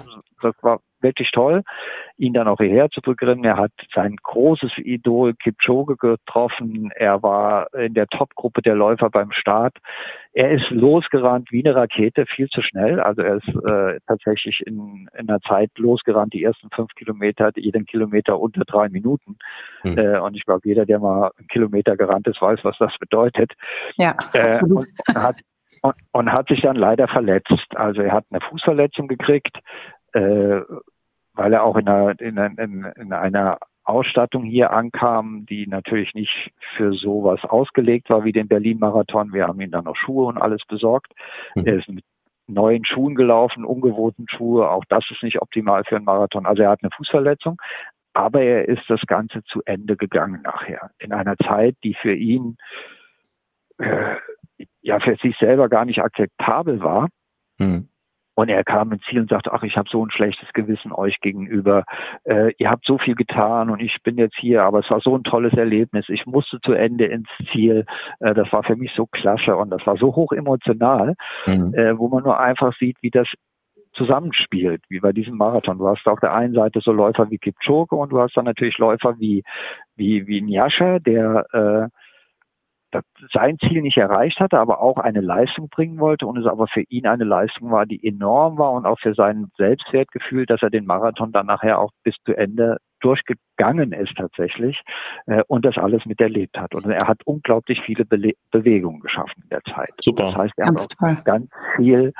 das 0.41 0.55
war 0.63 0.79
wirklich 1.01 1.31
toll, 1.31 1.63
ihn 2.17 2.33
dann 2.33 2.47
auch 2.47 2.57
hierher 2.57 2.89
zu 2.89 3.01
begründen. 3.01 3.45
Er 3.45 3.57
hat 3.57 3.71
sein 3.93 4.15
großes 4.21 4.77
Idol 4.77 5.33
Kipchoge 5.33 5.97
getroffen. 5.97 6.91
Er 6.95 7.23
war 7.23 7.73
in 7.73 7.93
der 7.93 8.07
Topgruppe 8.07 8.61
der 8.61 8.75
Läufer 8.75 9.09
beim 9.09 9.31
Start. 9.31 9.77
Er 10.33 10.51
ist 10.51 10.69
losgerannt 10.69 11.51
wie 11.51 11.65
eine 11.65 11.75
Rakete, 11.75 12.25
viel 12.25 12.47
zu 12.47 12.61
schnell. 12.61 12.99
Also 12.99 13.21
er 13.21 13.35
ist 13.37 13.47
äh, 13.47 13.99
tatsächlich 14.07 14.61
in, 14.65 15.09
in 15.17 15.29
einer 15.29 15.41
Zeit 15.41 15.71
losgerannt, 15.77 16.33
die 16.33 16.43
ersten 16.43 16.69
fünf 16.73 16.93
Kilometer, 16.95 17.51
jeden 17.55 17.85
Kilometer 17.85 18.39
unter 18.39 18.63
drei 18.63 18.87
Minuten. 18.89 19.37
Mhm. 19.83 19.97
Äh, 19.97 20.19
und 20.19 20.35
ich 20.35 20.45
glaube, 20.45 20.61
jeder, 20.63 20.85
der 20.85 20.99
mal 20.99 21.31
einen 21.37 21.47
Kilometer 21.47 21.97
gerannt 21.97 22.27
ist, 22.27 22.41
weiß, 22.41 22.59
was 22.63 22.77
das 22.77 22.95
bedeutet. 22.99 23.51
Ja, 23.97 24.15
äh, 24.33 24.51
absolut. 24.51 24.87
Und 25.07 25.15
hat, 25.15 25.41
und, 25.81 25.95
und 26.11 26.31
hat 26.31 26.47
sich 26.47 26.61
dann 26.61 26.75
leider 26.75 27.07
verletzt. 27.07 27.65
Also 27.75 28.01
er 28.01 28.13
hat 28.13 28.25
eine 28.29 28.41
Fußverletzung 28.41 29.07
gekriegt, 29.07 29.57
äh, 30.13 30.61
weil 31.33 31.53
er 31.53 31.63
auch 31.63 31.77
in 31.77 31.87
einer, 31.87 32.19
in, 32.19 32.37
in, 32.37 32.85
in 32.95 33.13
einer 33.13 33.57
Ausstattung 33.83 34.43
hier 34.43 34.71
ankam, 34.71 35.45
die 35.47 35.67
natürlich 35.67 36.13
nicht 36.13 36.51
für 36.77 36.93
sowas 36.93 37.39
ausgelegt 37.43 38.09
war 38.09 38.23
wie 38.23 38.31
den 38.31 38.47
Berlin-Marathon. 38.47 39.33
Wir 39.33 39.47
haben 39.47 39.59
ihm 39.59 39.71
dann 39.71 39.85
noch 39.85 39.95
Schuhe 39.95 40.27
und 40.27 40.37
alles 40.37 40.61
besorgt. 40.67 41.13
Mhm. 41.55 41.65
Er 41.65 41.75
ist 41.77 41.89
mit 41.89 42.05
neuen 42.47 42.85
Schuhen 42.85 43.15
gelaufen, 43.15 43.65
ungewohnten 43.65 44.27
Schuhe. 44.29 44.69
Auch 44.69 44.83
das 44.89 45.03
ist 45.09 45.23
nicht 45.23 45.41
optimal 45.41 45.83
für 45.83 45.95
einen 45.95 46.05
Marathon. 46.05 46.45
Also 46.45 46.63
er 46.63 46.69
hat 46.69 46.83
eine 46.83 46.91
Fußverletzung, 46.95 47.59
aber 48.13 48.41
er 48.41 48.67
ist 48.67 48.83
das 48.87 49.01
Ganze 49.07 49.43
zu 49.45 49.61
Ende 49.65 49.97
gegangen 49.97 50.41
nachher. 50.43 50.91
In 50.99 51.13
einer 51.13 51.37
Zeit, 51.37 51.75
die 51.83 51.95
für 51.95 52.13
ihn 52.13 52.57
äh, 53.77 54.15
ja 54.81 54.99
für 54.99 55.15
sich 55.15 55.35
selber 55.39 55.69
gar 55.69 55.85
nicht 55.85 55.99
akzeptabel 55.99 56.81
war. 56.81 57.09
Mhm. 57.57 57.87
Und 58.33 58.49
er 58.49 58.63
kam 58.63 58.91
ins 58.91 59.03
Ziel 59.09 59.21
und 59.21 59.29
sagte, 59.29 59.51
ach, 59.53 59.63
ich 59.63 59.75
habe 59.75 59.89
so 59.91 60.05
ein 60.05 60.11
schlechtes 60.11 60.47
Gewissen 60.53 60.93
euch 60.93 61.19
gegenüber. 61.19 61.83
Äh, 62.23 62.53
ihr 62.57 62.69
habt 62.69 62.85
so 62.85 62.97
viel 62.97 63.15
getan 63.15 63.69
und 63.69 63.81
ich 63.81 63.97
bin 64.03 64.17
jetzt 64.17 64.37
hier, 64.37 64.63
aber 64.63 64.79
es 64.79 64.89
war 64.89 65.01
so 65.01 65.15
ein 65.17 65.23
tolles 65.23 65.53
Erlebnis. 65.53 66.05
Ich 66.07 66.25
musste 66.25 66.59
zu 66.61 66.73
Ende 66.73 67.05
ins 67.05 67.27
Ziel. 67.51 67.85
Äh, 68.19 68.33
das 68.33 68.51
war 68.53 68.63
für 68.63 68.75
mich 68.75 68.91
so 68.95 69.05
klasse 69.05 69.55
und 69.55 69.69
das 69.69 69.85
war 69.85 69.97
so 69.97 70.15
hoch 70.15 70.31
emotional, 70.31 71.15
mhm. 71.45 71.73
äh, 71.73 71.97
wo 71.97 72.07
man 72.07 72.23
nur 72.23 72.39
einfach 72.39 72.73
sieht, 72.77 72.97
wie 73.01 73.11
das 73.11 73.27
zusammenspielt, 73.93 74.83
wie 74.89 74.99
bei 74.99 75.11
diesem 75.11 75.35
Marathon. 75.35 75.77
Du 75.77 75.87
hast 75.87 76.07
auf 76.07 76.19
der 76.19 76.33
einen 76.33 76.53
Seite 76.53 76.79
so 76.81 76.91
Läufer 76.91 77.29
wie 77.29 77.37
Kipchoge 77.37 77.95
und 77.95 78.11
du 78.11 78.19
hast 78.19 78.35
dann 78.37 78.45
natürlich 78.45 78.77
Läufer 78.77 79.19
wie, 79.19 79.43
wie, 79.95 80.27
wie 80.27 80.41
Nyasha, 80.41 80.99
der 80.99 81.45
äh, 81.51 82.00
sein 83.33 83.57
Ziel 83.59 83.81
nicht 83.81 83.97
erreicht 83.97 84.39
hatte, 84.39 84.59
aber 84.59 84.81
auch 84.81 84.97
eine 84.97 85.21
Leistung 85.21 85.69
bringen 85.69 85.99
wollte 85.99 86.27
und 86.27 86.37
es 86.37 86.45
aber 86.45 86.67
für 86.67 86.83
ihn 86.89 87.07
eine 87.07 87.23
Leistung 87.23 87.71
war, 87.71 87.85
die 87.85 88.05
enorm 88.05 88.57
war 88.57 88.71
und 88.71 88.85
auch 88.85 88.99
für 88.99 89.13
sein 89.13 89.49
Selbstwertgefühl, 89.57 90.45
dass 90.45 90.61
er 90.61 90.69
den 90.69 90.85
Marathon 90.85 91.31
dann 91.31 91.45
nachher 91.45 91.79
auch 91.79 91.91
bis 92.03 92.15
zu 92.25 92.33
Ende 92.33 92.77
durchgegangen 92.99 93.93
ist 93.93 94.15
tatsächlich 94.15 94.79
äh, 95.25 95.43
und 95.47 95.65
das 95.65 95.77
alles 95.77 96.05
miterlebt 96.05 96.57
hat. 96.57 96.75
Und 96.75 96.85
er 96.85 97.07
hat 97.07 97.21
unglaublich 97.25 97.81
viele 97.85 98.05
Be 98.05 98.33
Bewegungen 98.51 98.99
geschaffen 98.99 99.43
in 99.43 99.49
der 99.49 99.63
Zeit. 99.63 99.91
Super. 99.99 100.25
Das 100.25 100.35
heißt, 100.35 100.53
er 100.57 100.65
ganz 100.65 100.87
hat 100.99 101.17
auch 101.17 101.23
ganz 101.23 101.49
viel 101.75 102.13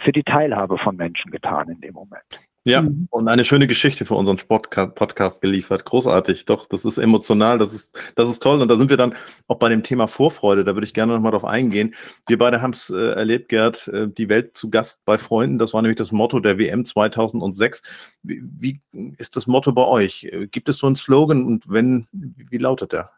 für 0.00 0.12
die 0.12 0.22
Teilhabe 0.22 0.78
von 0.78 0.96
Menschen 0.96 1.30
getan 1.30 1.68
in 1.68 1.80
dem 1.80 1.94
Moment. 1.94 2.49
Ja, 2.64 2.82
mhm. 2.82 3.08
und 3.10 3.28
eine 3.28 3.44
schöne 3.44 3.66
Geschichte 3.66 4.04
für 4.04 4.14
unseren 4.14 4.36
Sport-Podcast 4.36 5.40
geliefert. 5.40 5.86
Großartig, 5.86 6.44
doch, 6.44 6.66
das 6.66 6.84
ist 6.84 6.98
emotional, 6.98 7.56
das 7.56 7.72
ist, 7.72 8.12
das 8.16 8.28
ist 8.28 8.42
toll. 8.42 8.60
Und 8.60 8.68
da 8.68 8.76
sind 8.76 8.90
wir 8.90 8.98
dann 8.98 9.14
auch 9.48 9.58
bei 9.58 9.70
dem 9.70 9.82
Thema 9.82 10.06
Vorfreude, 10.06 10.62
da 10.62 10.74
würde 10.74 10.84
ich 10.84 10.92
gerne 10.92 11.14
nochmal 11.14 11.32
drauf 11.32 11.46
eingehen. 11.46 11.94
Wir 12.26 12.36
beide 12.36 12.60
haben 12.60 12.72
es 12.72 12.90
äh, 12.90 13.12
erlebt, 13.12 13.48
Gerd, 13.48 13.88
äh, 13.88 14.08
die 14.08 14.28
Welt 14.28 14.58
zu 14.58 14.68
Gast 14.68 15.04
bei 15.06 15.16
Freunden, 15.16 15.58
das 15.58 15.72
war 15.72 15.80
nämlich 15.80 15.96
das 15.96 16.12
Motto 16.12 16.38
der 16.38 16.58
WM 16.58 16.84
2006. 16.84 17.82
Wie, 18.22 18.42
wie 18.52 18.80
ist 19.16 19.36
das 19.36 19.46
Motto 19.46 19.72
bei 19.72 19.86
euch? 19.86 20.30
Gibt 20.50 20.68
es 20.68 20.78
so 20.78 20.86
einen 20.86 20.96
Slogan 20.96 21.44
und 21.44 21.70
wenn, 21.70 22.08
wie 22.12 22.58
lautet 22.58 22.92
der? 22.92 23.10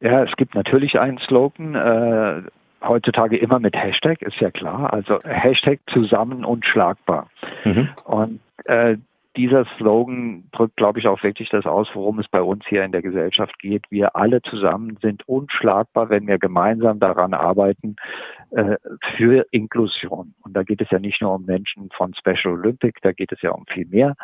Ja, 0.00 0.24
es 0.24 0.34
gibt 0.36 0.54
natürlich 0.54 0.98
einen 0.98 1.18
Slogan, 1.18 1.74
äh, 1.74 2.42
heutzutage 2.82 3.36
immer 3.36 3.58
mit 3.58 3.76
Hashtag, 3.76 4.22
ist 4.22 4.40
ja 4.40 4.50
klar. 4.50 4.92
Also 4.92 5.18
Hashtag 5.24 5.80
zusammen 5.92 6.44
unschlagbar. 6.44 7.28
Mhm. 7.64 7.88
Und 8.04 8.40
äh, 8.64 8.96
dieser 9.38 9.66
Slogan 9.76 10.48
drückt, 10.50 10.76
glaube 10.76 10.98
ich, 10.98 11.06
auch 11.06 11.22
wirklich 11.22 11.48
das 11.50 11.64
aus, 11.64 11.88
worum 11.94 12.18
es 12.18 12.26
bei 12.26 12.42
uns 12.42 12.64
hier 12.66 12.84
in 12.84 12.90
der 12.90 13.02
Gesellschaft 13.02 13.56
geht. 13.60 13.84
Wir 13.88 14.16
alle 14.16 14.42
zusammen 14.42 14.98
sind 15.00 15.28
unschlagbar, 15.28 16.10
wenn 16.10 16.26
wir 16.26 16.38
gemeinsam 16.38 16.98
daran 16.98 17.34
arbeiten 17.34 17.94
äh, 18.50 18.76
für 19.16 19.46
Inklusion. 19.52 20.34
Und 20.42 20.54
da 20.54 20.64
geht 20.64 20.80
es 20.80 20.90
ja 20.90 20.98
nicht 20.98 21.22
nur 21.22 21.36
um 21.36 21.44
Menschen 21.44 21.88
von 21.96 22.14
Special 22.14 22.54
Olympic, 22.54 22.98
da 23.02 23.12
geht 23.12 23.30
es 23.30 23.40
ja 23.40 23.52
um 23.52 23.64
viel 23.66 23.86
mehr. 23.86 24.16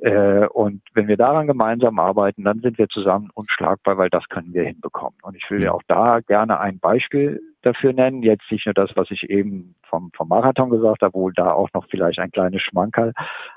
Äh, 0.00 0.46
und 0.48 0.82
wenn 0.92 1.08
wir 1.08 1.16
daran 1.16 1.46
gemeinsam 1.46 1.98
arbeiten, 1.98 2.44
dann 2.44 2.60
sind 2.60 2.76
wir 2.76 2.88
zusammen 2.88 3.30
unschlagbar, 3.32 3.96
weil 3.96 4.10
das 4.10 4.28
können 4.28 4.52
wir 4.52 4.64
hinbekommen. 4.64 5.18
Und 5.22 5.34
ich 5.34 5.50
will 5.50 5.62
ja 5.62 5.72
auch 5.72 5.82
da 5.88 6.20
gerne 6.20 6.60
ein 6.60 6.78
Beispiel 6.78 7.40
dafür 7.62 7.92
nennen. 7.92 8.22
Jetzt 8.22 8.50
nicht 8.50 8.66
nur 8.66 8.74
das, 8.74 8.90
was 8.94 9.10
ich 9.10 9.28
eben 9.30 9.74
vom, 9.82 10.10
vom 10.14 10.28
Marathon 10.28 10.70
gesagt 10.70 11.02
habe, 11.02 11.14
wohl 11.14 11.32
da 11.32 11.52
auch 11.52 11.68
noch 11.74 11.86
vielleicht 11.88 12.18
ein 12.18 12.30
kleines 12.30 12.62
Schmankerl 12.62 13.12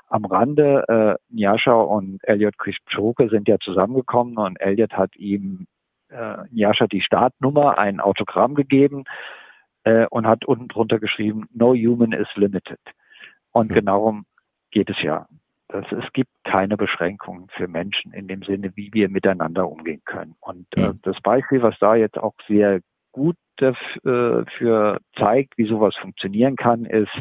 am 0.08 0.24
Rande. 0.24 0.84
Äh, 0.88 1.34
Nyasha 1.34 1.74
und 1.74 2.18
Elliot 2.24 2.58
Kipchoge 2.58 3.28
sind 3.28 3.48
ja 3.48 3.58
zusammengekommen 3.58 4.36
und 4.38 4.60
Elliot 4.60 4.92
hat 4.92 5.14
ihm 5.16 5.66
äh, 6.10 6.38
Nyasha 6.50 6.86
die 6.86 7.02
Startnummer, 7.02 7.78
ein 7.78 8.00
Autogramm 8.00 8.54
gegeben 8.54 9.04
äh, 9.84 10.06
und 10.10 10.26
hat 10.26 10.44
unten 10.44 10.68
drunter 10.68 10.98
geschrieben, 10.98 11.48
No 11.52 11.74
human 11.74 12.12
is 12.12 12.28
limited. 12.34 12.80
Und 13.52 13.70
mhm. 13.70 13.74
genau 13.74 13.98
darum 13.98 14.24
geht 14.70 14.90
es 14.90 15.00
ja 15.02 15.26
dass 15.72 15.90
es 15.90 16.12
gibt 16.12 16.30
keine 16.44 16.76
Beschränkungen 16.76 17.48
für 17.56 17.66
Menschen 17.66 18.12
in 18.12 18.28
dem 18.28 18.42
Sinne, 18.42 18.72
wie 18.76 18.92
wir 18.92 19.08
miteinander 19.08 19.68
umgehen 19.68 20.02
können. 20.04 20.34
Und 20.40 20.66
äh, 20.76 20.88
mhm. 20.88 21.00
das 21.02 21.20
Beispiel, 21.22 21.62
was 21.62 21.78
da 21.80 21.94
jetzt 21.94 22.18
auch 22.18 22.34
sehr 22.46 22.80
gut 23.12 23.36
dafür 23.56 24.96
äh, 24.96 25.20
zeigt, 25.20 25.56
wie 25.56 25.66
sowas 25.66 25.94
funktionieren 26.00 26.56
kann, 26.56 26.84
ist, 26.84 27.12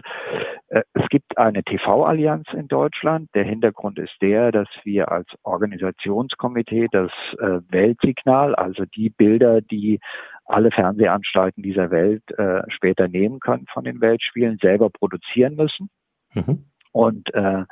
äh, 0.70 0.82
es 0.94 1.08
gibt 1.10 1.38
eine 1.38 1.64
TV-Allianz 1.64 2.48
in 2.54 2.68
Deutschland. 2.68 3.30
Der 3.36 3.44
Hintergrund 3.44 4.00
ist 4.00 4.16
der, 4.22 4.52
dass 4.52 4.68
wir 4.84 5.12
als 5.12 5.28
Organisationskomitee 5.44 6.88
das 6.92 7.12
äh, 7.40 7.60
Weltsignal, 7.70 8.56
also 8.56 8.86
die 8.86 9.10
Bilder, 9.10 9.62
die 9.62 10.00
alle 10.46 10.72
Fernsehanstalten 10.72 11.64
dieser 11.64 11.92
Welt 11.92 12.24
später 12.68 13.08
nehmen 13.08 13.40
können 13.40 13.68
von 13.72 13.86
den 13.86 14.02
Weltspielen, 14.02 14.58
selber 14.62 14.90
produzieren 14.90 15.56
müssen. 15.56 15.90
Mhm. 16.34 16.66
Und 16.92 17.34
äh, 17.34 17.64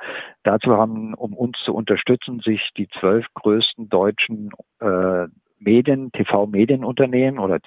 dazu 0.43 0.77
haben, 0.77 1.13
um 1.13 1.33
uns 1.33 1.57
zu 1.65 1.73
unterstützen, 1.73 2.39
sich 2.39 2.61
die 2.77 2.87
zwölf 2.99 3.25
größten 3.33 3.89
deutschen 3.89 4.51
äh, 4.79 5.27
Medien, 5.59 6.11
TV-Medienunternehmen 6.13 7.39
oder 7.39 7.59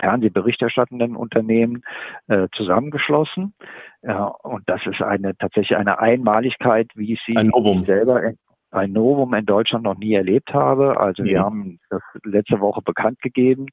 Fernsehberichterstattenden 0.00 1.16
Unternehmen 1.16 1.82
äh, 2.28 2.48
zusammengeschlossen. 2.56 3.54
Ja, 4.02 4.24
und 4.24 4.62
das 4.66 4.80
ist 4.86 5.00
eine 5.02 5.36
tatsächlich 5.36 5.76
eine 5.76 5.98
Einmaligkeit, 5.98 6.88
wie 6.94 7.12
ich 7.12 7.20
sie 7.26 7.36
selber 7.84 8.32
ein 8.72 8.92
Novum 8.92 9.34
in 9.34 9.46
Deutschland 9.46 9.84
noch 9.84 9.98
nie 9.98 10.14
erlebt 10.14 10.54
habe. 10.54 10.98
Also 10.98 11.22
ja. 11.22 11.28
wir 11.28 11.40
haben 11.40 11.80
das 11.90 12.02
letzte 12.24 12.60
Woche 12.60 12.82
bekannt 12.82 13.20
gegeben 13.20 13.66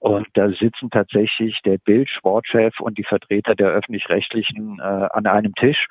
und 0.00 0.26
da 0.32 0.48
sitzen 0.48 0.88
tatsächlich 0.90 1.60
der 1.66 1.76
Bild-Sportchef 1.76 2.80
und 2.80 2.96
die 2.96 3.04
Vertreter 3.04 3.54
der 3.54 3.68
öffentlich-rechtlichen 3.68 4.78
äh, 4.80 4.82
an 4.82 5.26
einem 5.26 5.54
Tisch. 5.54 5.86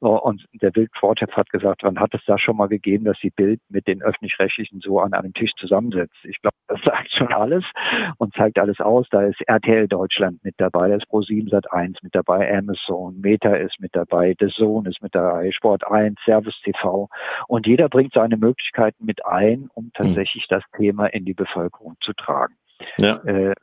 Und 0.00 0.44
der 0.60 0.70
Bild-Sportchef 0.70 1.32
hat 1.32 1.48
gesagt, 1.48 1.82
wann 1.82 1.98
hat 1.98 2.12
es 2.12 2.20
da 2.26 2.38
schon 2.38 2.58
mal 2.58 2.68
gegeben, 2.68 3.06
dass 3.06 3.18
die 3.20 3.30
Bild 3.30 3.60
mit 3.70 3.86
den 3.86 4.02
öffentlich-rechtlichen 4.02 4.80
so 4.80 5.00
an 5.00 5.14
einem 5.14 5.32
Tisch 5.32 5.52
zusammensetzt? 5.56 6.14
Ich 6.24 6.42
glaube, 6.42 6.56
das 6.68 6.78
sagt 6.84 7.10
schon 7.12 7.32
alles 7.32 7.64
und 8.18 8.34
zeigt 8.34 8.58
alles 8.58 8.80
aus. 8.80 9.06
Da 9.10 9.22
ist 9.22 9.40
RTL 9.46 9.88
Deutschland 9.88 10.44
mit 10.44 10.54
dabei, 10.58 10.88
da 10.88 10.96
ist 10.96 11.06
Pro7 11.06 11.48
Sat 11.48 11.72
1 11.72 12.02
mit 12.02 12.14
dabei, 12.14 12.54
Amazon, 12.54 13.18
Meta 13.18 13.54
ist 13.54 13.80
mit 13.80 13.96
dabei, 13.96 14.34
The 14.38 14.48
Zone 14.48 14.90
ist 14.90 15.02
mit 15.02 15.14
dabei, 15.14 15.50
Sport 15.52 15.90
1, 15.90 16.18
Service 16.26 16.60
TV 16.64 17.08
und 17.48 17.66
jeder 17.66 17.88
bringt 17.88 18.12
seine 18.12 18.36
Möglichkeiten 18.36 19.06
mit 19.06 19.24
ein, 19.24 19.70
um 19.72 19.90
tatsächlich 19.94 20.46
das 20.48 20.62
Thema 20.76 21.06
in 21.06 21.24
die 21.24 21.34
Bevölkerung 21.34 21.96
zu 22.02 22.12
tragen. 22.12 22.54
Ja. 22.98 23.16
Äh, 23.24 23.54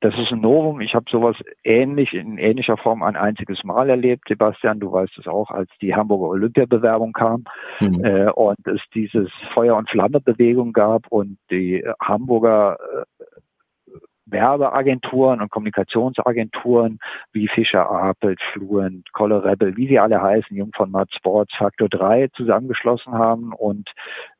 das 0.00 0.14
ist 0.14 0.32
ein 0.32 0.40
Novum. 0.40 0.80
Ich 0.80 0.94
habe 0.94 1.04
sowas 1.10 1.36
ähnlich, 1.62 2.14
in 2.14 2.38
ähnlicher 2.38 2.78
Form 2.78 3.02
ein 3.02 3.16
einziges 3.16 3.62
Mal 3.64 3.90
erlebt. 3.90 4.24
Sebastian, 4.28 4.80
du 4.80 4.90
weißt 4.90 5.18
es 5.18 5.26
auch, 5.26 5.50
als 5.50 5.68
die 5.82 5.94
Hamburger 5.94 6.28
Olympiabewerbung 6.28 7.12
kam 7.12 7.44
mhm. 7.80 8.02
äh, 8.02 8.30
und 8.30 8.66
es 8.66 8.80
dieses 8.94 9.28
Feuer- 9.52 9.76
und 9.76 9.90
Flamme-Bewegung 9.90 10.72
gab 10.72 11.06
und 11.08 11.36
die 11.50 11.84
Hamburger 12.00 12.78
äh, 12.80 13.24
Werbeagenturen 14.30 15.40
und 15.40 15.50
Kommunikationsagenturen 15.50 16.98
wie 17.32 17.48
Fischer 17.48 17.90
Apelt, 17.90 18.40
Fluent, 18.52 19.12
Color 19.12 19.44
Rebel, 19.44 19.76
wie 19.76 19.88
sie 19.88 19.98
alle 19.98 20.20
heißen, 20.20 20.56
Jung 20.56 20.72
von 20.76 20.90
Mad 20.90 21.10
Sports, 21.14 21.54
Faktor 21.56 21.88
3 21.88 22.28
zusammengeschlossen 22.28 23.12
haben 23.12 23.52
und 23.52 23.90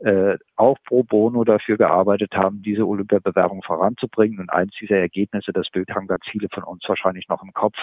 äh, 0.01 0.37
auch 0.57 0.77
pro 0.87 1.03
bono 1.03 1.45
dafür 1.45 1.77
gearbeitet 1.77 2.35
haben, 2.35 2.63
diese 2.63 2.87
Olympiabewerbung 2.87 3.63
voranzubringen. 3.63 4.41
Und 4.41 4.51
eins 4.51 4.73
dieser 4.81 4.97
Ergebnisse, 4.97 5.53
das 5.53 5.69
Bild 5.71 5.91
haben 5.91 6.07
ganz 6.07 6.25
viele 6.31 6.49
von 6.53 6.65
uns 6.65 6.83
wahrscheinlich 6.87 7.29
noch 7.29 7.43
im 7.43 7.53
Kopf, 7.53 7.77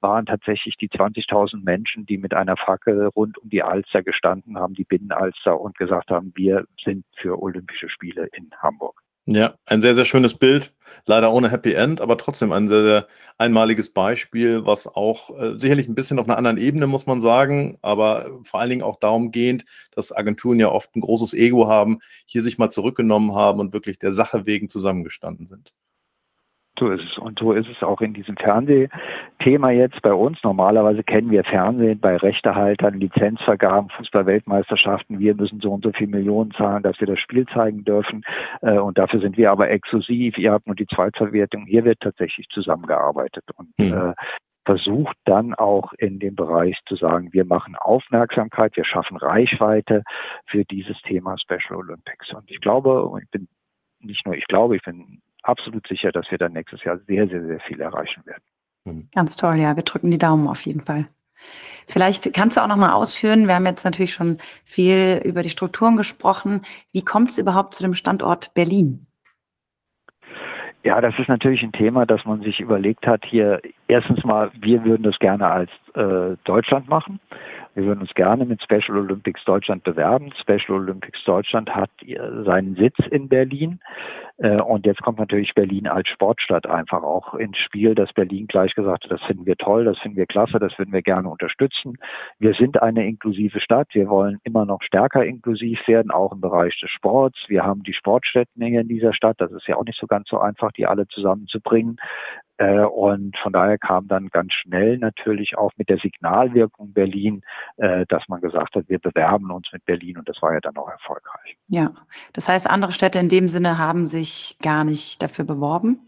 waren 0.00 0.26
tatsächlich 0.26 0.76
die 0.76 0.88
20.000 0.88 1.64
Menschen, 1.64 2.06
die 2.06 2.18
mit 2.18 2.34
einer 2.34 2.56
Fackel 2.56 3.06
rund 3.06 3.38
um 3.38 3.48
die 3.48 3.62
Alster 3.62 4.02
gestanden 4.02 4.58
haben, 4.58 4.74
die 4.74 4.84
Binnenalster 4.84 5.58
und 5.60 5.76
gesagt 5.78 6.10
haben, 6.10 6.32
wir 6.34 6.64
sind 6.82 7.04
für 7.16 7.40
Olympische 7.40 7.88
Spiele 7.88 8.28
in 8.32 8.50
Hamburg. 8.62 9.07
Ja, 9.30 9.56
ein 9.66 9.82
sehr, 9.82 9.94
sehr 9.94 10.06
schönes 10.06 10.32
Bild. 10.38 10.72
Leider 11.04 11.32
ohne 11.32 11.50
Happy 11.50 11.74
End, 11.74 12.00
aber 12.00 12.16
trotzdem 12.16 12.50
ein 12.50 12.66
sehr, 12.66 12.82
sehr 12.82 13.08
einmaliges 13.36 13.90
Beispiel, 13.92 14.64
was 14.64 14.86
auch 14.86 15.30
äh, 15.38 15.58
sicherlich 15.58 15.86
ein 15.86 15.94
bisschen 15.94 16.18
auf 16.18 16.26
einer 16.28 16.38
anderen 16.38 16.56
Ebene, 16.56 16.86
muss 16.86 17.04
man 17.06 17.20
sagen, 17.20 17.76
aber 17.82 18.30
vor 18.42 18.60
allen 18.60 18.70
Dingen 18.70 18.82
auch 18.82 18.98
darum 18.98 19.30
gehend, 19.30 19.64
dass 19.90 20.16
Agenturen 20.16 20.58
ja 20.58 20.70
oft 20.70 20.96
ein 20.96 21.02
großes 21.02 21.34
Ego 21.34 21.68
haben, 21.68 21.98
hier 22.24 22.40
sich 22.42 22.56
mal 22.58 22.70
zurückgenommen 22.70 23.34
haben 23.34 23.60
und 23.60 23.72
wirklich 23.74 23.98
der 23.98 24.14
Sache 24.14 24.46
wegen 24.46 24.70
zusammengestanden 24.70 25.46
sind. 25.46 25.72
So 26.78 26.90
ist 26.90 27.02
es. 27.02 27.18
Und 27.18 27.38
so 27.38 27.52
ist 27.52 27.68
es 27.68 27.82
auch 27.82 28.00
in 28.00 28.14
diesem 28.14 28.36
Fernsehthema 28.36 29.70
jetzt 29.70 30.00
bei 30.02 30.12
uns. 30.12 30.38
Normalerweise 30.44 31.02
kennen 31.02 31.30
wir 31.30 31.42
Fernsehen 31.42 31.98
bei 31.98 32.16
Rechtehaltern, 32.16 33.00
Lizenzvergaben, 33.00 33.90
Fußballweltmeisterschaften. 33.90 35.18
Wir 35.18 35.34
müssen 35.34 35.60
so 35.60 35.72
und 35.72 35.82
so 35.82 35.92
viel 35.92 36.06
Millionen 36.06 36.52
zahlen, 36.52 36.82
dass 36.82 37.00
wir 37.00 37.08
das 37.08 37.18
Spiel 37.18 37.46
zeigen 37.46 37.84
dürfen. 37.84 38.22
Äh, 38.62 38.78
und 38.78 38.96
dafür 38.98 39.20
sind 39.20 39.36
wir 39.36 39.50
aber 39.50 39.70
exklusiv. 39.70 40.38
Ihr 40.38 40.52
habt 40.52 40.66
nur 40.66 40.76
die 40.76 40.86
Zweitverwertung. 40.86 41.66
Hier 41.66 41.84
wird 41.84 42.00
tatsächlich 42.00 42.48
zusammengearbeitet 42.50 43.44
und 43.56 43.70
mhm. 43.78 44.14
versucht 44.64 45.16
dann 45.24 45.54
auch 45.54 45.92
in 45.94 46.20
dem 46.20 46.36
Bereich 46.36 46.78
zu 46.86 46.94
sagen, 46.94 47.32
wir 47.32 47.44
machen 47.44 47.74
Aufmerksamkeit, 47.76 48.76
wir 48.76 48.84
schaffen 48.84 49.16
Reichweite 49.16 50.04
für 50.46 50.64
dieses 50.64 51.00
Thema 51.02 51.36
Special 51.38 51.78
Olympics. 51.78 52.32
Und 52.32 52.50
ich 52.50 52.60
glaube, 52.60 53.10
ich 53.20 53.30
bin 53.30 53.48
nicht 54.00 54.24
nur 54.24 54.36
ich 54.36 54.46
glaube, 54.46 54.76
ich 54.76 54.82
bin 54.82 55.20
absolut 55.48 55.86
sicher, 55.88 56.12
dass 56.12 56.30
wir 56.30 56.38
dann 56.38 56.52
nächstes 56.52 56.84
Jahr 56.84 56.98
sehr, 57.06 57.26
sehr, 57.28 57.44
sehr 57.44 57.60
viel 57.60 57.80
erreichen 57.80 58.24
werden. 58.26 58.42
Mhm. 58.84 59.08
Ganz 59.14 59.36
toll, 59.36 59.56
ja. 59.56 59.74
Wir 59.76 59.82
drücken 59.82 60.10
die 60.10 60.18
Daumen 60.18 60.46
auf 60.46 60.62
jeden 60.62 60.80
Fall. 60.80 61.08
Vielleicht 61.86 62.32
kannst 62.34 62.56
du 62.56 62.60
auch 62.60 62.66
noch 62.66 62.76
mal 62.76 62.92
ausführen, 62.92 63.46
wir 63.46 63.54
haben 63.54 63.66
jetzt 63.66 63.84
natürlich 63.84 64.12
schon 64.12 64.38
viel 64.64 65.22
über 65.24 65.42
die 65.42 65.50
Strukturen 65.50 65.96
gesprochen. 65.96 66.62
Wie 66.92 67.02
kommt 67.02 67.30
es 67.30 67.38
überhaupt 67.38 67.74
zu 67.74 67.82
dem 67.82 67.94
Standort 67.94 68.52
Berlin? 68.54 69.06
Ja, 70.84 71.00
das 71.00 71.14
ist 71.18 71.28
natürlich 71.28 71.62
ein 71.62 71.72
Thema, 71.72 72.06
das 72.06 72.24
man 72.24 72.40
sich 72.42 72.60
überlegt 72.60 73.06
hat. 73.06 73.24
Hier 73.24 73.60
erstens 73.88 74.24
mal, 74.24 74.50
wir 74.60 74.84
würden 74.84 75.02
das 75.02 75.18
gerne 75.18 75.46
als 75.48 75.70
äh, 75.94 76.36
Deutschland 76.44 76.88
machen. 76.88 77.20
Wir 77.74 77.84
würden 77.84 78.00
uns 78.00 78.14
gerne 78.14 78.44
mit 78.44 78.62
Special 78.62 78.98
Olympics 78.98 79.44
Deutschland 79.44 79.84
bewerben. 79.84 80.32
Special 80.40 80.78
Olympics 80.78 81.22
Deutschland 81.24 81.70
hat 81.70 81.90
seinen 82.44 82.74
Sitz 82.76 82.96
in 83.10 83.28
Berlin. 83.28 83.80
Äh, 84.38 84.60
und 84.60 84.86
jetzt 84.86 85.02
kommt 85.02 85.18
natürlich 85.18 85.54
Berlin 85.54 85.88
als 85.88 86.08
Sportstadt 86.08 86.66
einfach 86.66 87.02
auch 87.02 87.34
ins 87.34 87.56
Spiel, 87.58 87.94
dass 87.94 88.12
Berlin 88.12 88.46
gleich 88.46 88.74
gesagt 88.74 89.04
hat, 89.04 89.10
das 89.10 89.22
finden 89.22 89.46
wir 89.46 89.56
toll, 89.56 89.84
das 89.84 89.98
finden 89.98 90.16
wir 90.16 90.26
klasse, 90.26 90.58
das 90.58 90.78
würden 90.78 90.92
wir 90.92 91.02
gerne 91.02 91.28
unterstützen. 91.28 91.94
Wir 92.38 92.54
sind 92.54 92.80
eine 92.80 93.06
inklusive 93.06 93.60
Stadt. 93.60 93.88
Wir 93.92 94.08
wollen 94.08 94.38
immer 94.44 94.64
noch 94.64 94.82
stärker 94.82 95.24
inklusiv 95.24 95.80
werden, 95.86 96.10
auch 96.10 96.32
im 96.32 96.40
Bereich 96.40 96.78
des 96.80 96.90
Sports. 96.90 97.38
Wir 97.48 97.64
haben 97.64 97.82
die 97.82 97.94
Sportstätten 97.94 98.64
hier 98.64 98.80
in 98.80 98.88
dieser 98.88 99.12
Stadt. 99.12 99.40
Das 99.40 99.50
ist 99.52 99.66
ja 99.66 99.76
auch 99.76 99.84
nicht 99.84 99.98
so 99.98 100.06
ganz 100.06 100.28
so 100.28 100.38
einfach, 100.38 100.72
die 100.72 100.86
alle 100.86 101.06
zusammenzubringen. 101.08 101.96
Äh, 102.58 102.80
und 102.80 103.36
von 103.38 103.52
daher 103.52 103.78
kam 103.78 104.08
dann 104.08 104.28
ganz 104.28 104.52
schnell 104.52 104.98
natürlich 104.98 105.56
auch 105.56 105.70
mit 105.76 105.88
der 105.88 105.98
Signalwirkung 105.98 106.92
Berlin, 106.92 107.42
äh, 107.76 108.04
dass 108.08 108.28
man 108.28 108.40
gesagt 108.40 108.74
hat, 108.74 108.88
wir 108.88 108.98
bewerben 108.98 109.50
uns 109.52 109.68
mit 109.72 109.84
Berlin 109.84 110.18
und 110.18 110.28
das 110.28 110.42
war 110.42 110.52
ja 110.52 110.60
dann 110.60 110.76
auch 110.76 110.88
erfolgreich. 110.88 111.56
Ja, 111.68 111.92
das 112.32 112.48
heißt, 112.48 112.68
andere 112.68 112.92
Städte 112.92 113.20
in 113.20 113.28
dem 113.28 113.48
Sinne 113.48 113.78
haben 113.78 114.08
sich 114.08 114.58
gar 114.60 114.82
nicht 114.82 115.22
dafür 115.22 115.44
beworben? 115.44 116.00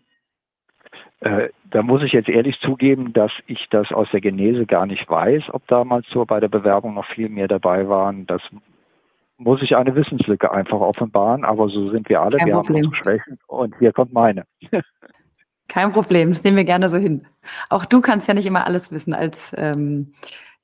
Äh, 1.20 1.50
da 1.70 1.82
muss 1.82 2.02
ich 2.02 2.12
jetzt 2.12 2.28
ehrlich 2.28 2.58
zugeben, 2.60 3.12
dass 3.12 3.30
ich 3.46 3.68
das 3.70 3.92
aus 3.92 4.08
der 4.12 4.20
Genese 4.20 4.66
gar 4.66 4.86
nicht 4.86 5.08
weiß, 5.08 5.44
ob 5.52 5.66
damals 5.68 6.06
so 6.12 6.24
bei 6.24 6.40
der 6.40 6.48
Bewerbung 6.48 6.94
noch 6.94 7.06
viel 7.14 7.28
mehr 7.28 7.46
dabei 7.46 7.88
waren. 7.88 8.26
Das 8.26 8.42
muss 9.36 9.62
ich 9.62 9.76
eine 9.76 9.94
Wissenslücke 9.94 10.50
einfach 10.50 10.80
offenbaren, 10.80 11.44
aber 11.44 11.68
so 11.68 11.90
sind 11.90 12.08
wir 12.08 12.22
alle. 12.22 12.38
Kein 12.38 12.48
wir 12.48 12.54
Problem. 12.54 12.76
haben 12.76 12.84
unsere 12.86 12.96
Schwächen 12.96 13.38
und 13.46 13.76
hier 13.78 13.92
kommt 13.92 14.12
meine. 14.12 14.44
Kein 15.70 15.92
Problem, 15.92 16.30
das 16.30 16.42
nehmen 16.42 16.56
wir 16.56 16.64
gerne 16.64 16.90
so 16.90 16.96
hin. 16.96 17.28
Auch 17.68 17.84
du 17.84 18.00
kannst 18.00 18.26
ja 18.26 18.34
nicht 18.34 18.46
immer 18.46 18.66
alles 18.66 18.90
wissen. 18.90 19.14
Als 19.14 19.52
ähm, 19.56 20.14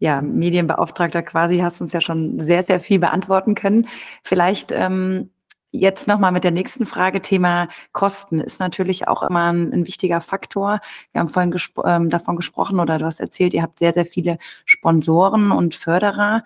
ja, 0.00 0.20
Medienbeauftragter 0.20 1.22
quasi 1.22 1.58
hast 1.58 1.80
uns 1.80 1.92
ja 1.92 2.00
schon 2.00 2.44
sehr, 2.44 2.64
sehr 2.64 2.80
viel 2.80 2.98
beantworten 2.98 3.54
können. 3.54 3.86
Vielleicht 4.24 4.72
ähm, 4.72 5.30
jetzt 5.70 6.08
nochmal 6.08 6.32
mit 6.32 6.42
der 6.42 6.50
nächsten 6.50 6.86
Frage. 6.86 7.22
Thema 7.22 7.68
Kosten 7.92 8.40
ist 8.40 8.58
natürlich 8.58 9.06
auch 9.06 9.22
immer 9.22 9.52
ein, 9.52 9.72
ein 9.72 9.86
wichtiger 9.86 10.20
Faktor. 10.20 10.80
Wir 11.12 11.20
haben 11.20 11.28
vorhin 11.28 11.52
gespro 11.52 11.84
ähm, 11.86 12.10
davon 12.10 12.34
gesprochen 12.34 12.80
oder 12.80 12.98
du 12.98 13.06
hast 13.06 13.20
erzählt, 13.20 13.54
ihr 13.54 13.62
habt 13.62 13.78
sehr, 13.78 13.92
sehr 13.92 14.06
viele 14.06 14.38
Sponsoren 14.64 15.52
und 15.52 15.76
Förderer. 15.76 16.42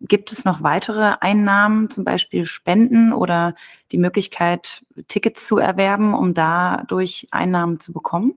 Gibt 0.00 0.30
es 0.30 0.44
noch 0.44 0.62
weitere 0.62 1.14
Einnahmen, 1.20 1.90
zum 1.90 2.04
Beispiel 2.04 2.46
Spenden 2.46 3.12
oder 3.12 3.54
die 3.92 3.98
Möglichkeit, 3.98 4.84
Tickets 5.08 5.46
zu 5.46 5.58
erwerben, 5.58 6.14
um 6.14 6.34
dadurch 6.34 7.26
Einnahmen 7.30 7.80
zu 7.80 7.92
bekommen? 7.92 8.34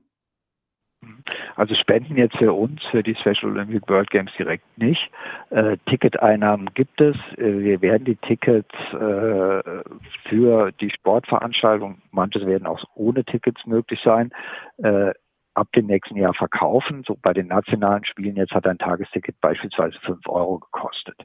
Also 1.56 1.76
Spenden 1.76 2.18
jetzt 2.18 2.38
für 2.38 2.54
uns, 2.54 2.82
für 2.92 3.04
die 3.04 3.16
Special 3.16 3.52
Olympic 3.52 3.88
World 3.88 4.10
Games 4.10 4.32
direkt 4.38 4.66
nicht. 4.78 5.10
Äh, 5.50 5.78
Ticketeinnahmen 5.86 6.74
gibt 6.74 7.00
es. 7.00 7.16
Äh, 7.38 7.60
wir 7.60 7.82
werden 7.82 8.06
die 8.06 8.18
Tickets 8.18 8.74
äh, 8.92 9.84
für 10.28 10.72
die 10.80 10.90
Sportveranstaltung, 10.90 12.02
manches 12.12 12.46
werden 12.46 12.68
auch 12.68 12.84
ohne 12.96 13.24
Tickets 13.24 13.66
möglich 13.66 14.00
sein, 14.04 14.32
äh, 14.78 15.14
ab 15.54 15.68
dem 15.76 15.88
nächsten 15.88 16.16
Jahr 16.16 16.34
verkaufen. 16.34 17.04
So 17.06 17.18
bei 17.22 17.34
den 17.34 17.48
nationalen 17.48 18.06
Spielen 18.06 18.36
jetzt 18.36 18.54
hat 18.54 18.68
ein 18.68 18.78
Tagesticket 18.78 19.40
beispielsweise 19.42 19.98
fünf 20.00 20.28
Euro 20.28 20.60
gekostet. 20.60 21.18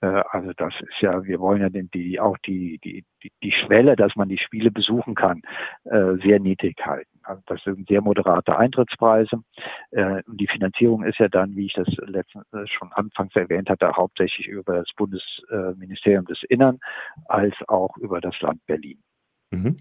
Äh, 0.00 0.22
also 0.30 0.52
das 0.56 0.74
ist 0.80 1.00
ja, 1.00 1.24
wir 1.24 1.40
wollen 1.40 1.62
ja 1.62 1.68
den, 1.68 1.90
die, 1.90 2.20
auch 2.20 2.36
die, 2.38 2.78
die, 2.84 3.04
die, 3.42 3.52
Schwelle, 3.52 3.96
dass 3.96 4.14
man 4.16 4.28
die 4.28 4.38
Spiele 4.38 4.70
besuchen 4.70 5.14
kann, 5.14 5.42
äh, 5.84 6.16
sehr 6.22 6.40
niedrig 6.40 6.76
halten. 6.84 7.18
Also 7.22 7.42
das 7.46 7.62
sind 7.62 7.88
sehr 7.88 8.00
moderate 8.00 8.56
Eintrittspreise. 8.56 9.42
Äh, 9.90 10.22
und 10.26 10.40
die 10.40 10.48
Finanzierung 10.48 11.04
ist 11.04 11.18
ja 11.18 11.28
dann, 11.28 11.56
wie 11.56 11.66
ich 11.66 11.74
das 11.74 11.88
letztens 12.06 12.44
äh, 12.52 12.66
schon 12.66 12.92
anfangs 12.92 13.34
erwähnt 13.36 13.70
hatte, 13.70 13.90
hauptsächlich 13.92 14.46
über 14.46 14.74
das 14.74 14.90
Bundesministerium 14.96 16.26
des 16.26 16.42
Innern 16.48 16.78
als 17.26 17.54
auch 17.68 17.96
über 17.96 18.20
das 18.20 18.38
Land 18.40 18.64
Berlin. 18.66 19.02
Mhm. 19.50 19.78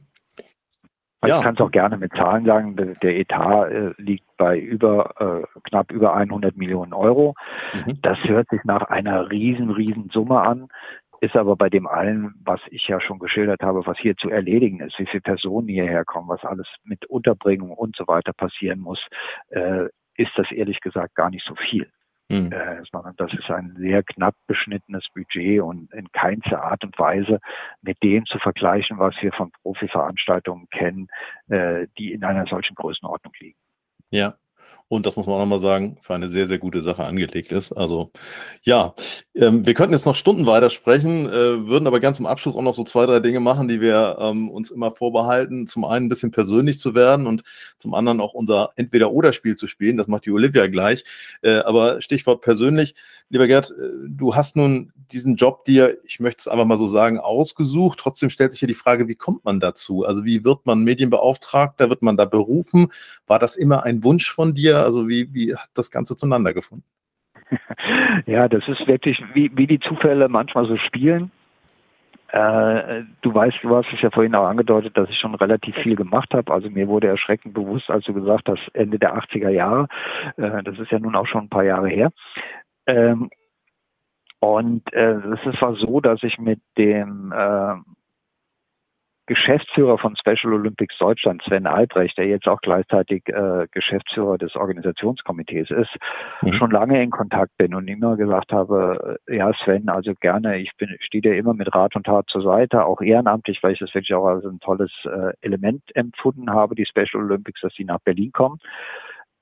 Also 1.28 1.34
ja. 1.34 1.40
Ich 1.40 1.44
kann 1.44 1.56
es 1.56 1.62
auch 1.62 1.72
gerne 1.72 1.98
mit 1.98 2.12
Zahlen 2.14 2.46
sagen. 2.46 2.76
Der 2.76 3.18
Etat 3.18 3.70
äh, 3.70 3.94
liegt 3.98 4.26
bei 4.38 4.58
über 4.58 5.44
äh, 5.54 5.60
knapp 5.64 5.92
über 5.92 6.16
100 6.16 6.56
Millionen 6.56 6.94
Euro. 6.94 7.36
Mhm. 7.74 8.00
Das 8.02 8.18
hört 8.24 8.50
sich 8.50 8.64
nach 8.64 8.84
einer 8.84 9.30
riesen, 9.30 9.70
riesen 9.70 10.10
Summe 10.12 10.42
an, 10.42 10.68
ist 11.20 11.36
aber 11.36 11.56
bei 11.56 11.70
dem 11.70 11.88
allen, 11.88 12.36
was 12.44 12.62
ich 12.70 12.88
ja 12.88 13.02
schon 13.02 13.20
geschildert 13.20 13.62
habe, 13.62 13.86
was 13.86 13.98
hier 13.98 14.16
zu 14.16 14.30
erledigen 14.30 14.80
ist, 14.80 14.98
wie 15.00 15.08
viele 15.08 15.22
Personen 15.22 15.68
hierher 15.68 16.06
kommen, 16.06 16.30
was 16.30 16.44
alles 16.44 16.68
mit 16.84 17.06
Unterbringung 17.08 17.72
und 17.72 17.96
so 17.96 18.08
weiter 18.08 18.34
passieren 18.34 18.80
muss, 18.80 19.04
äh, 19.50 19.86
ist 20.16 20.32
das 20.36 20.52
ehrlich 20.52 20.80
gesagt 20.80 21.16
gar 21.16 21.30
nicht 21.30 21.46
so 21.46 21.56
viel. 21.56 21.90
Mhm. 22.30 22.52
Äh, 22.52 22.84
sondern 22.92 23.16
das 23.16 23.32
ist 23.34 23.50
ein 23.50 23.76
sehr 23.78 24.04
knapp 24.04 24.36
beschnittenes 24.48 25.06
Budget 25.14 25.62
und 25.62 25.94
in 25.94 26.12
keinster 26.12 26.62
Art 26.62 26.84
und 26.84 26.98
Weise 27.00 27.40
mit 27.82 28.04
dem 28.04 28.26
zu 28.26 28.38
vergleichen, 28.40 29.00
was 29.00 29.16
wir 29.22 29.32
von 29.32 29.52
Profiveranstaltungen 29.62 30.68
kennen, 30.70 31.08
äh, 31.48 31.88
die 31.98 32.12
in 32.12 32.26
einer 32.26 32.46
solchen 32.46 32.76
Größenordnung 32.76 33.34
liegen. 33.40 33.58
Ja. 34.10 34.36
Und 34.90 35.06
das 35.06 35.18
muss 35.18 35.26
man 35.26 35.36
auch 35.36 35.40
nochmal 35.40 35.60
sagen, 35.60 35.98
für 36.02 36.16
eine 36.16 36.28
sehr, 36.28 36.46
sehr 36.46 36.60
gute 36.60 36.82
Sache 36.82 37.04
angelegt 37.04 37.52
ist. 37.52 37.74
Also 37.74 38.12
ja, 38.62 38.94
ähm, 39.36 39.66
wir 39.66 39.74
könnten 39.74 39.94
jetzt 39.94 40.06
noch 40.06 40.16
Stunden 40.16 40.46
weitersprechen, 40.46 41.28
äh, 41.28 41.68
würden 41.68 41.88
aber 41.88 42.00
ganz 42.00 42.18
zum 42.18 42.26
Abschluss 42.26 42.56
auch 42.56 42.62
noch 42.62 42.74
so 42.74 42.86
zwei, 42.86 43.06
drei 43.06 43.20
Dinge 43.20 43.42
machen, 43.42 43.68
die 43.68 43.82
wir 43.82 44.18
ähm, 44.20 44.50
uns 44.50 44.72
immer 44.72 44.92
vorbehalten. 44.96 45.68
Zum 45.68 45.84
einen 45.84 46.06
ein 46.06 46.10
bisschen 46.10 46.32
persönlich 46.32 46.80
zu 46.80 46.96
werden 46.96 47.28
und 47.28 47.44
zum 47.78 47.94
anderen 47.94 48.22
auch 48.22 48.34
unser 48.34 48.72
Entweder-Oder-Spiel 48.78 49.58
zu 49.58 49.68
spielen. 49.68 49.98
Das 49.98 50.08
macht 50.08 50.26
die 50.26 50.32
Olivia 50.32 50.68
gleich. 50.68 51.04
Äh, 51.42 51.58
aber 51.58 52.00
Stichwort 52.02 52.42
persönlich, 52.42 52.96
lieber 53.30 53.48
Gerd, 53.48 53.72
äh, 53.72 53.90
du 54.08 54.36
hast 54.36 54.56
nun 54.56 54.94
diesen 55.12 55.36
Job 55.36 55.66
dir, 55.66 55.98
ich 56.04 56.20
möchte 56.20 56.42
es 56.42 56.48
einfach 56.48 56.66
mal 56.66 56.78
so 56.78 56.88
sagen, 56.88 57.20
ausgesucht. 57.20 58.00
Trotzdem 58.00 58.30
stellt 58.30 58.52
sich 58.52 58.60
hier 58.60 58.68
die 58.68 58.74
Frage, 58.74 59.08
wie 59.08 59.16
kommt 59.16 59.46
man 59.46 59.60
dazu? 59.60 60.04
Also 60.06 60.26
wie 60.26 60.44
wird 60.44 60.66
man 60.66 60.84
Medienbeauftragter? 60.84 61.90
Wird 61.90 62.02
man 62.02 62.18
da 62.18 62.26
berufen? 62.26 62.92
War 63.26 63.40
das 63.40 63.56
immer 63.56 63.84
ein 63.84 64.04
Wunsch 64.04 64.32
von 64.32 64.54
dir? 64.54 64.77
Also 64.84 65.08
wie, 65.08 65.34
wie 65.34 65.56
hat 65.56 65.70
das 65.74 65.92
Ganze 65.92 66.16
zueinander 66.16 66.54
gefunden? 66.54 66.84
Ja, 68.26 68.50
das 68.50 68.68
ist 68.68 68.88
wirklich, 68.88 69.22
wie, 69.34 69.52
wie 69.56 69.68
die 69.68 69.80
Zufälle 69.80 70.28
manchmal 70.28 70.68
so 70.68 70.76
spielen. 70.78 71.32
Äh, 72.30 73.04
du 73.22 73.34
weißt, 73.34 73.58
du 73.62 73.76
hast 73.76 73.88
es 73.94 74.02
ja 74.02 74.10
vorhin 74.12 74.36
auch 74.36 74.48
angedeutet, 74.48 74.98
dass 74.98 75.10
ich 75.10 75.18
schon 75.18 75.36
relativ 75.36 75.76
viel 75.78 75.96
gemacht 75.96 76.34
habe. 76.34 76.52
Also 76.52 76.70
mir 76.70 76.88
wurde 76.88 77.08
erschreckend 77.08 77.54
bewusst, 77.54 77.90
als 77.90 78.04
du 78.06 78.14
gesagt 78.14 78.50
hast, 78.50 78.68
Ende 78.74 79.00
der 79.00 79.16
80er 79.16 79.50
Jahre. 79.50 79.88
Äh, 80.36 80.62
das 80.64 80.78
ist 80.78 80.92
ja 80.92 81.00
nun 81.00 81.16
auch 81.16 81.28
schon 81.28 81.46
ein 81.46 81.50
paar 81.50 81.64
Jahre 81.64 81.88
her. 81.88 82.12
Ähm, 82.86 83.30
und 84.40 84.94
äh, 84.94 85.16
es 85.16 85.62
war 85.62 85.76
so, 85.76 86.02
dass 86.02 86.22
ich 86.22 86.38
mit 86.38 86.60
dem 86.78 87.32
äh, 87.32 87.76
Geschäftsführer 89.28 89.98
von 89.98 90.16
Special 90.16 90.54
Olympics 90.54 90.98
Deutschland, 90.98 91.44
Sven 91.44 91.68
Albrecht, 91.68 92.18
der 92.18 92.26
jetzt 92.28 92.48
auch 92.48 92.62
gleichzeitig 92.62 93.28
äh, 93.28 93.68
Geschäftsführer 93.72 94.38
des 94.38 94.56
Organisationskomitees 94.56 95.70
ist, 95.70 95.96
mhm. 96.42 96.54
schon 96.54 96.72
lange 96.72 97.02
in 97.04 97.12
Kontakt 97.12 97.56
bin 97.58 97.76
und 97.76 97.88
immer 97.88 98.16
gesagt 98.16 98.52
habe, 98.52 99.20
äh, 99.28 99.38
ja 99.38 99.52
Sven, 99.64 99.90
also 99.90 100.14
gerne, 100.20 100.58
ich 100.58 100.72
bin, 100.78 100.96
stehe 101.02 101.22
dir 101.22 101.38
immer 101.38 101.54
mit 101.54 101.74
Rat 101.76 101.96
und 101.96 102.06
Tat 102.06 102.26
zur 102.30 102.42
Seite, 102.42 102.86
auch 102.86 103.02
ehrenamtlich, 103.02 103.62
weil 103.62 103.74
ich 103.74 103.80
das 103.80 103.94
wirklich 103.94 104.14
auch 104.14 104.26
als 104.26 104.46
ein 104.46 104.60
tolles 104.60 104.92
äh, 105.04 105.34
Element 105.42 105.84
empfunden 105.96 106.50
habe, 106.50 106.76
die 106.76 106.86
Special 106.86 107.24
Olympics, 107.24 107.62
dass 107.62 107.74
sie 107.74 107.86
nach 107.86 108.00
Berlin 108.00 108.32
kommen. 108.32 108.60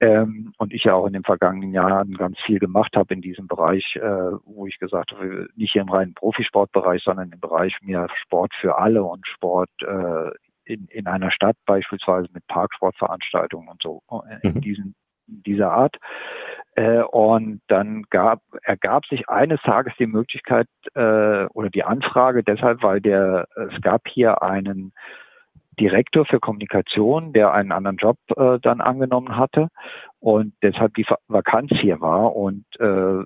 Ähm, 0.01 0.53
und 0.57 0.73
ich 0.73 0.83
ja 0.83 0.93
auch 0.93 1.07
in 1.07 1.13
den 1.13 1.23
vergangenen 1.23 1.71
Jahren 1.71 2.13
ganz 2.15 2.37
viel 2.45 2.59
gemacht 2.59 2.95
habe 2.95 3.13
in 3.13 3.21
diesem 3.21 3.47
Bereich, 3.47 3.95
äh, 3.95 4.31
wo 4.43 4.67
ich 4.67 4.77
gesagt 4.77 5.11
habe, 5.11 5.47
nicht 5.55 5.71
hier 5.71 5.83
im 5.83 5.89
reinen 5.89 6.13
Profisportbereich, 6.13 7.01
sondern 7.03 7.31
im 7.31 7.39
Bereich 7.39 7.77
mehr 7.81 8.07
Sport 8.23 8.53
für 8.59 8.77
alle 8.77 9.03
und 9.03 9.25
Sport 9.25 9.69
äh, 9.81 10.31
in, 10.65 10.87
in 10.87 11.07
einer 11.07 11.31
Stadt 11.31 11.55
beispielsweise 11.65 12.27
mit 12.33 12.45
Parksportveranstaltungen 12.47 13.69
und 13.69 13.81
so 13.81 14.01
äh, 14.11 14.47
in 14.47 14.55
mhm. 14.55 14.61
diesen 14.61 14.95
dieser 15.27 15.71
Art. 15.71 15.97
Äh, 16.75 17.01
und 17.01 17.61
dann 17.67 18.03
gab, 18.09 18.41
ergab 18.63 19.05
sich 19.05 19.29
eines 19.29 19.61
Tages 19.61 19.93
die 19.97 20.07
Möglichkeit 20.07 20.67
äh, 20.93 21.45
oder 21.45 21.69
die 21.69 21.83
Anfrage 21.83 22.43
deshalb, 22.43 22.83
weil 22.83 23.01
der, 23.01 23.47
es 23.55 23.81
gab 23.81 24.07
hier 24.07 24.43
einen 24.43 24.93
Direktor 25.79 26.25
für 26.25 26.39
Kommunikation, 26.39 27.33
der 27.33 27.53
einen 27.53 27.71
anderen 27.71 27.97
Job 27.97 28.17
äh, 28.35 28.59
dann 28.61 28.81
angenommen 28.81 29.37
hatte 29.37 29.69
und 30.19 30.53
deshalb 30.61 30.93
die 30.95 31.05
Vakanz 31.27 31.71
hier 31.79 32.01
war 32.01 32.35
und 32.35 32.65
äh, 32.79 33.23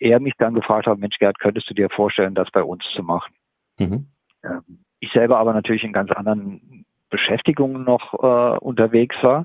er 0.00 0.20
mich 0.20 0.34
dann 0.38 0.54
gefragt 0.54 0.86
hat, 0.86 0.98
Mensch 0.98 1.18
Gerd, 1.18 1.38
könntest 1.38 1.68
du 1.68 1.74
dir 1.74 1.90
vorstellen, 1.90 2.34
das 2.34 2.50
bei 2.50 2.62
uns 2.62 2.84
zu 2.94 3.02
machen? 3.02 3.34
Mhm. 3.78 4.06
Ähm, 4.42 4.84
ich 5.00 5.12
selber 5.12 5.38
aber 5.38 5.52
natürlich 5.52 5.84
in 5.84 5.92
ganz 5.92 6.10
anderen 6.10 6.84
Beschäftigungen 7.10 7.84
noch 7.84 8.14
äh, 8.14 8.58
unterwegs 8.58 9.16
war. 9.22 9.44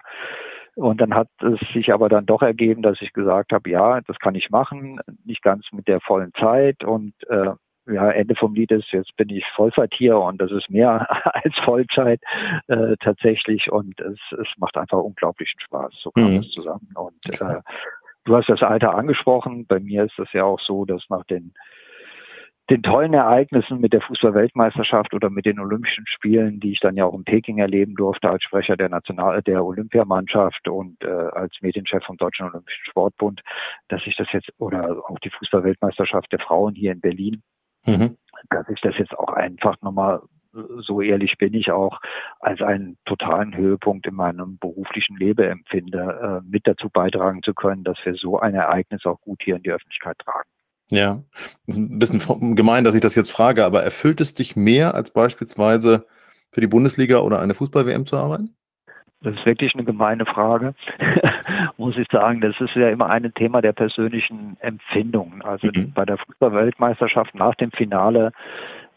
Und 0.76 1.00
dann 1.00 1.14
hat 1.14 1.30
es 1.42 1.60
sich 1.74 1.94
aber 1.94 2.10
dann 2.10 2.26
doch 2.26 2.42
ergeben, 2.42 2.82
dass 2.82 3.02
ich 3.02 3.14
gesagt 3.14 3.54
habe, 3.54 3.70
ja, 3.70 4.02
das 4.02 4.18
kann 4.20 4.36
ich 4.36 4.50
machen, 4.50 5.00
nicht 5.24 5.42
ganz 5.42 5.66
mit 5.72 5.88
der 5.88 6.02
vollen 6.02 6.34
Zeit 6.34 6.84
und 6.84 7.14
äh, 7.30 7.52
ja, 7.88 8.10
Ende 8.12 8.36
vom 8.36 8.54
Lied 8.54 8.72
ist, 8.72 8.92
jetzt 8.92 9.16
bin 9.16 9.30
ich 9.30 9.46
Vollzeit 9.56 9.94
hier 9.94 10.18
und 10.18 10.40
das 10.42 10.52
ist 10.52 10.70
mehr 10.70 11.08
als 11.36 11.56
Vollzeit 11.64 12.22
äh, 12.68 12.96
tatsächlich 13.00 13.72
und 13.72 14.00
es, 14.00 14.20
es 14.32 14.48
macht 14.58 14.78
einfach 14.78 15.00
unglaublichen 15.00 15.60
Spaß. 15.60 15.94
So 16.02 16.12
kam 16.12 16.34
mhm. 16.34 16.40
es 16.40 16.50
zusammen. 16.52 16.90
Und 16.96 17.42
äh, 17.42 17.62
du 18.26 18.36
hast 18.36 18.50
das 18.50 18.64
Alter 18.64 18.96
angesprochen. 18.96 19.66
Bei 19.68 19.80
mir 19.80 20.06
ist 20.06 20.18
das 20.18 20.32
ja 20.34 20.44
auch 20.44 20.60
so, 20.60 20.86
dass 20.86 21.04
nach 21.10 21.26
den 21.26 21.54
den 22.72 22.82
tollen 22.82 23.14
Ereignissen 23.14 23.80
mit 23.80 23.94
der 23.94 24.02
Fußball-Weltmeisterschaft 24.02 25.14
oder 25.14 25.30
mit 25.30 25.46
den 25.46 25.60
Olympischen 25.60 26.06
Spielen, 26.08 26.60
die 26.60 26.72
ich 26.72 26.80
dann 26.80 26.98
ja 26.98 27.06
auch 27.06 27.14
in 27.14 27.24
Peking 27.24 27.60
erleben 27.60 27.94
durfte 27.94 28.28
als 28.28 28.44
Sprecher 28.44 28.76
der 28.76 28.90
National 28.90 29.44
der 29.44 29.64
Olympiamannschaft 29.64 30.68
und 30.68 30.98
äh, 31.04 31.08
als 31.08 31.54
Medienchef 31.62 32.04
vom 32.04 32.18
Deutschen 32.18 32.48
Olympischen 32.48 32.86
Sportbund, 32.90 33.42
dass 33.90 34.02
ich 34.08 34.16
das 34.16 34.28
jetzt 34.32 34.50
oder 34.58 34.98
auch 35.08 35.20
die 35.20 35.30
Fußball-Weltmeisterschaft 35.30 36.32
der 36.32 36.40
Frauen 36.40 36.74
hier 36.74 36.92
in 36.92 37.02
Berlin, 37.02 37.44
mhm. 37.86 38.18
dass 38.50 38.68
ich 38.70 38.82
das 38.82 38.98
jetzt 38.98 39.18
auch 39.18 39.34
einfach 39.34 39.82
nochmal, 39.82 40.22
so 40.80 41.02
ehrlich 41.02 41.38
bin 41.38 41.54
ich 41.54 41.72
auch, 41.72 42.00
als 42.40 42.62
einen 42.62 42.98
totalen 43.06 43.56
Höhepunkt 43.56 44.08
in 44.08 44.16
meinem 44.16 44.58
beruflichen 44.58 45.18
Leben 45.18 45.50
empfinde, 45.50 46.42
äh, 46.44 46.50
mit 46.50 46.66
dazu 46.66 46.90
beitragen 46.90 47.42
zu 47.44 47.54
können, 47.54 47.84
dass 47.84 47.98
wir 48.04 48.16
so 48.16 48.40
ein 48.40 48.56
Ereignis 48.56 49.06
auch 49.06 49.20
gut 49.22 49.42
hier 49.44 49.58
in 49.58 49.64
die 49.64 49.72
Öffentlichkeit 49.72 50.18
tragen. 50.20 50.50
Ja, 50.92 51.24
ist 51.66 51.78
ein 51.78 51.98
bisschen 51.98 52.56
gemein, 52.56 52.84
dass 52.84 52.96
ich 52.96 53.02
das 53.02 53.16
jetzt 53.16 53.32
frage, 53.32 53.66
aber 53.66 53.84
erfüllt 53.84 54.22
es 54.22 54.36
dich 54.36 54.56
mehr, 54.56 54.94
als 54.94 55.12
beispielsweise 55.12 56.06
für 56.52 56.62
die 56.62 56.68
Bundesliga 56.68 57.20
oder 57.20 57.42
eine 57.42 57.56
Fußball-WM 57.56 58.06
zu 58.06 58.18
arbeiten? 58.18 58.56
Das 59.26 59.34
ist 59.34 59.46
wirklich 59.46 59.74
eine 59.74 59.84
gemeine 59.84 60.26
Frage, 60.26 60.76
muss 61.78 61.98
ich 61.98 62.08
sagen. 62.12 62.42
Das 62.42 62.56
ist 62.60 62.76
ja 62.76 62.90
immer 62.90 63.10
ein 63.10 63.34
Thema 63.34 63.62
der 63.62 63.74
persönlichen 63.74 64.56
Empfindungen. 64.60 65.42
Also 65.42 65.68
mhm. 65.68 65.92
bei 65.94 66.06
der 66.06 66.18
Fußball-Weltmeisterschaft 66.18 67.34
nach 67.34 67.56
dem 67.56 67.72
Finale 67.72 68.32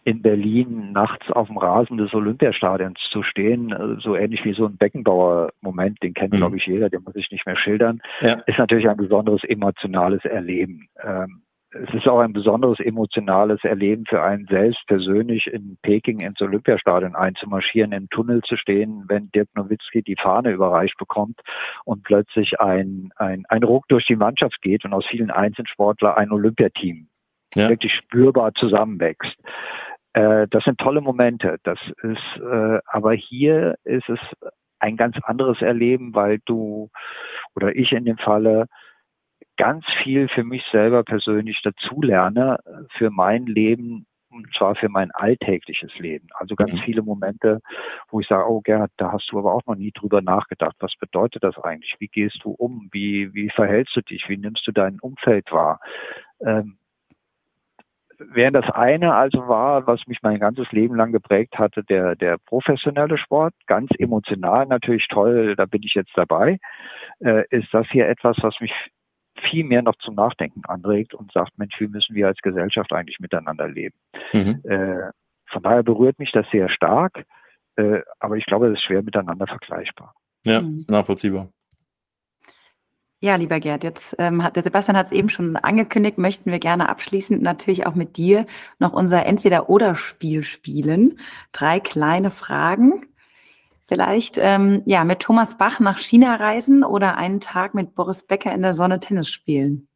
in 0.04 0.22
Berlin 0.22 0.92
nachts 0.92 1.30
auf 1.30 1.48
dem 1.48 1.56
Rasen 1.56 1.96
des 1.96 2.14
Olympiastadions 2.14 2.98
zu 3.10 3.22
stehen, 3.22 3.72
äh, 3.72 4.00
so 4.00 4.16
ähnlich 4.16 4.44
wie 4.44 4.52
so 4.52 4.66
ein 4.66 4.76
Beckenbauer-Moment, 4.76 6.02
den 6.02 6.14
kennt, 6.14 6.32
mhm. 6.32 6.38
glaube 6.38 6.56
ich, 6.58 6.66
jeder, 6.66 6.88
den 6.90 7.02
muss 7.04 7.16
ich 7.16 7.30
nicht 7.30 7.46
mehr 7.46 7.56
schildern, 7.56 8.00
ja. 8.20 8.34
ist 8.46 8.58
natürlich 8.58 8.88
ein 8.88 8.96
besonderes 8.96 9.44
emotionales 9.44 10.24
Erleben. 10.24 10.88
Ähm, 11.02 11.42
es 11.70 11.92
ist 11.94 12.08
auch 12.08 12.20
ein 12.20 12.32
besonderes 12.32 12.80
emotionales 12.80 13.62
Erleben 13.62 14.06
für 14.06 14.22
einen 14.22 14.46
selbst 14.46 14.86
persönlich 14.86 15.46
in 15.46 15.76
Peking 15.82 16.20
ins 16.20 16.40
Olympiastadion 16.40 17.14
einzumarschieren, 17.14 17.92
im 17.92 18.08
Tunnel 18.08 18.40
zu 18.42 18.56
stehen, 18.56 19.04
wenn 19.08 19.30
Dirk 19.32 19.48
Nowitzki 19.54 20.02
die 20.02 20.16
Fahne 20.16 20.50
überreicht 20.52 20.96
bekommt 20.96 21.38
und 21.84 22.04
plötzlich 22.04 22.58
ein, 22.58 23.10
ein, 23.16 23.44
ein 23.48 23.62
Ruck 23.62 23.86
durch 23.88 24.06
die 24.06 24.16
Mannschaft 24.16 24.62
geht 24.62 24.84
und 24.84 24.94
aus 24.94 25.04
vielen 25.10 25.30
Einzelsportler 25.30 26.16
ein 26.16 26.32
Olympiateam 26.32 27.08
ja. 27.54 27.68
wirklich 27.68 27.92
spürbar 27.92 28.52
zusammenwächst. 28.54 29.36
Äh, 30.14 30.46
das 30.50 30.64
sind 30.64 30.78
tolle 30.78 31.02
Momente. 31.02 31.58
Das 31.64 31.78
ist, 32.02 32.42
äh, 32.42 32.78
aber 32.86 33.12
hier 33.12 33.76
ist 33.84 34.08
es 34.08 34.20
ein 34.78 34.96
ganz 34.96 35.16
anderes 35.22 35.60
Erleben, 35.60 36.14
weil 36.14 36.38
du 36.46 36.88
oder 37.54 37.74
ich 37.76 37.92
in 37.92 38.04
dem 38.04 38.18
Falle 38.18 38.66
ganz 39.58 39.84
viel 40.02 40.28
für 40.28 40.44
mich 40.44 40.64
selber 40.72 41.02
persönlich 41.04 41.60
dazulerne 41.62 42.58
für 42.96 43.10
mein 43.10 43.46
Leben 43.46 44.06
und 44.30 44.48
zwar 44.56 44.74
für 44.74 44.88
mein 44.88 45.10
alltägliches 45.10 45.96
Leben. 45.98 46.28
Also 46.34 46.54
ganz 46.54 46.72
mhm. 46.72 46.80
viele 46.84 47.02
Momente, 47.02 47.60
wo 48.10 48.20
ich 48.20 48.28
sage, 48.28 48.48
oh 48.48 48.60
Gerhard, 48.60 48.92
da 48.96 49.12
hast 49.12 49.30
du 49.30 49.38
aber 49.38 49.54
auch 49.54 49.64
noch 49.66 49.74
nie 49.74 49.92
drüber 49.92 50.22
nachgedacht. 50.22 50.76
Was 50.80 50.94
bedeutet 50.98 51.42
das 51.42 51.58
eigentlich? 51.58 51.94
Wie 51.98 52.08
gehst 52.08 52.40
du 52.42 52.50
um? 52.50 52.88
Wie, 52.92 53.32
wie 53.34 53.50
verhältst 53.50 53.96
du 53.96 54.02
dich? 54.02 54.28
Wie 54.28 54.36
nimmst 54.36 54.66
du 54.66 54.72
dein 54.72 54.98
Umfeld 55.00 55.50
wahr? 55.50 55.80
Ähm, 56.40 56.78
während 58.18 58.56
das 58.56 58.68
eine 58.70 59.14
also 59.14 59.48
war, 59.48 59.86
was 59.86 60.06
mich 60.06 60.18
mein 60.22 60.40
ganzes 60.40 60.70
Leben 60.72 60.96
lang 60.96 61.12
geprägt 61.12 61.58
hatte, 61.58 61.84
der, 61.84 62.16
der 62.16 62.36
professionelle 62.38 63.16
Sport, 63.16 63.54
ganz 63.66 63.90
emotional 63.98 64.66
natürlich 64.66 65.06
toll, 65.08 65.54
da 65.56 65.66
bin 65.66 65.82
ich 65.82 65.94
jetzt 65.94 66.12
dabei, 66.16 66.58
äh, 67.20 67.44
ist 67.50 67.72
das 67.72 67.86
hier 67.90 68.08
etwas, 68.08 68.36
was 68.42 68.60
mich 68.60 68.72
viel 69.50 69.64
mehr 69.64 69.82
noch 69.82 69.96
zum 69.96 70.14
Nachdenken 70.14 70.64
anregt 70.64 71.14
und 71.14 71.32
sagt, 71.32 71.58
Mensch, 71.58 71.74
wie 71.78 71.88
müssen 71.88 72.14
wir 72.14 72.26
als 72.26 72.38
Gesellschaft 72.38 72.92
eigentlich 72.92 73.20
miteinander 73.20 73.68
leben? 73.68 73.96
Mhm. 74.32 74.60
Äh, 74.64 75.10
von 75.46 75.62
daher 75.62 75.82
berührt 75.82 76.18
mich 76.18 76.30
das 76.32 76.46
sehr 76.50 76.68
stark, 76.68 77.24
äh, 77.76 78.00
aber 78.20 78.36
ich 78.36 78.44
glaube, 78.44 78.68
es 78.68 78.74
ist 78.74 78.84
schwer 78.84 79.02
miteinander 79.02 79.46
vergleichbar. 79.46 80.14
Ja, 80.44 80.62
mhm. 80.62 80.84
nachvollziehbar. 80.88 81.48
Ja, 83.20 83.34
lieber 83.34 83.58
Gerd, 83.58 83.82
jetzt 83.82 84.14
ähm, 84.18 84.44
hat 84.44 84.54
der 84.54 84.62
Sebastian 84.62 84.96
hat 84.96 85.06
es 85.06 85.12
eben 85.12 85.28
schon 85.28 85.56
angekündigt, 85.56 86.18
möchten 86.18 86.52
wir 86.52 86.60
gerne 86.60 86.88
abschließend 86.88 87.42
natürlich 87.42 87.84
auch 87.84 87.96
mit 87.96 88.16
dir 88.16 88.46
noch 88.78 88.92
unser 88.92 89.26
Entweder-Oder-Spiel 89.26 90.44
spielen. 90.44 91.18
Drei 91.50 91.80
kleine 91.80 92.30
Fragen. 92.30 93.06
Vielleicht 93.88 94.36
ähm, 94.36 94.82
ja 94.84 95.02
mit 95.04 95.20
Thomas 95.20 95.56
Bach 95.56 95.80
nach 95.80 95.98
China 95.98 96.36
reisen 96.36 96.84
oder 96.84 97.16
einen 97.16 97.40
Tag 97.40 97.72
mit 97.72 97.94
Boris 97.94 98.22
Becker 98.22 98.52
in 98.52 98.60
der 98.60 98.76
Sonne 98.76 99.00
Tennis 99.00 99.30
spielen. 99.30 99.88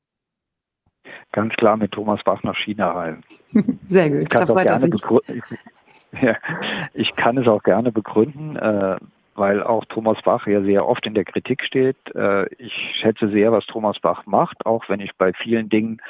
Ganz 1.33 1.53
klar 1.55 1.77
mit 1.77 1.93
Thomas 1.93 2.23
Bach 2.25 2.43
nach 2.43 2.57
China 2.57 2.91
reisen. 2.91 3.23
Sehr 3.91 4.09
gut. 4.09 4.23
Ich 4.23 4.29
kann, 4.31 4.49
auch 4.49 4.57
gerne 4.57 4.91
ja, 6.23 6.37
ich 6.95 7.15
kann 7.17 7.37
es 7.37 7.47
auch 7.47 7.63
gerne 7.63 7.93
begründen. 7.93 8.57
Äh, 8.57 8.97
weil 9.35 9.63
auch 9.63 9.85
Thomas 9.87 10.19
Bach 10.23 10.47
ja 10.47 10.61
sehr 10.61 10.87
oft 10.87 11.07
in 11.07 11.15
der 11.15 11.25
Kritik 11.25 11.63
steht. 11.65 11.97
Äh, 12.15 12.53
ich 12.57 12.73
schätze 13.01 13.31
sehr, 13.31 13.51
was 13.51 13.65
Thomas 13.65 13.99
Bach 13.99 14.27
macht, 14.27 14.67
auch 14.67 14.87
wenn 14.89 15.01
ich 15.01 15.17
bei 15.17 15.33
vielen 15.33 15.71
Dingen 15.71 16.03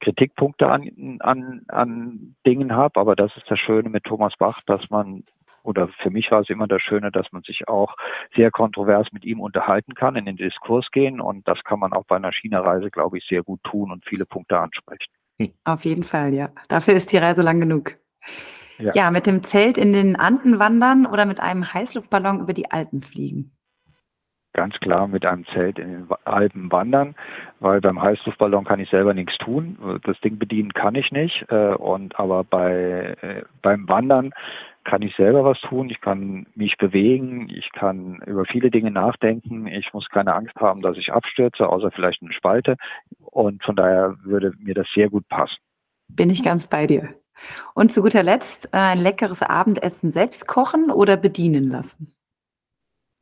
Kritikpunkte 0.00 0.68
an, 0.68 1.18
an, 1.20 1.62
an 1.68 2.34
Dingen 2.46 2.76
habe. 2.76 3.00
Aber 3.00 3.16
das 3.16 3.34
ist 3.36 3.50
das 3.50 3.58
Schöne 3.58 3.88
mit 3.88 4.04
Thomas 4.04 4.34
Bach, 4.38 4.60
dass 4.66 4.90
man 4.90 5.24
oder 5.66 5.88
für 6.02 6.10
mich 6.10 6.30
war 6.30 6.40
es 6.40 6.50
immer 6.50 6.66
das 6.66 6.82
Schöne, 6.82 7.10
dass 7.10 7.30
man 7.32 7.42
sich 7.42 7.68
auch 7.68 7.94
sehr 8.34 8.50
kontrovers 8.50 9.08
mit 9.12 9.24
ihm 9.24 9.40
unterhalten 9.40 9.94
kann, 9.94 10.16
in 10.16 10.24
den 10.24 10.36
Diskurs 10.36 10.86
gehen 10.92 11.20
und 11.20 11.46
das 11.48 11.62
kann 11.64 11.80
man 11.80 11.92
auch 11.92 12.04
bei 12.04 12.16
einer 12.16 12.32
China-Reise, 12.32 12.90
glaube 12.90 13.18
ich, 13.18 13.26
sehr 13.26 13.42
gut 13.42 13.62
tun 13.64 13.90
und 13.90 14.04
viele 14.06 14.26
Punkte 14.26 14.58
ansprechen. 14.58 15.12
Auf 15.64 15.84
jeden 15.84 16.04
Fall, 16.04 16.32
ja. 16.32 16.50
Dafür 16.68 16.94
ist 16.94 17.12
die 17.12 17.18
Reise 17.18 17.42
lang 17.42 17.60
genug. 17.60 17.96
Ja. 18.78 18.92
ja, 18.94 19.10
mit 19.10 19.26
dem 19.26 19.42
Zelt 19.42 19.78
in 19.78 19.92
den 19.92 20.16
Anden 20.16 20.58
wandern 20.58 21.06
oder 21.06 21.24
mit 21.24 21.40
einem 21.40 21.72
Heißluftballon 21.72 22.40
über 22.40 22.52
die 22.52 22.70
Alpen 22.70 23.00
fliegen? 23.00 23.52
Ganz 24.52 24.74
klar 24.80 25.06
mit 25.06 25.26
einem 25.26 25.44
Zelt 25.52 25.78
in 25.78 25.92
den 25.92 26.08
Alpen 26.24 26.72
wandern, 26.72 27.14
weil 27.60 27.82
beim 27.82 28.00
Heißluftballon 28.00 28.64
kann 28.64 28.80
ich 28.80 28.88
selber 28.88 29.12
nichts 29.12 29.36
tun. 29.36 30.00
Das 30.04 30.18
Ding 30.20 30.38
bedienen 30.38 30.72
kann 30.72 30.94
ich 30.94 31.12
nicht. 31.12 31.44
Äh, 31.50 31.74
und 31.74 32.18
aber 32.18 32.42
bei 32.42 33.16
äh, 33.20 33.42
beim 33.60 33.86
Wandern 33.86 34.32
kann 34.86 35.02
ich 35.02 35.14
selber 35.16 35.44
was 35.44 35.60
tun. 35.60 35.90
Ich 35.90 36.00
kann 36.00 36.46
mich 36.54 36.76
bewegen. 36.78 37.48
Ich 37.50 37.70
kann 37.72 38.20
über 38.24 38.44
viele 38.44 38.70
Dinge 38.70 38.90
nachdenken. 38.90 39.66
Ich 39.66 39.92
muss 39.92 40.08
keine 40.08 40.34
Angst 40.34 40.54
haben, 40.56 40.80
dass 40.80 40.96
ich 40.96 41.12
abstürze, 41.12 41.68
außer 41.68 41.90
vielleicht 41.90 42.22
eine 42.22 42.32
Spalte. 42.32 42.76
Und 43.18 43.62
von 43.64 43.76
daher 43.76 44.14
würde 44.22 44.52
mir 44.58 44.74
das 44.74 44.86
sehr 44.94 45.10
gut 45.10 45.28
passen. 45.28 45.56
Bin 46.08 46.30
ich 46.30 46.42
ganz 46.42 46.68
bei 46.68 46.86
dir. 46.86 47.08
Und 47.74 47.92
zu 47.92 48.00
guter 48.00 48.22
Letzt 48.22 48.66
äh, 48.72 48.78
ein 48.78 48.98
leckeres 48.98 49.42
Abendessen 49.42 50.12
selbst 50.12 50.46
kochen 50.46 50.90
oder 50.90 51.16
bedienen 51.16 51.68
lassen? 51.68 52.14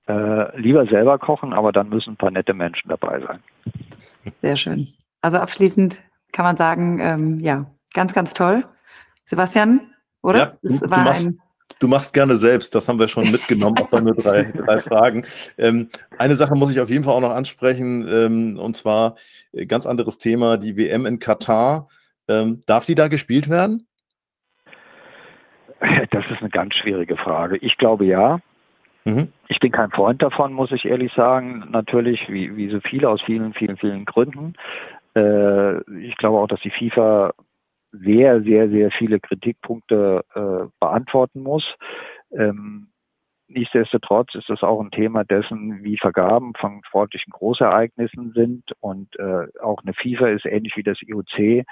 Äh, 0.06 0.60
lieber 0.60 0.86
selber 0.86 1.18
kochen, 1.18 1.54
aber 1.54 1.72
dann 1.72 1.88
müssen 1.88 2.10
ein 2.10 2.16
paar 2.16 2.30
nette 2.30 2.52
Menschen 2.52 2.90
dabei 2.90 3.20
sein. 3.20 3.40
Sehr 4.42 4.56
schön. 4.56 4.88
Also 5.22 5.38
abschließend 5.38 6.00
kann 6.32 6.44
man 6.44 6.56
sagen, 6.56 7.00
ähm, 7.00 7.38
ja, 7.40 7.66
ganz, 7.94 8.12
ganz 8.12 8.34
toll. 8.34 8.64
Sebastian, 9.24 9.80
oder? 10.22 10.38
Ja, 10.38 10.58
du, 10.62 10.78
du, 10.78 10.88
machst, 10.88 11.30
du, 11.78 11.88
machst, 11.88 12.14
gerne 12.14 12.36
selbst, 12.36 12.74
das 12.74 12.88
haben 12.88 12.98
wir 12.98 13.08
schon 13.08 13.30
mitgenommen, 13.30 13.78
auch 13.78 13.88
bei 13.88 14.00
nur 14.00 14.14
drei, 14.14 14.44
drei 14.52 14.80
Fragen. 14.80 15.26
Ähm, 15.58 15.88
eine 16.18 16.36
Sache 16.36 16.54
muss 16.54 16.70
ich 16.70 16.80
auf 16.80 16.90
jeden 16.90 17.04
Fall 17.04 17.14
auch 17.14 17.20
noch 17.20 17.34
ansprechen, 17.34 18.06
ähm, 18.08 18.58
und 18.58 18.76
zwar 18.76 19.16
äh, 19.52 19.66
ganz 19.66 19.86
anderes 19.86 20.18
Thema, 20.18 20.56
die 20.56 20.76
WM 20.76 21.06
in 21.06 21.18
Katar. 21.18 21.88
Ähm, 22.28 22.62
darf 22.66 22.86
die 22.86 22.94
da 22.94 23.08
gespielt 23.08 23.50
werden? 23.50 23.86
Das 26.10 26.24
ist 26.30 26.40
eine 26.40 26.50
ganz 26.50 26.74
schwierige 26.74 27.16
Frage. 27.16 27.56
Ich 27.58 27.76
glaube 27.76 28.06
ja. 28.06 28.40
Mhm. 29.04 29.28
Ich 29.48 29.60
bin 29.60 29.70
kein 29.70 29.90
Freund 29.90 30.22
davon, 30.22 30.52
muss 30.52 30.72
ich 30.72 30.86
ehrlich 30.86 31.12
sagen. 31.12 31.66
Natürlich, 31.70 32.20
wie, 32.28 32.56
wie 32.56 32.70
so 32.70 32.80
viele 32.80 33.10
aus 33.10 33.20
vielen, 33.22 33.52
vielen, 33.52 33.76
vielen 33.76 34.04
Gründen. 34.06 34.54
Äh, 35.14 35.78
ich 36.00 36.16
glaube 36.16 36.38
auch, 36.38 36.48
dass 36.48 36.60
die 36.60 36.70
FIFA 36.70 37.34
sehr, 38.02 38.42
sehr, 38.42 38.68
sehr 38.68 38.90
viele 38.90 39.20
Kritikpunkte 39.20 40.24
äh, 40.34 40.68
beantworten 40.80 41.42
muss. 41.42 41.64
Ähm, 42.32 42.88
nichtsdestotrotz 43.48 44.34
ist 44.34 44.48
das 44.48 44.62
auch 44.62 44.80
ein 44.80 44.90
Thema 44.90 45.24
dessen, 45.24 45.82
wie 45.84 45.96
Vergaben 45.98 46.52
von 46.58 46.82
sportlichen 46.84 47.30
Großereignissen 47.30 48.32
sind. 48.32 48.64
Und 48.80 49.16
äh, 49.18 49.46
auch 49.60 49.82
eine 49.82 49.94
FIFA 49.94 50.28
ist 50.28 50.46
ähnlich 50.46 50.76
wie 50.76 50.82
das 50.82 50.98
IOC 51.02 51.64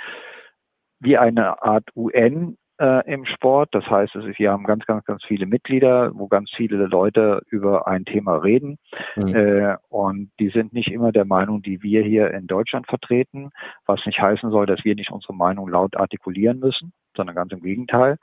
wie 1.02 1.18
eine 1.18 1.60
Art 1.62 1.84
UN 1.96 2.56
äh, 2.82 3.12
im 3.12 3.24
Sport. 3.24 3.68
Das 3.72 3.86
heißt, 3.86 4.16
es 4.16 4.24
ist, 4.24 4.38
wir 4.40 4.50
haben 4.50 4.64
ganz, 4.64 4.84
ganz, 4.86 5.04
ganz 5.04 5.22
viele 5.24 5.46
Mitglieder, 5.46 6.10
wo 6.14 6.26
ganz 6.26 6.50
viele 6.54 6.86
Leute 6.86 7.42
über 7.48 7.86
ein 7.86 8.04
Thema 8.04 8.36
reden. 8.38 8.78
Mhm. 9.14 9.34
Äh, 9.34 9.76
und 9.88 10.32
die 10.40 10.48
sind 10.48 10.72
nicht 10.72 10.90
immer 10.90 11.12
der 11.12 11.24
Meinung, 11.24 11.62
die 11.62 11.82
wir 11.82 12.02
hier 12.02 12.32
in 12.32 12.48
Deutschland 12.48 12.88
vertreten, 12.88 13.50
was 13.86 14.04
nicht 14.04 14.20
heißen 14.20 14.50
soll, 14.50 14.66
dass 14.66 14.84
wir 14.84 14.96
nicht 14.96 15.12
unsere 15.12 15.34
Meinung 15.34 15.68
laut 15.68 15.96
artikulieren 15.96 16.58
müssen, 16.58 16.92
sondern 17.16 17.36
ganz 17.36 17.52
im 17.52 17.62
Gegenteil. 17.62 18.16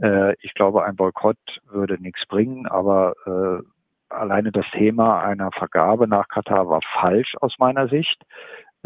Äh, 0.00 0.34
ich 0.40 0.54
glaube, 0.54 0.84
ein 0.84 0.96
Boykott 0.96 1.36
würde 1.68 2.00
nichts 2.00 2.26
bringen, 2.26 2.66
aber 2.66 3.12
äh, 3.26 3.62
alleine 4.08 4.52
das 4.52 4.66
Thema 4.72 5.22
einer 5.22 5.50
Vergabe 5.52 6.08
nach 6.08 6.28
Katar 6.28 6.68
war 6.68 6.80
falsch 7.00 7.34
aus 7.40 7.54
meiner 7.58 7.88
Sicht. 7.88 8.22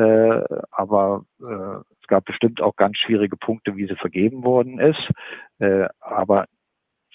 Äh, 0.00 0.42
aber 0.70 1.26
äh, 1.40 1.80
es 2.00 2.06
gab 2.06 2.24
bestimmt 2.24 2.62
auch 2.62 2.74
ganz 2.76 2.96
schwierige 2.96 3.36
Punkte, 3.36 3.76
wie 3.76 3.86
sie 3.86 3.96
vergeben 3.96 4.44
worden 4.44 4.78
ist. 4.78 5.10
Äh, 5.58 5.88
aber 6.00 6.46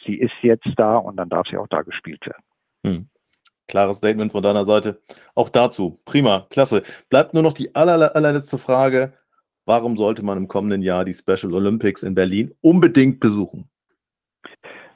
sie 0.06 0.16
ist 0.16 0.36
jetzt 0.42 0.68
da 0.78 0.98
und 0.98 1.18
dann 1.18 1.30
darf 1.30 1.48
sie 1.48 1.58
auch 1.58 1.68
da 1.68 1.82
gespielt 1.82 2.24
werden. 2.26 2.44
Hm. 2.86 3.10
Klares 3.68 3.98
Statement 3.98 4.32
von 4.32 4.44
deiner 4.44 4.66
Seite. 4.66 5.02
Auch 5.34 5.50
dazu. 5.50 6.00
Prima, 6.06 6.46
klasse. 6.52 6.84
Bleibt 7.10 7.34
nur 7.34 7.42
noch 7.42 7.54
die 7.54 7.74
aller, 7.74 8.16
allerletzte 8.16 8.60
Frage. 8.60 9.14
Warum 9.66 9.98
sollte 9.98 10.24
man 10.24 10.38
im 10.38 10.48
kommenden 10.48 10.84
Jahr 10.84 11.06
die 11.06 11.14
Special 11.14 11.52
Olympics 11.52 12.04
in 12.04 12.14
Berlin 12.14 12.54
unbedingt 12.62 13.20
besuchen? 13.20 13.68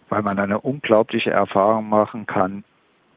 Weil 0.09 0.21
man 0.21 0.37
eine 0.37 0.61
unglaubliche 0.61 1.31
Erfahrung 1.31 1.89
machen 1.89 2.27
kann, 2.27 2.63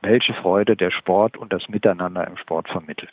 welche 0.01 0.33
Freude 0.33 0.77
der 0.77 0.91
Sport 0.91 1.37
und 1.37 1.53
das 1.53 1.69
Miteinander 1.69 2.27
im 2.27 2.39
Sport 2.39 2.69
vermittelt. 2.69 3.13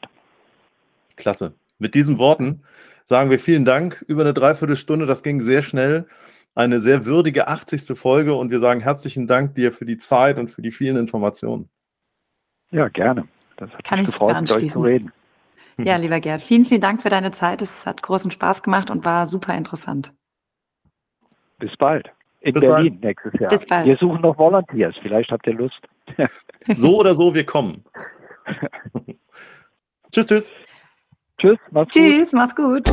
Klasse. 1.20 1.53
Mit 1.78 1.93
diesen 1.93 2.17
Worten 2.17 2.63
sagen 3.05 3.30
wir 3.30 3.39
vielen 3.39 3.65
Dank. 3.65 4.03
Über 4.07 4.22
eine 4.22 4.34
Dreiviertelstunde, 4.34 5.05
das 5.05 5.22
ging 5.22 5.41
sehr 5.41 5.61
schnell. 5.61 6.07
Eine 6.55 6.82
sehr 6.82 7.05
würdige 7.05 7.47
80. 7.47 7.97
Folge 7.97 8.34
und 8.34 8.49
wir 8.49 8.59
sagen 8.59 8.82
herzlichen 8.82 9.28
Dank 9.28 9.55
dir 9.55 9.72
für 9.72 9.86
die 9.86 9.97
Zeit 9.97 10.38
und 10.38 10.49
für 10.49 10.61
die 10.61 10.72
vielen 10.72 10.97
Informationen. 10.97 11.70
Ja, 12.72 12.88
gerne. 12.89 13.28
Das 13.57 13.72
hat 13.72 13.84
Kann 13.84 13.99
mich 13.99 14.07
gefreut, 14.07 14.41
mit 14.41 14.51
euch 14.51 14.72
zu 14.72 14.82
reden. 14.82 15.11
Ja, 15.78 15.95
lieber 15.97 16.20
Gerd, 16.20 16.41
vielen, 16.41 16.65
vielen 16.65 16.82
Dank 16.82 17.01
für 17.01 17.09
deine 17.09 17.32
Zeit. 17.32 17.61
Es 17.61 17.86
hat 17.86 18.01
großen 18.01 18.32
Spaß 18.32 18.63
gemacht 18.63 18.89
und 18.89 19.05
war 19.05 19.28
super 19.28 19.55
interessant. 19.55 20.13
Bis 21.59 21.76
bald. 21.78 22.09
In 22.41 22.53
Bis 22.53 22.61
Berlin 22.61 22.93
bald. 22.93 23.03
nächstes 23.03 23.39
Jahr. 23.39 23.49
Bis 23.49 23.65
bald. 23.65 23.86
Wir 23.86 23.97
suchen 23.97 24.22
noch 24.22 24.38
Volunteers. 24.38 24.95
Vielleicht 25.01 25.32
habt 25.32 25.45
ihr 25.47 25.53
Lust. 25.53 25.80
so 26.78 26.99
oder 26.99 27.15
so, 27.15 27.34
wir 27.34 27.45
kommen. 27.45 27.84
tschüss, 30.11 30.28
tschüss. 30.28 30.51
Tschüss, 31.39 31.57
mach's 31.71 31.93
Tschüss, 31.93 32.31
gut. 32.31 32.33
mach's 32.33 32.55
gut. 32.55 32.83